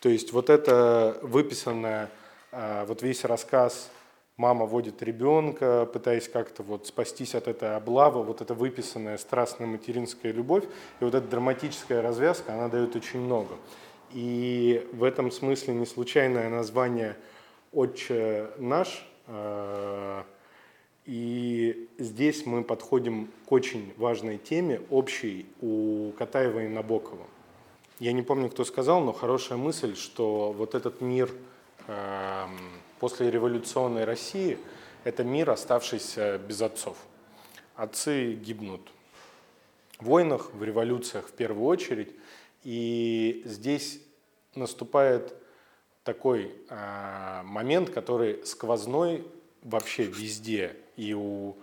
[0.02, 2.12] То есть вот это выписанное,
[2.52, 3.90] а, вот весь рассказ
[4.38, 10.32] мама водит ребенка, пытаясь как-то вот спастись от этой облавы, вот эта выписанная страстная материнская
[10.32, 10.66] любовь,
[11.00, 13.56] и вот эта драматическая развязка, она дает очень много.
[14.12, 17.18] И в этом смысле не случайное название
[17.74, 20.24] «Отче наш», э,
[21.08, 27.26] и здесь мы подходим к очень важной теме, общей у Катаева и Набокова.
[28.00, 31.32] Я не помню, кто сказал, но хорошая мысль, что вот этот мир
[31.88, 32.58] эм,
[33.00, 34.60] после революционной России
[35.06, 36.98] это мир, оставшийся без отцов.
[37.78, 38.82] Отцы гибнут
[40.00, 42.14] в войнах, в революциях в первую очередь.
[42.64, 44.02] И здесь
[44.56, 45.34] наступает
[46.04, 49.26] такой э, момент, который сквозной
[49.64, 50.76] вообще везде.
[50.98, 51.56] И у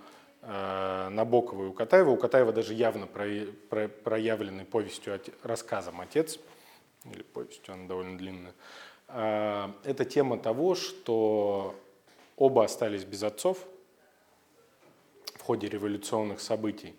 [0.42, 2.10] э, Набокова, и у Катаева.
[2.10, 3.26] У Катаева даже явно про,
[3.68, 6.38] про, проявленный повестью, рассказом «Отец»,
[7.12, 8.54] или повестью, она довольно длинная,
[9.08, 11.74] а, это тема того, что
[12.36, 13.58] оба остались без отцов
[15.34, 16.94] в ходе революционных событий.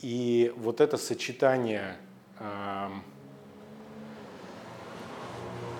[0.00, 1.96] И вот это сочетание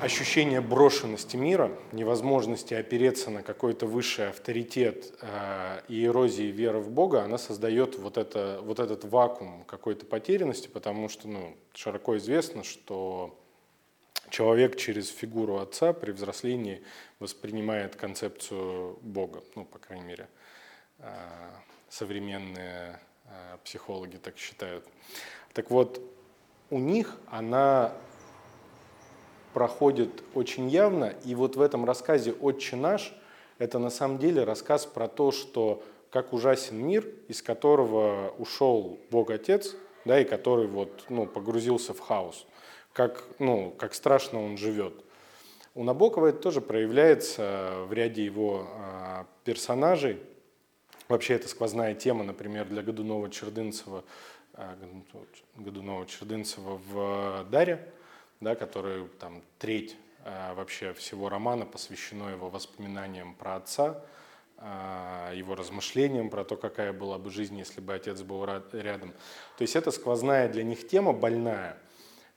[0.01, 7.23] ощущения брошенности мира, невозможности опереться на какой-то высший авторитет э, и эрозии веры в Бога,
[7.23, 13.39] она создает вот, это, вот этот вакуум какой-то потерянности, потому что ну, широко известно, что
[14.28, 16.82] человек через фигуру отца при взрослении
[17.18, 20.28] воспринимает концепцию Бога, ну, по крайней мере,
[20.98, 21.51] а,
[21.89, 24.85] современные а, психологи так считают.
[25.55, 26.02] Так вот,
[26.68, 27.93] у них она
[29.56, 33.14] проходит очень явно, и вот в этом рассказе «Отче наш»
[33.56, 39.30] это на самом деле рассказ про то, что как ужасен мир, из которого ушел Бог
[39.30, 39.74] Отец,
[40.04, 42.46] да, и который вот, ну, погрузился в хаос
[42.92, 44.92] как, ну, как страшно он живет.
[45.74, 50.20] У Набокова это тоже проявляется в ряде его а, персонажей.
[51.08, 54.04] Вообще это сквозная тема, например, для Годунова-Чердынцева,
[54.52, 54.76] а,
[55.56, 57.90] Годунова-Чердынцева в «Даре»,
[58.40, 59.96] да, который там треть
[60.28, 64.02] а, вообще всего романа посвящено его воспоминаниям про отца,
[64.58, 69.12] а, его размышлениям про то, какая была бы жизнь, если бы отец был рядом.
[69.56, 71.76] То есть это сквозная для них тема, больная,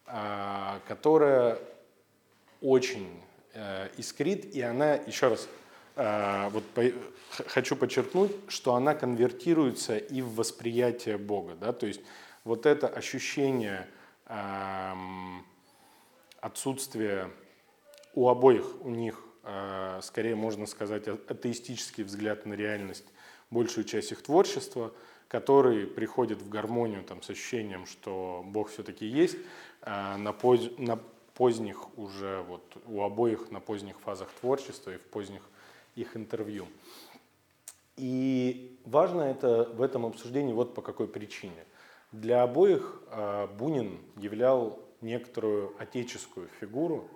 [0.06, 1.58] а, которая
[2.62, 3.22] очень
[3.54, 5.48] э, искрит, и она, еще раз,
[6.52, 6.64] вот
[7.48, 11.56] хочу подчеркнуть, что она конвертируется и в восприятие Бога.
[11.56, 11.72] Да?
[11.72, 12.02] То есть
[12.44, 13.88] вот это ощущение
[16.42, 17.30] отсутствия
[18.14, 23.06] у обоих, у них а, скорее можно сказать, а, атеистический взгляд на реальность,
[23.50, 24.94] большую часть их творчества,
[25.28, 29.38] который приходит в гармонию там, с ощущением, что Бог все-таки есть,
[29.82, 30.70] а, на, поз...
[30.78, 31.00] на
[31.34, 35.42] поздних уже, вот, у обоих на поздних фазах творчества и в поздних
[35.96, 36.68] их интервью.
[37.96, 41.66] И важно это в этом обсуждении вот по какой причине.
[42.12, 43.02] Для обоих
[43.58, 47.10] Бунин являл некоторую отеческую фигуру,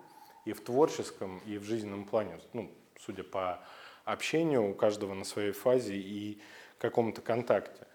[0.44, 2.70] и в творческом, и в жизненном плане, ну,
[3.00, 3.64] судя по
[4.04, 6.38] общению у каждого на своей фазе и
[6.78, 7.86] каком-то контакте.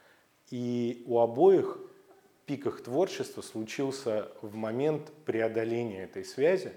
[0.49, 1.77] И у обоих
[2.47, 6.73] пик их творчества случился в момент преодоления этой связи.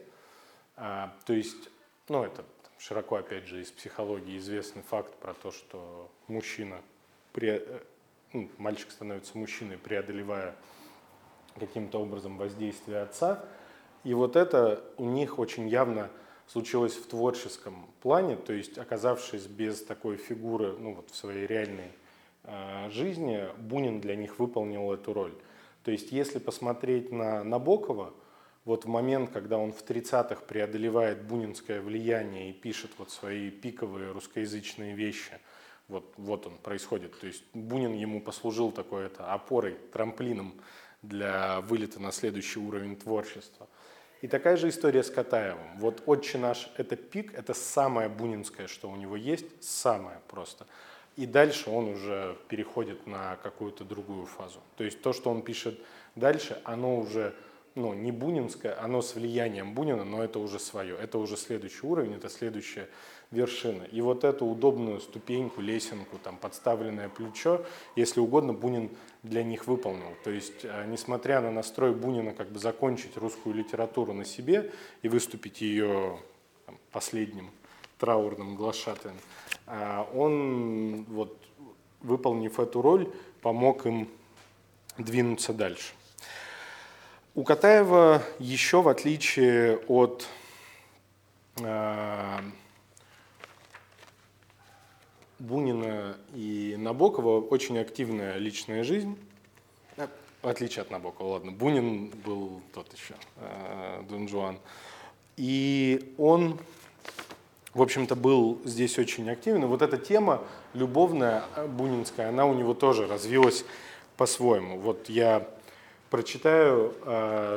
[0.77, 1.71] А, то есть,
[2.09, 2.45] ну, это
[2.79, 6.83] широко, опять же, из психологии известный факт про то, что мужчина,
[7.33, 7.81] пре, э,
[8.35, 10.55] ну, мальчик становится мужчиной, преодолевая
[11.59, 13.45] каким-то образом воздействие отца–
[14.05, 16.11] и вот это у них очень явно
[16.47, 21.93] случилось в творческом плане, то есть оказавшись без такой фигуры ну, вот в своей реальной
[22.43, 25.35] э, жизни, Бунин для них выполнил эту роль.
[25.85, 28.13] То есть если посмотреть на Набокова,
[28.65, 34.13] вот в момент, когда он в 30-х преодолевает бунинское влияние и пишет вот свои пиковые
[34.13, 35.33] русскоязычные вещи,
[35.89, 37.19] вот, вот он происходит.
[37.19, 40.55] То есть Бунин ему послужил такой это опорой, трамплином
[41.03, 43.69] для вылета на следующий уровень творчества.
[44.21, 45.79] И такая же история с Катаевым.
[45.79, 50.67] Вот «Отче наш»— это пик, это самое бунинское, что у него есть, самое просто.
[51.17, 54.61] И дальше он уже переходит на какую-то другую фазу.
[54.77, 55.79] То есть то, что он пишет
[56.15, 57.35] дальше, оно уже
[57.75, 60.97] ну, не бунинское, оно с влиянием Бунина, но это уже свое.
[60.97, 62.89] Это уже следующий уровень, это следующая
[63.33, 63.83] вершина.
[63.85, 67.65] И вот эту удобную ступеньку, лесенку, там, подставленное плечо,
[67.97, 68.91] если угодно, Бунин
[69.23, 70.15] для них выполнил.
[70.23, 75.09] То есть, э, несмотря на настрой Бунина как бы закончить русскую литературу на себе и
[75.09, 76.19] выступить ее
[76.67, 77.51] там, последним
[77.99, 79.17] траурным глашатаем,
[79.67, 81.37] э, он, вот,
[82.01, 83.11] выполнив эту роль,
[83.41, 84.09] помог им
[84.99, 85.95] двинуться дальше.
[87.35, 90.29] У Катаева еще, в отличие от
[91.61, 92.39] э,
[95.43, 99.19] Бунина и Набокова очень активная личная жизнь.
[99.97, 100.07] Э,
[100.41, 101.51] в отличие от Набокова, ладно.
[101.51, 104.59] Бунин был тот еще, э, Дон Жуан.
[105.37, 106.61] И он,
[107.75, 109.65] в общем-то, был здесь очень активен.
[109.65, 110.45] И вот эта тема
[110.75, 113.65] любовная, э, бунинская, она у него тоже развилась
[114.17, 114.79] по-своему.
[114.79, 115.49] Вот я
[116.09, 116.95] прочитаю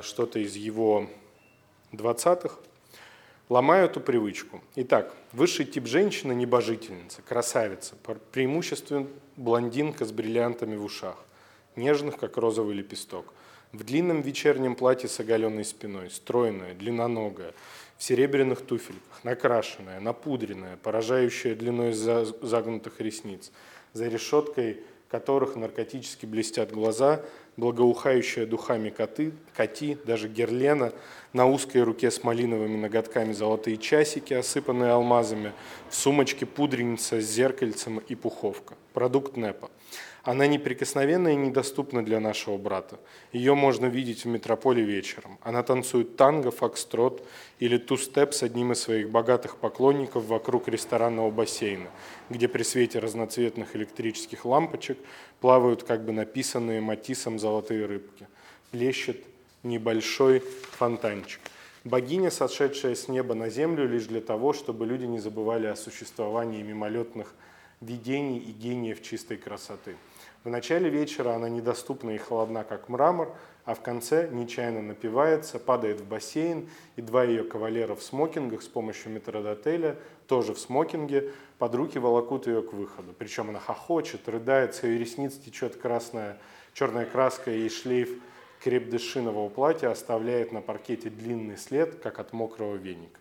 [0.02, 1.08] что-то из его
[1.92, 2.56] 20-х.
[3.48, 4.60] Ломаю эту привычку.
[4.76, 7.94] Итак, высший тип женщины– небожительница, красавица,
[8.32, 9.06] преимущественно
[9.36, 11.24] блондинка с бриллиантами в ушах,
[11.76, 13.36] нежных, как розовый лепесток,
[13.72, 17.54] в длинном вечернем платье с оголенной спиной, стройная, длинноногая,
[18.00, 23.52] в серебряных туфельках, накрашенная, напудренная, поражающая длиной загнутых ресниц,
[23.94, 24.80] за решеткой
[25.10, 27.22] которых наркотически блестят глаза,
[27.58, 30.92] благоухающая духами коты, коти, даже герлена,
[31.34, 35.54] на узкой руке с малиновыми ноготками золотые часики, осыпанные алмазами,
[35.90, 38.76] в сумочке пудреница с зеркальцем и пуховка.
[38.94, 39.70] Продукт НЭПа.
[40.26, 43.00] Она неприкосновенна и недоступна для нашего брата.
[43.32, 45.38] Ее можно видеть в метрополе вечером.
[45.44, 47.24] Она танцует танго, фокстрот
[47.60, 51.92] или ту-степ с одним из своих богатых поклонников вокруг ресторанного бассейна,
[52.32, 54.98] где при свете разноцветных электрических лампочек
[55.42, 58.28] плавают как бы написанные матисом золотые рыбки.
[58.72, 59.24] Плещет
[59.62, 60.40] небольшой
[60.72, 61.40] фонтанчик.
[61.84, 66.64] Богиня, сошедшая с неба на землю лишь для того, чтобы люди не забывали о существовании
[66.64, 67.36] мимолетных
[67.80, 69.96] видений и гениев чистой красоты.
[70.46, 73.36] В начале вечера она недоступна и холодна, как мрамор,
[73.66, 78.68] а в конце нечаянно напивается, падает в бассейн, и два ее кавалера в смокингах с
[78.68, 79.98] помощью метродотеля,
[80.28, 83.16] тоже в смокинге, под руки волокут ее к выходу.
[83.18, 86.38] Причем она хохочет, рыдает, с ее ресниц течет красная,
[86.76, 88.12] черная краска и шлейф
[88.64, 93.20] крепдышинового платья оставляет на паркете длинный след, как от мокрого веника.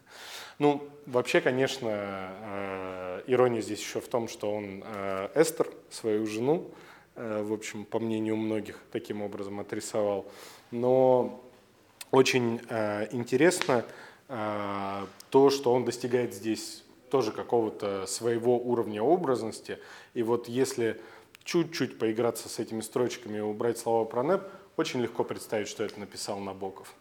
[0.58, 6.70] Ну, вообще, конечно, э, ирония здесь еще в том, что он э, Эстер, свою жену,
[7.16, 10.26] в общем, по мнению многих, таким образом отрисовал.
[10.70, 11.40] Но
[12.10, 13.84] очень э, интересно
[14.28, 19.78] э, то, что он достигает здесь тоже какого-то своего уровня образности.
[20.14, 21.00] И вот если
[21.44, 24.42] чуть-чуть поиграться с этими строчками и убрать слова про НЭП,
[24.76, 26.94] очень легко представить, что это написал Набоков.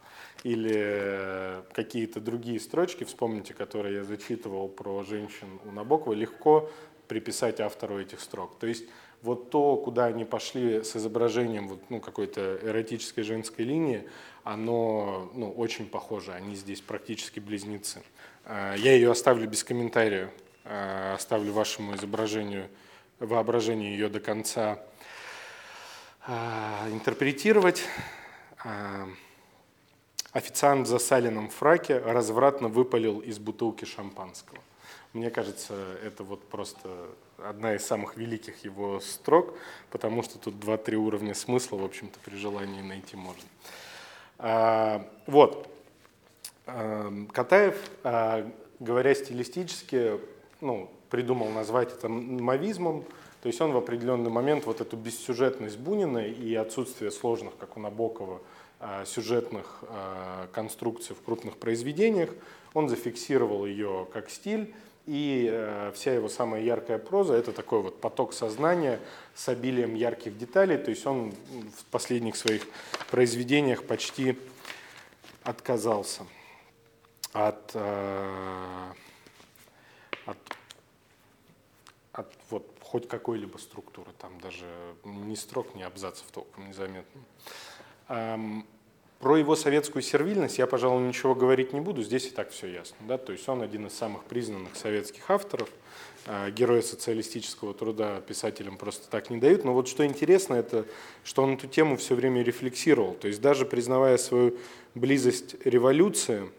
[0.43, 6.69] Или какие-то другие строчки, вспомните, которые я зачитывал про женщин у Набокова, легко
[7.07, 8.57] приписать автору этих строк.
[8.59, 8.85] То есть
[9.23, 14.07] вот то, куда они пошли с изображением вот, ну, какой-то эротической женской линии,
[14.43, 18.03] оно ну, очень похоже, они здесь практически близнецы.
[18.43, 20.29] А, я ее оставлю без комментария,
[20.65, 22.67] а, оставлю вашему изображению,
[23.19, 24.79] воображению ее до конца
[26.27, 27.83] а, интерпретировать.
[30.33, 34.59] Официант в засаленном фраке развратно выпалил из бутылки шампанского.
[35.13, 36.89] Мне кажется, это вот просто
[37.47, 39.53] одна из самых великих его строк,
[39.91, 43.43] потому что тут два-три уровня смысла, в общем-то, при желании найти можно.
[44.37, 45.67] А, вот.
[46.65, 48.49] А, Катаев, а,
[48.79, 50.19] говоря стилистически,
[50.61, 53.03] ну, придумал назвать это мавизмом,
[53.41, 57.79] то есть он в определенный момент вот эту бессюжетность Бунина и отсутствие сложных, как у
[57.79, 58.39] Набокова,
[59.05, 59.83] сюжетных
[60.51, 62.29] конструкций в крупных произведениях,
[62.73, 64.73] он зафиксировал ее как стиль
[65.05, 68.99] и э, вся его самая яркая проза– это такой вот поток сознания
[69.35, 70.77] с обилием ярких деталей.
[70.77, 72.65] То есть он в последних своих
[73.11, 74.37] произведениях почти
[75.43, 76.25] отказался
[77.33, 78.91] от, э,
[80.25, 80.37] от,
[82.13, 84.65] от вот хоть какой-либо структуры, там даже
[85.03, 87.21] ни строк, ни абзацев толком незаметно.
[88.07, 88.65] Эм,
[89.23, 92.97] про его советскую сервильность я, пожалуй, ничего говорить не буду, здесь и так все ясно.
[93.07, 93.17] Да?
[93.17, 95.69] То есть он один из самых признанных советских авторов,
[96.25, 99.63] э, героя социалистического труда писателям просто так не дают.
[99.63, 100.85] Но вот что интересно, это
[101.23, 103.13] что он эту тему все время рефлексировал.
[103.13, 104.57] То есть даже признавая свою
[104.93, 106.51] близость революции,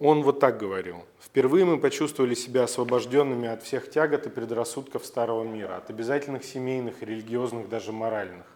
[0.00, 1.04] он вот так говорил.
[1.20, 7.04] «Впервые мы почувствовали себя освобожденными от всех тягот и предрассудков старого мира, от обязательных семейных,
[7.04, 8.46] религиозных, даже моральных.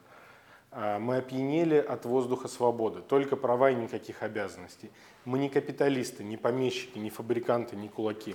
[0.76, 4.90] А, мы опьянели от воздуха свободы, только права и никаких обязанностей.
[5.24, 8.34] Мы не капиталисты, не помещики, не фабриканты, не кулаки.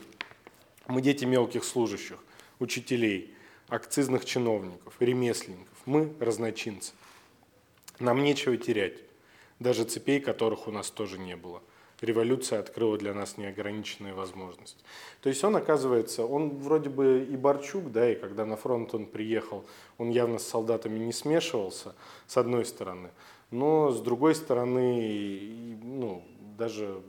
[0.87, 2.17] Мы дети мелких служащих,
[2.59, 3.35] учителей,
[3.67, 5.77] акцизных чиновников, ремесленников.
[5.85, 6.93] Мы разночинцы.
[7.99, 8.99] Нам нечего терять,
[9.59, 11.61] даже цепей, которых у нас тоже не было
[12.01, 14.83] революция открыла для нас неограниченные возможности.
[15.21, 19.05] То есть он, оказывается, он вроде бы и Борчук, да, и когда на фронт он
[19.05, 19.65] приехал,
[19.97, 21.95] он явно с солдатами не смешивался,
[22.27, 23.09] с одной стороны,
[23.51, 26.23] но с другой стороны, ну,
[26.57, 27.01] даже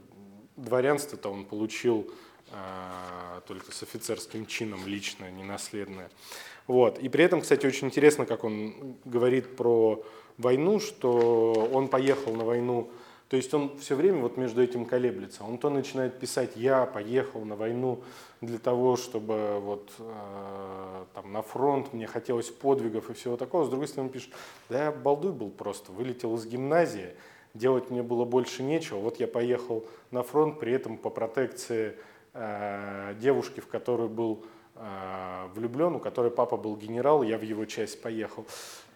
[0.57, 2.09] дворянство-то он получил
[2.51, 6.09] а, только с офицерским чином лично, ненаследное.
[6.67, 6.99] Вот.
[6.99, 10.03] И при этом, кстати, очень интересно, как он говорит про
[10.37, 12.89] войну, что он поехал на войну
[13.31, 15.45] то есть он все время вот между этим колеблется.
[15.45, 18.03] Он то начинает писать «я поехал на войну
[18.41, 23.63] для того, чтобы вот э, там на фронт, мне хотелось подвигов и всего такого».
[23.63, 24.33] С другой стороны он пишет
[24.67, 27.13] «да я балдуй был просто, вылетел из гимназии,
[27.53, 28.97] делать мне было больше нечего.
[28.97, 31.95] Вот я поехал на фронт, при этом по протекции
[32.33, 34.43] э, девушки, в которую был
[34.75, 38.45] э, влюблен, у которой папа был генерал, я в его часть поехал.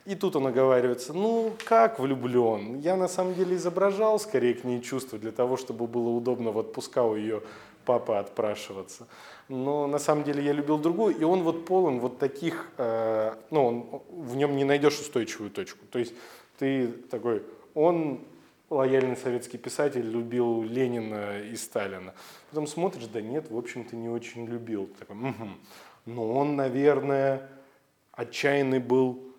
[0.06, 2.80] И тут он оговаривается, ну как влюблен?
[2.80, 6.58] Я на самом деле изображал скорее к ней чувства для того, чтобы было удобно в
[6.58, 7.42] отпуска у ее
[7.86, 9.08] папы отпрашиваться.
[9.48, 13.66] Но на самом деле я любил другую, и он вот полон вот таких, э, ну
[13.66, 15.86] он, в нем не найдешь устойчивую точку.
[15.92, 16.14] То есть
[16.60, 18.22] ты такой, он
[18.70, 22.14] лояльный советский писатель, любил Ленина и Сталина.
[22.50, 24.88] Потом смотришь, да нет, в общем-то не очень любил.
[25.00, 25.48] Такой, угу.
[26.06, 27.50] Но он, наверное,
[28.12, 29.35] отчаянный был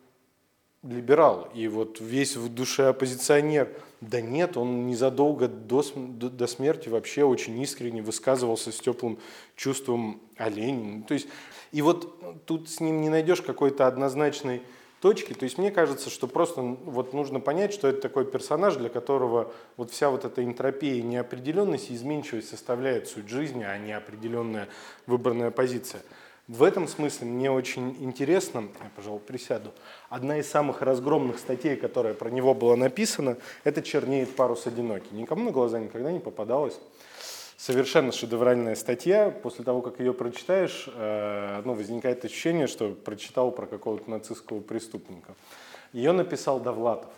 [0.88, 3.68] либерал, и вот весь в душе оппозиционер.
[4.00, 9.18] Да нет, он незадолго до, до смерти вообще очень искренне высказывался с теплым
[9.56, 11.04] чувством о Ленине.
[11.08, 11.28] То есть,
[11.72, 14.62] и вот тут с ним не найдешь какой-то однозначной
[15.00, 15.34] точки.
[15.34, 19.52] То есть мне кажется, что просто вот нужно понять, что это такой персонаж, для которого
[19.76, 24.68] вот вся вот эта энтропия, неопределенность изменчивость составляет суть жизни, а не определенная
[25.06, 26.02] выбранная позиция.
[26.48, 29.73] В этом смысле мне очень интересно, я, пожалуй, присяду,
[30.09, 35.09] одна из самых разгромных статей, которая про него была написана, это «Чернеет парус одинокий».
[35.10, 36.78] Никому на глаза никогда не попадалось.
[37.56, 39.31] Совершенно шедевральная статья.
[39.31, 45.35] После того, как ее прочитаешь, э, ну, возникает ощущение, что прочитал про какого-то нацистского преступника.
[45.93, 47.10] Ее написал Довлатов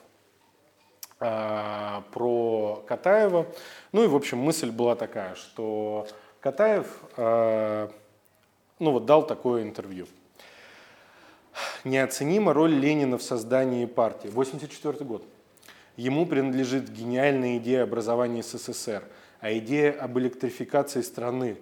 [1.20, 3.46] э, про Катаева.
[3.92, 6.06] Ну и, в общем, мысль была такая, что
[6.40, 6.86] Катаев
[7.18, 7.88] э,
[8.78, 10.06] ну вот дал такое интервью.
[11.84, 14.28] Неоценима роль Ленина в создании партии.
[14.28, 15.24] 84 год.
[15.96, 19.02] Ему принадлежит гениальная идея образования СССР.
[19.40, 21.56] а идея об электрификации страны.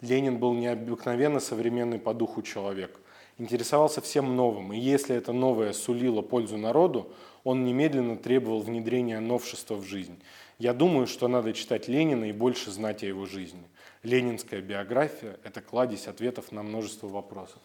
[0.00, 3.00] Ленин был необыкновенно современный по духу человек.
[3.38, 7.12] Интересовался всем новым, и если это новое сулило пользу народу,
[7.42, 10.20] он немедленно требовал внедрения новшества в жизнь.
[10.58, 13.62] Я думаю, что надо читать Ленина и больше знать о его жизни.
[14.02, 17.58] Ленинская биография– это кладезь ответов на множество вопросов.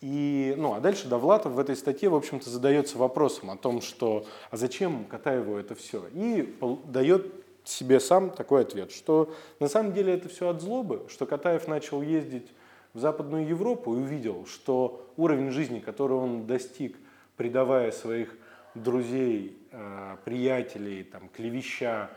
[0.00, 4.26] И, ну, а дальше Довлатов в этой статье, в общем-то, задается вопросом о том, что
[4.50, 6.04] а зачем Катаеву это все?
[6.12, 6.54] И
[6.86, 7.32] дает
[7.64, 12.02] себе сам такой ответ, что на самом деле это все от злобы, что Катаев начал
[12.02, 12.46] ездить
[12.92, 16.96] в Западную Европу и увидел, что уровень жизни, который он достиг,
[17.36, 18.36] предавая своих
[18.74, 22.10] друзей, э, приятелей, там, клевеща,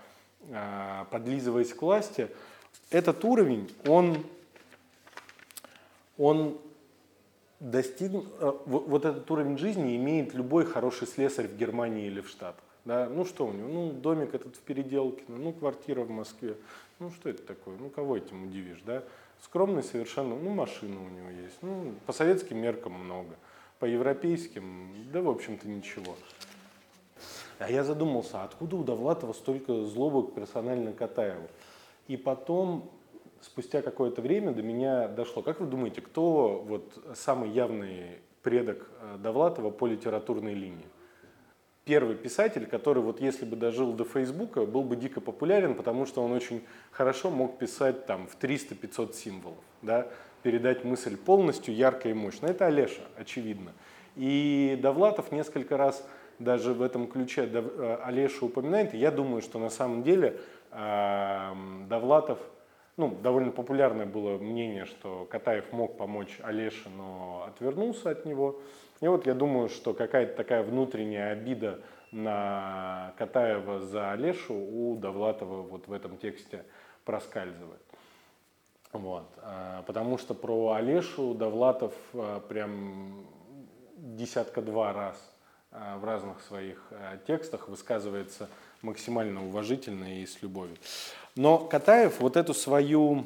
[0.50, 2.30] э, подлизываясь к власти,
[2.90, 4.26] этот уровень, он,
[6.18, 6.58] он
[7.60, 12.64] достиг, э, вот этот уровень жизни имеет любой хороший слесарь в Германии или в Штатах.
[12.86, 13.10] Да?
[13.10, 13.68] Ну что у него?
[13.68, 16.56] Ну домик этот в Переделкино, ну квартира в Москве.
[17.00, 17.78] Ну что это такое?
[17.78, 18.82] Ну кого этим удивишь?
[18.86, 19.04] Да?
[19.44, 21.58] Скромный совершенно, ну машина у него есть.
[21.62, 23.36] Ну по советским меркам много,
[23.80, 26.16] по европейским, да в общем-то ничего.
[27.60, 31.48] А я задумался, откуда у Довлатова столько злобы персонально Катаеву?
[32.08, 32.92] И потом
[33.42, 35.42] спустя какое-то время до меня дошло.
[35.42, 40.86] Как вы думаете, кто вот самый явный предок э, Довлатова по литературной линии?
[41.86, 46.22] Первый писатель, который вот если бы дожил до Фейсбука, был бы дико популярен, потому что
[46.22, 46.62] он очень
[46.92, 50.08] хорошо мог писать там в 300-500 символов, да,
[50.44, 52.48] передать мысль полностью, ярко и мощно.
[52.48, 53.72] Это Олеша, очевидно.
[54.18, 56.06] И Довлатов несколько раз
[56.40, 60.40] даже в этом ключе э, Олеша упоминает, я думаю, что на самом деле
[60.72, 62.40] Довлатов–
[62.98, 68.60] ну, довольно популярное было мнение, что Катаев мог помочь Олеше, но отвернулся от него.
[69.02, 71.80] И вот я думаю, что какая-то такая внутренняя обида
[72.12, 76.66] на Катаева за Олешу у Довлатова вот в этом тексте
[77.06, 77.82] проскальзывает.
[78.94, 79.28] Вот.
[79.44, 83.28] А, потому что про Олешу Довлатов а, прям
[83.98, 85.36] десятка-два раз
[85.72, 86.82] а, в разных своих
[87.28, 88.50] текстах высказывается
[88.82, 90.78] максимально уважительно и с любовью.
[91.36, 93.26] Но Катаев вот эту свою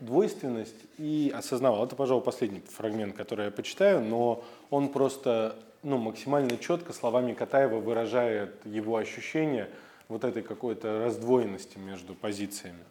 [0.00, 1.84] двойственность и осознавал.
[1.84, 7.80] Это, пожалуй, последний фрагмент, который я почитаю, но он просто ну, максимально четко словами Катаева
[7.80, 9.68] выражает его ощущение
[10.08, 12.82] вот этой какой-то раздвоенности между позициями.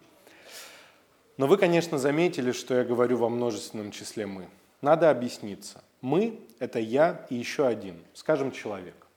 [1.36, 4.48] Но вы, конечно, заметили, что я говорю во множественном числе «мы».
[4.80, 5.82] Надо объясниться.
[6.00, 9.07] «Мы»— это я и еще один, скажем, человек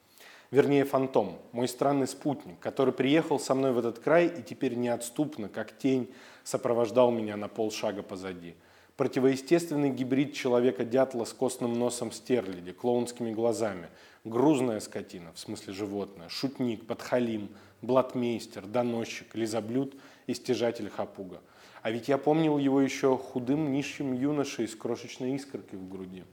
[0.52, 5.50] вернее фантом, мой странный спутник, который приехал со мной в этот край и теперь неотступно,
[5.50, 6.14] как тень,
[6.44, 8.56] сопровождал меня на полшага позади.
[8.98, 13.88] Противоестественный гибрид человека-дятла с костным носом стерляди, клоунскими глазами,
[14.26, 17.50] грузная скотина, в смысле животное, шутник, подхалим,
[17.82, 19.96] блатмейстер, доносчик, лизоблюд
[20.28, 21.42] и стяжатель хапуга.
[21.82, 26.24] А ведь я помнил его еще худым нищим юношей с крошечной искоркой в груди.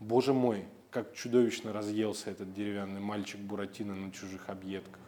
[0.00, 5.00] Боже мой, как чудовищно разъелся этот деревянный мальчик Буратино на чужих объедках.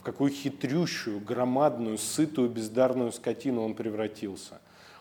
[0.00, 4.60] В какую хитрющую, громадную, сытую, бездарную скотину он превратился.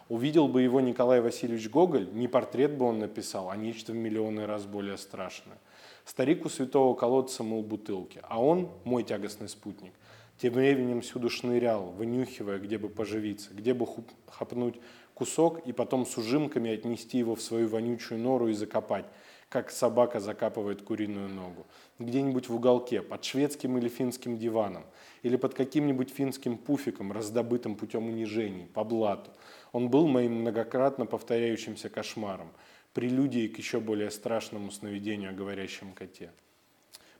[0.09, 4.45] Увидел бы его Николай Васильевич Гоголь, не портрет бы он написал, а нечто в миллионы
[4.45, 5.57] раз более страшное.
[6.05, 9.93] Старик у святого колодца мыл бутылки, а он, мой тягостный спутник,
[10.37, 13.87] тем временем всюду шнырял, вынюхивая, где бы поживиться, где бы
[14.27, 14.75] хапнуть
[15.13, 19.05] кусок и потом с ужимками отнести его в свою вонючую нору и закопать,
[19.49, 21.65] как собака закапывает куриную ногу.
[21.99, 24.85] Где-нибудь в уголке, под шведским или финским диваном,
[25.23, 29.31] или под каким-нибудь финским пуфиком, раздобытым путем унижений, по блату.
[29.71, 32.51] Он был моим многократно повторяющимся кошмаром,
[32.93, 36.31] прелюдией к еще более страшному сновидению о говорящем коте.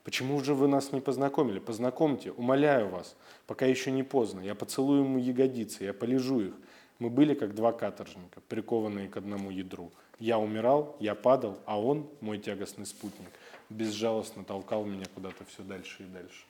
[0.04, 1.58] Почему же вы нас не познакомили?
[1.58, 4.40] Познакомьте, умоляю вас, пока еще не поздно.
[4.40, 6.54] Я поцелую ему ягодицы, я полежу их.
[6.98, 9.92] Мы были как два каторжника, прикованные к одному ядру.
[10.18, 13.28] Я умирал, я падал, а он, мой тягостный спутник,
[13.70, 16.44] безжалостно толкал меня куда-то все дальше и дальше.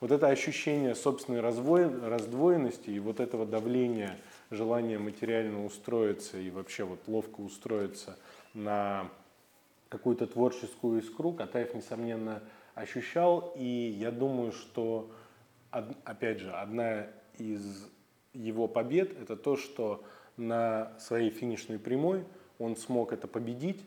[0.00, 4.18] Вот это ощущение собственной раздвоенности и вот этого давления,
[4.50, 8.18] желания материально устроиться и вообще вот ловко устроиться
[8.54, 9.08] на
[9.88, 12.42] какую-то творческую искру Катаев, несомненно,
[12.74, 13.52] ощущал.
[13.56, 15.10] И я думаю, что,
[15.70, 17.06] опять же, одна
[17.38, 17.86] из
[18.32, 20.02] его побед– это то, что
[20.36, 22.24] на своей финишной прямой–
[22.62, 23.80] он смог это победить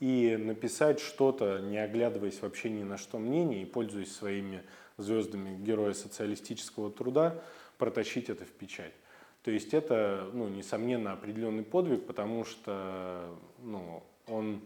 [0.00, 4.62] и написать что-то, не оглядываясь вообще ни на что мнение и пользуясь своими
[4.96, 7.40] звездами героя социалистического труда,
[7.78, 8.92] протащить это в печать.
[9.42, 14.60] То есть это, ну, несомненно, определенный подвиг, потому что ну, он,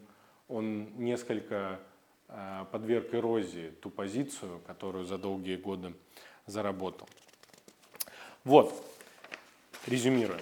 [0.49, 1.81] он несколько
[2.29, 5.95] э, подверг эрозии ту позицию, которую за долгие годы
[6.45, 7.09] заработал.
[8.45, 8.73] Вот.
[9.87, 10.41] резюмируя.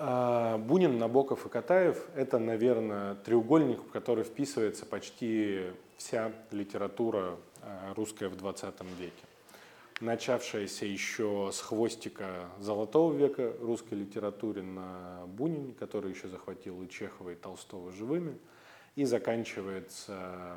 [0.00, 5.66] Бунин, Набоков и Катаев– это, наверное, треугольник, в который вписывается почти
[5.98, 9.12] вся литература а, русская в 20 веке.
[10.00, 17.30] Начавшаяся еще с хвостика золотого века русской литературе на Бунине, который еще захватил и Чехова,
[17.30, 18.38] и Толстого живыми,
[18.96, 20.56] и заканчивается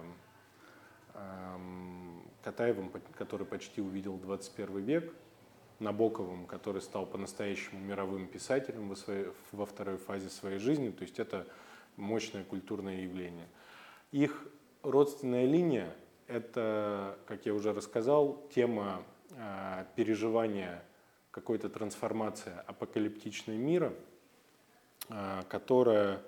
[2.44, 5.14] Катаевым, который почти увидел 21 век,
[5.84, 10.90] Набоковым, который стал по-настоящему мировым писателем во, своей, во второй фазе своей жизни.
[10.90, 11.46] То есть это
[11.98, 13.48] мощное культурное явление.
[14.12, 14.48] Их
[14.82, 15.94] родственная линия–
[16.28, 20.84] это, как я уже рассказал, тема э, переживания
[21.32, 23.94] какой-то трансформации апокалиптичной мира,
[25.10, 26.22] э, которая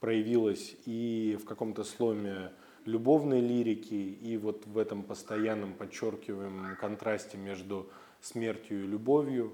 [0.00, 2.52] проявилась и в каком-то сломе
[2.84, 7.90] любовной лирики, и вот в этом постоянном подчеркиваемом контрасте между
[8.22, 9.52] смертью и любовью,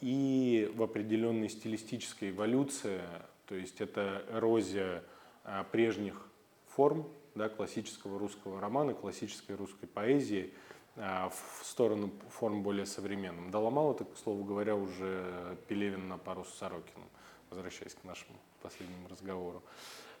[0.00, 3.00] и в определенной стилистической эволюции,
[3.46, 5.02] то есть это эрозия
[5.44, 6.28] а, прежних
[6.68, 10.52] форм да, классического русского романа, классической русской поэзии
[10.96, 13.50] а, в сторону форм более современным.
[13.50, 17.08] Доломал это, к слову говоря, уже Пелевин на пару с Сорокиным,
[17.50, 19.62] возвращаясь к нашему последнему разговору.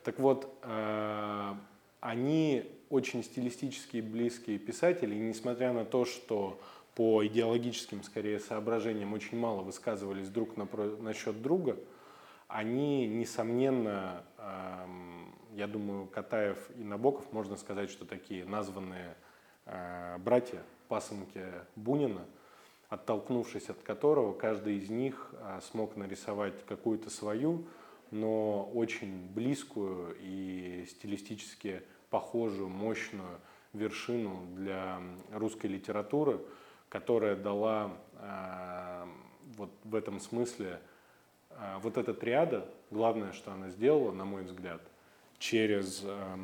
[0.02, 1.58] Так вот, а,
[2.00, 6.60] они очень стилистически близкие писатели, и несмотря на то, что
[6.94, 11.76] по идеологическим, скорее, соображениям очень мало высказывались друг насчет друга,
[12.46, 19.16] они, несомненно, эм, я думаю, Катаев и Набоков, можно сказать, что такие названные
[19.66, 21.42] э, братья, пасынки
[21.74, 22.24] Бунина,
[22.90, 27.66] оттолкнувшись от которого каждый из них э, смог нарисовать какую-то свою,
[28.12, 33.40] но очень близкую и стилистически похожую, мощную
[33.72, 35.00] вершину для
[35.32, 36.40] русской литературы–
[36.88, 39.06] которая дала э,
[39.56, 40.80] вот в этом смысле
[41.50, 44.80] э, вот эта триада, главное, что она сделала, на мой взгляд,
[45.38, 46.36] через э,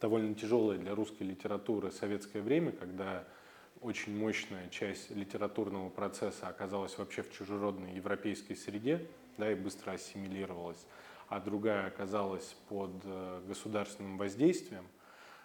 [0.00, 3.24] довольно тяжелое для русской литературы советское время, когда
[3.80, 9.04] очень мощная часть литературного процесса оказалась вообще в чужеродной европейской среде,
[9.38, 10.86] да, и быстро ассимилировалась,
[11.28, 12.92] а другая оказалась под
[13.48, 14.86] государственным воздействием.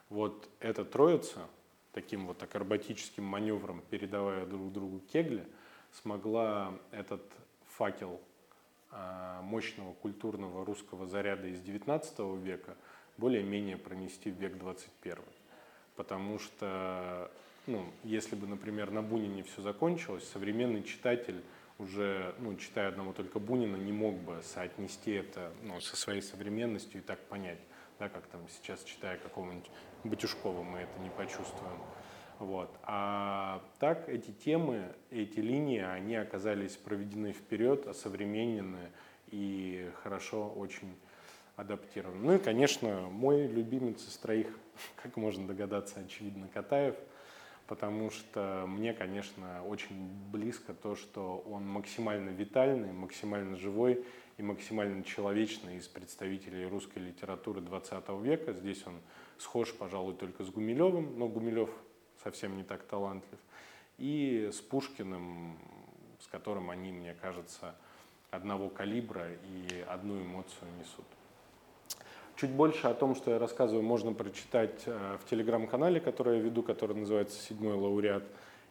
[0.09, 1.47] Вот эта троица,
[1.93, 5.45] таким вот акробатическим маневром, передавая друг другу кегли,
[5.91, 7.21] смогла этот
[7.77, 8.21] факел
[8.91, 12.75] а, мощного культурного русского заряда из XIX века
[13.17, 15.17] более-менее пронести в век 21.
[15.95, 17.31] Потому что,
[17.65, 21.41] ну, если бы, например, на Бунине все закончилось, современный читатель
[21.79, 27.01] уже, ну, читая одного только Бунина, не мог бы соотнести это ну, со своей современностью
[27.01, 27.59] и так понять,
[27.99, 29.69] да, как там сейчас, читая какого-нибудь
[30.03, 31.79] Батюшкова, мы это не почувствуем.
[32.39, 32.69] Вот.
[32.83, 38.91] А так эти темы, эти линии, они оказались проведены вперед, осовременены
[39.27, 40.95] и хорошо очень
[41.55, 42.23] адаптированы.
[42.23, 44.47] Ну и, конечно, мой любимец из троих,
[45.01, 46.95] как можно догадаться, очевидно, Катаев,
[47.65, 54.05] потому что мне, конечно, очень близко то, что он максимально витальный, максимально живой
[54.37, 58.53] и максимально человечный из представителей русской литературы 20 века.
[58.53, 59.01] Здесь он
[59.37, 61.69] схож, пожалуй, только с Гумилевым, но Гумилев
[62.23, 63.39] совсем не так талантлив,
[63.97, 65.57] и с Пушкиным,
[66.19, 67.75] с которым они, мне кажется,
[68.29, 71.05] одного калибра и одну эмоцию несут.
[72.35, 76.61] Чуть больше о том, что я рассказываю, можно прочитать э, в телеграм-канале, который я веду,
[76.61, 78.23] который называется «Седьмой лауреат»,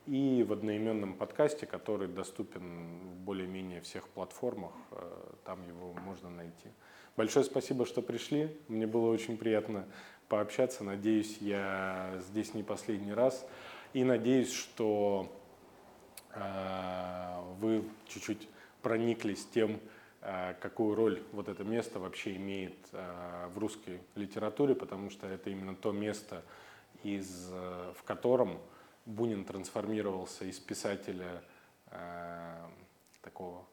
[0.07, 6.71] и в одноименном подкасте, который доступен в более-менее всех платформах, э, там его можно найти.
[7.17, 8.57] Большое спасибо, что пришли.
[8.69, 9.85] Мне было очень приятно
[10.29, 10.85] пообщаться.
[10.85, 13.47] Надеюсь, я здесь не последний раз.
[13.95, 15.33] И надеюсь, что
[16.31, 18.49] э, вы чуть-чуть
[18.83, 19.81] прониклись тем,
[20.21, 25.75] э, какую роль вот это место вообще имеет в русской литературе, потому что это именно
[25.75, 26.45] то место,
[27.03, 28.59] из, в котором
[29.07, 31.43] Бунин трансформировался из писателя
[31.87, 32.69] э,
[33.23, 33.65] такого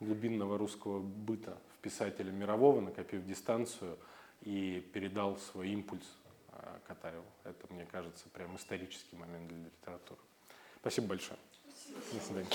[0.00, 3.96] глубинного русского быта в писателя мирового, накопив дистанцию–
[4.44, 6.04] и передал свой импульс
[6.48, 7.24] а, Катаеву.
[7.44, 10.20] Это, мне кажется, прям исторический момент для литературы.
[10.80, 11.38] Спасибо большое.
[11.68, 12.18] Спасибо.
[12.18, 12.48] До свидания.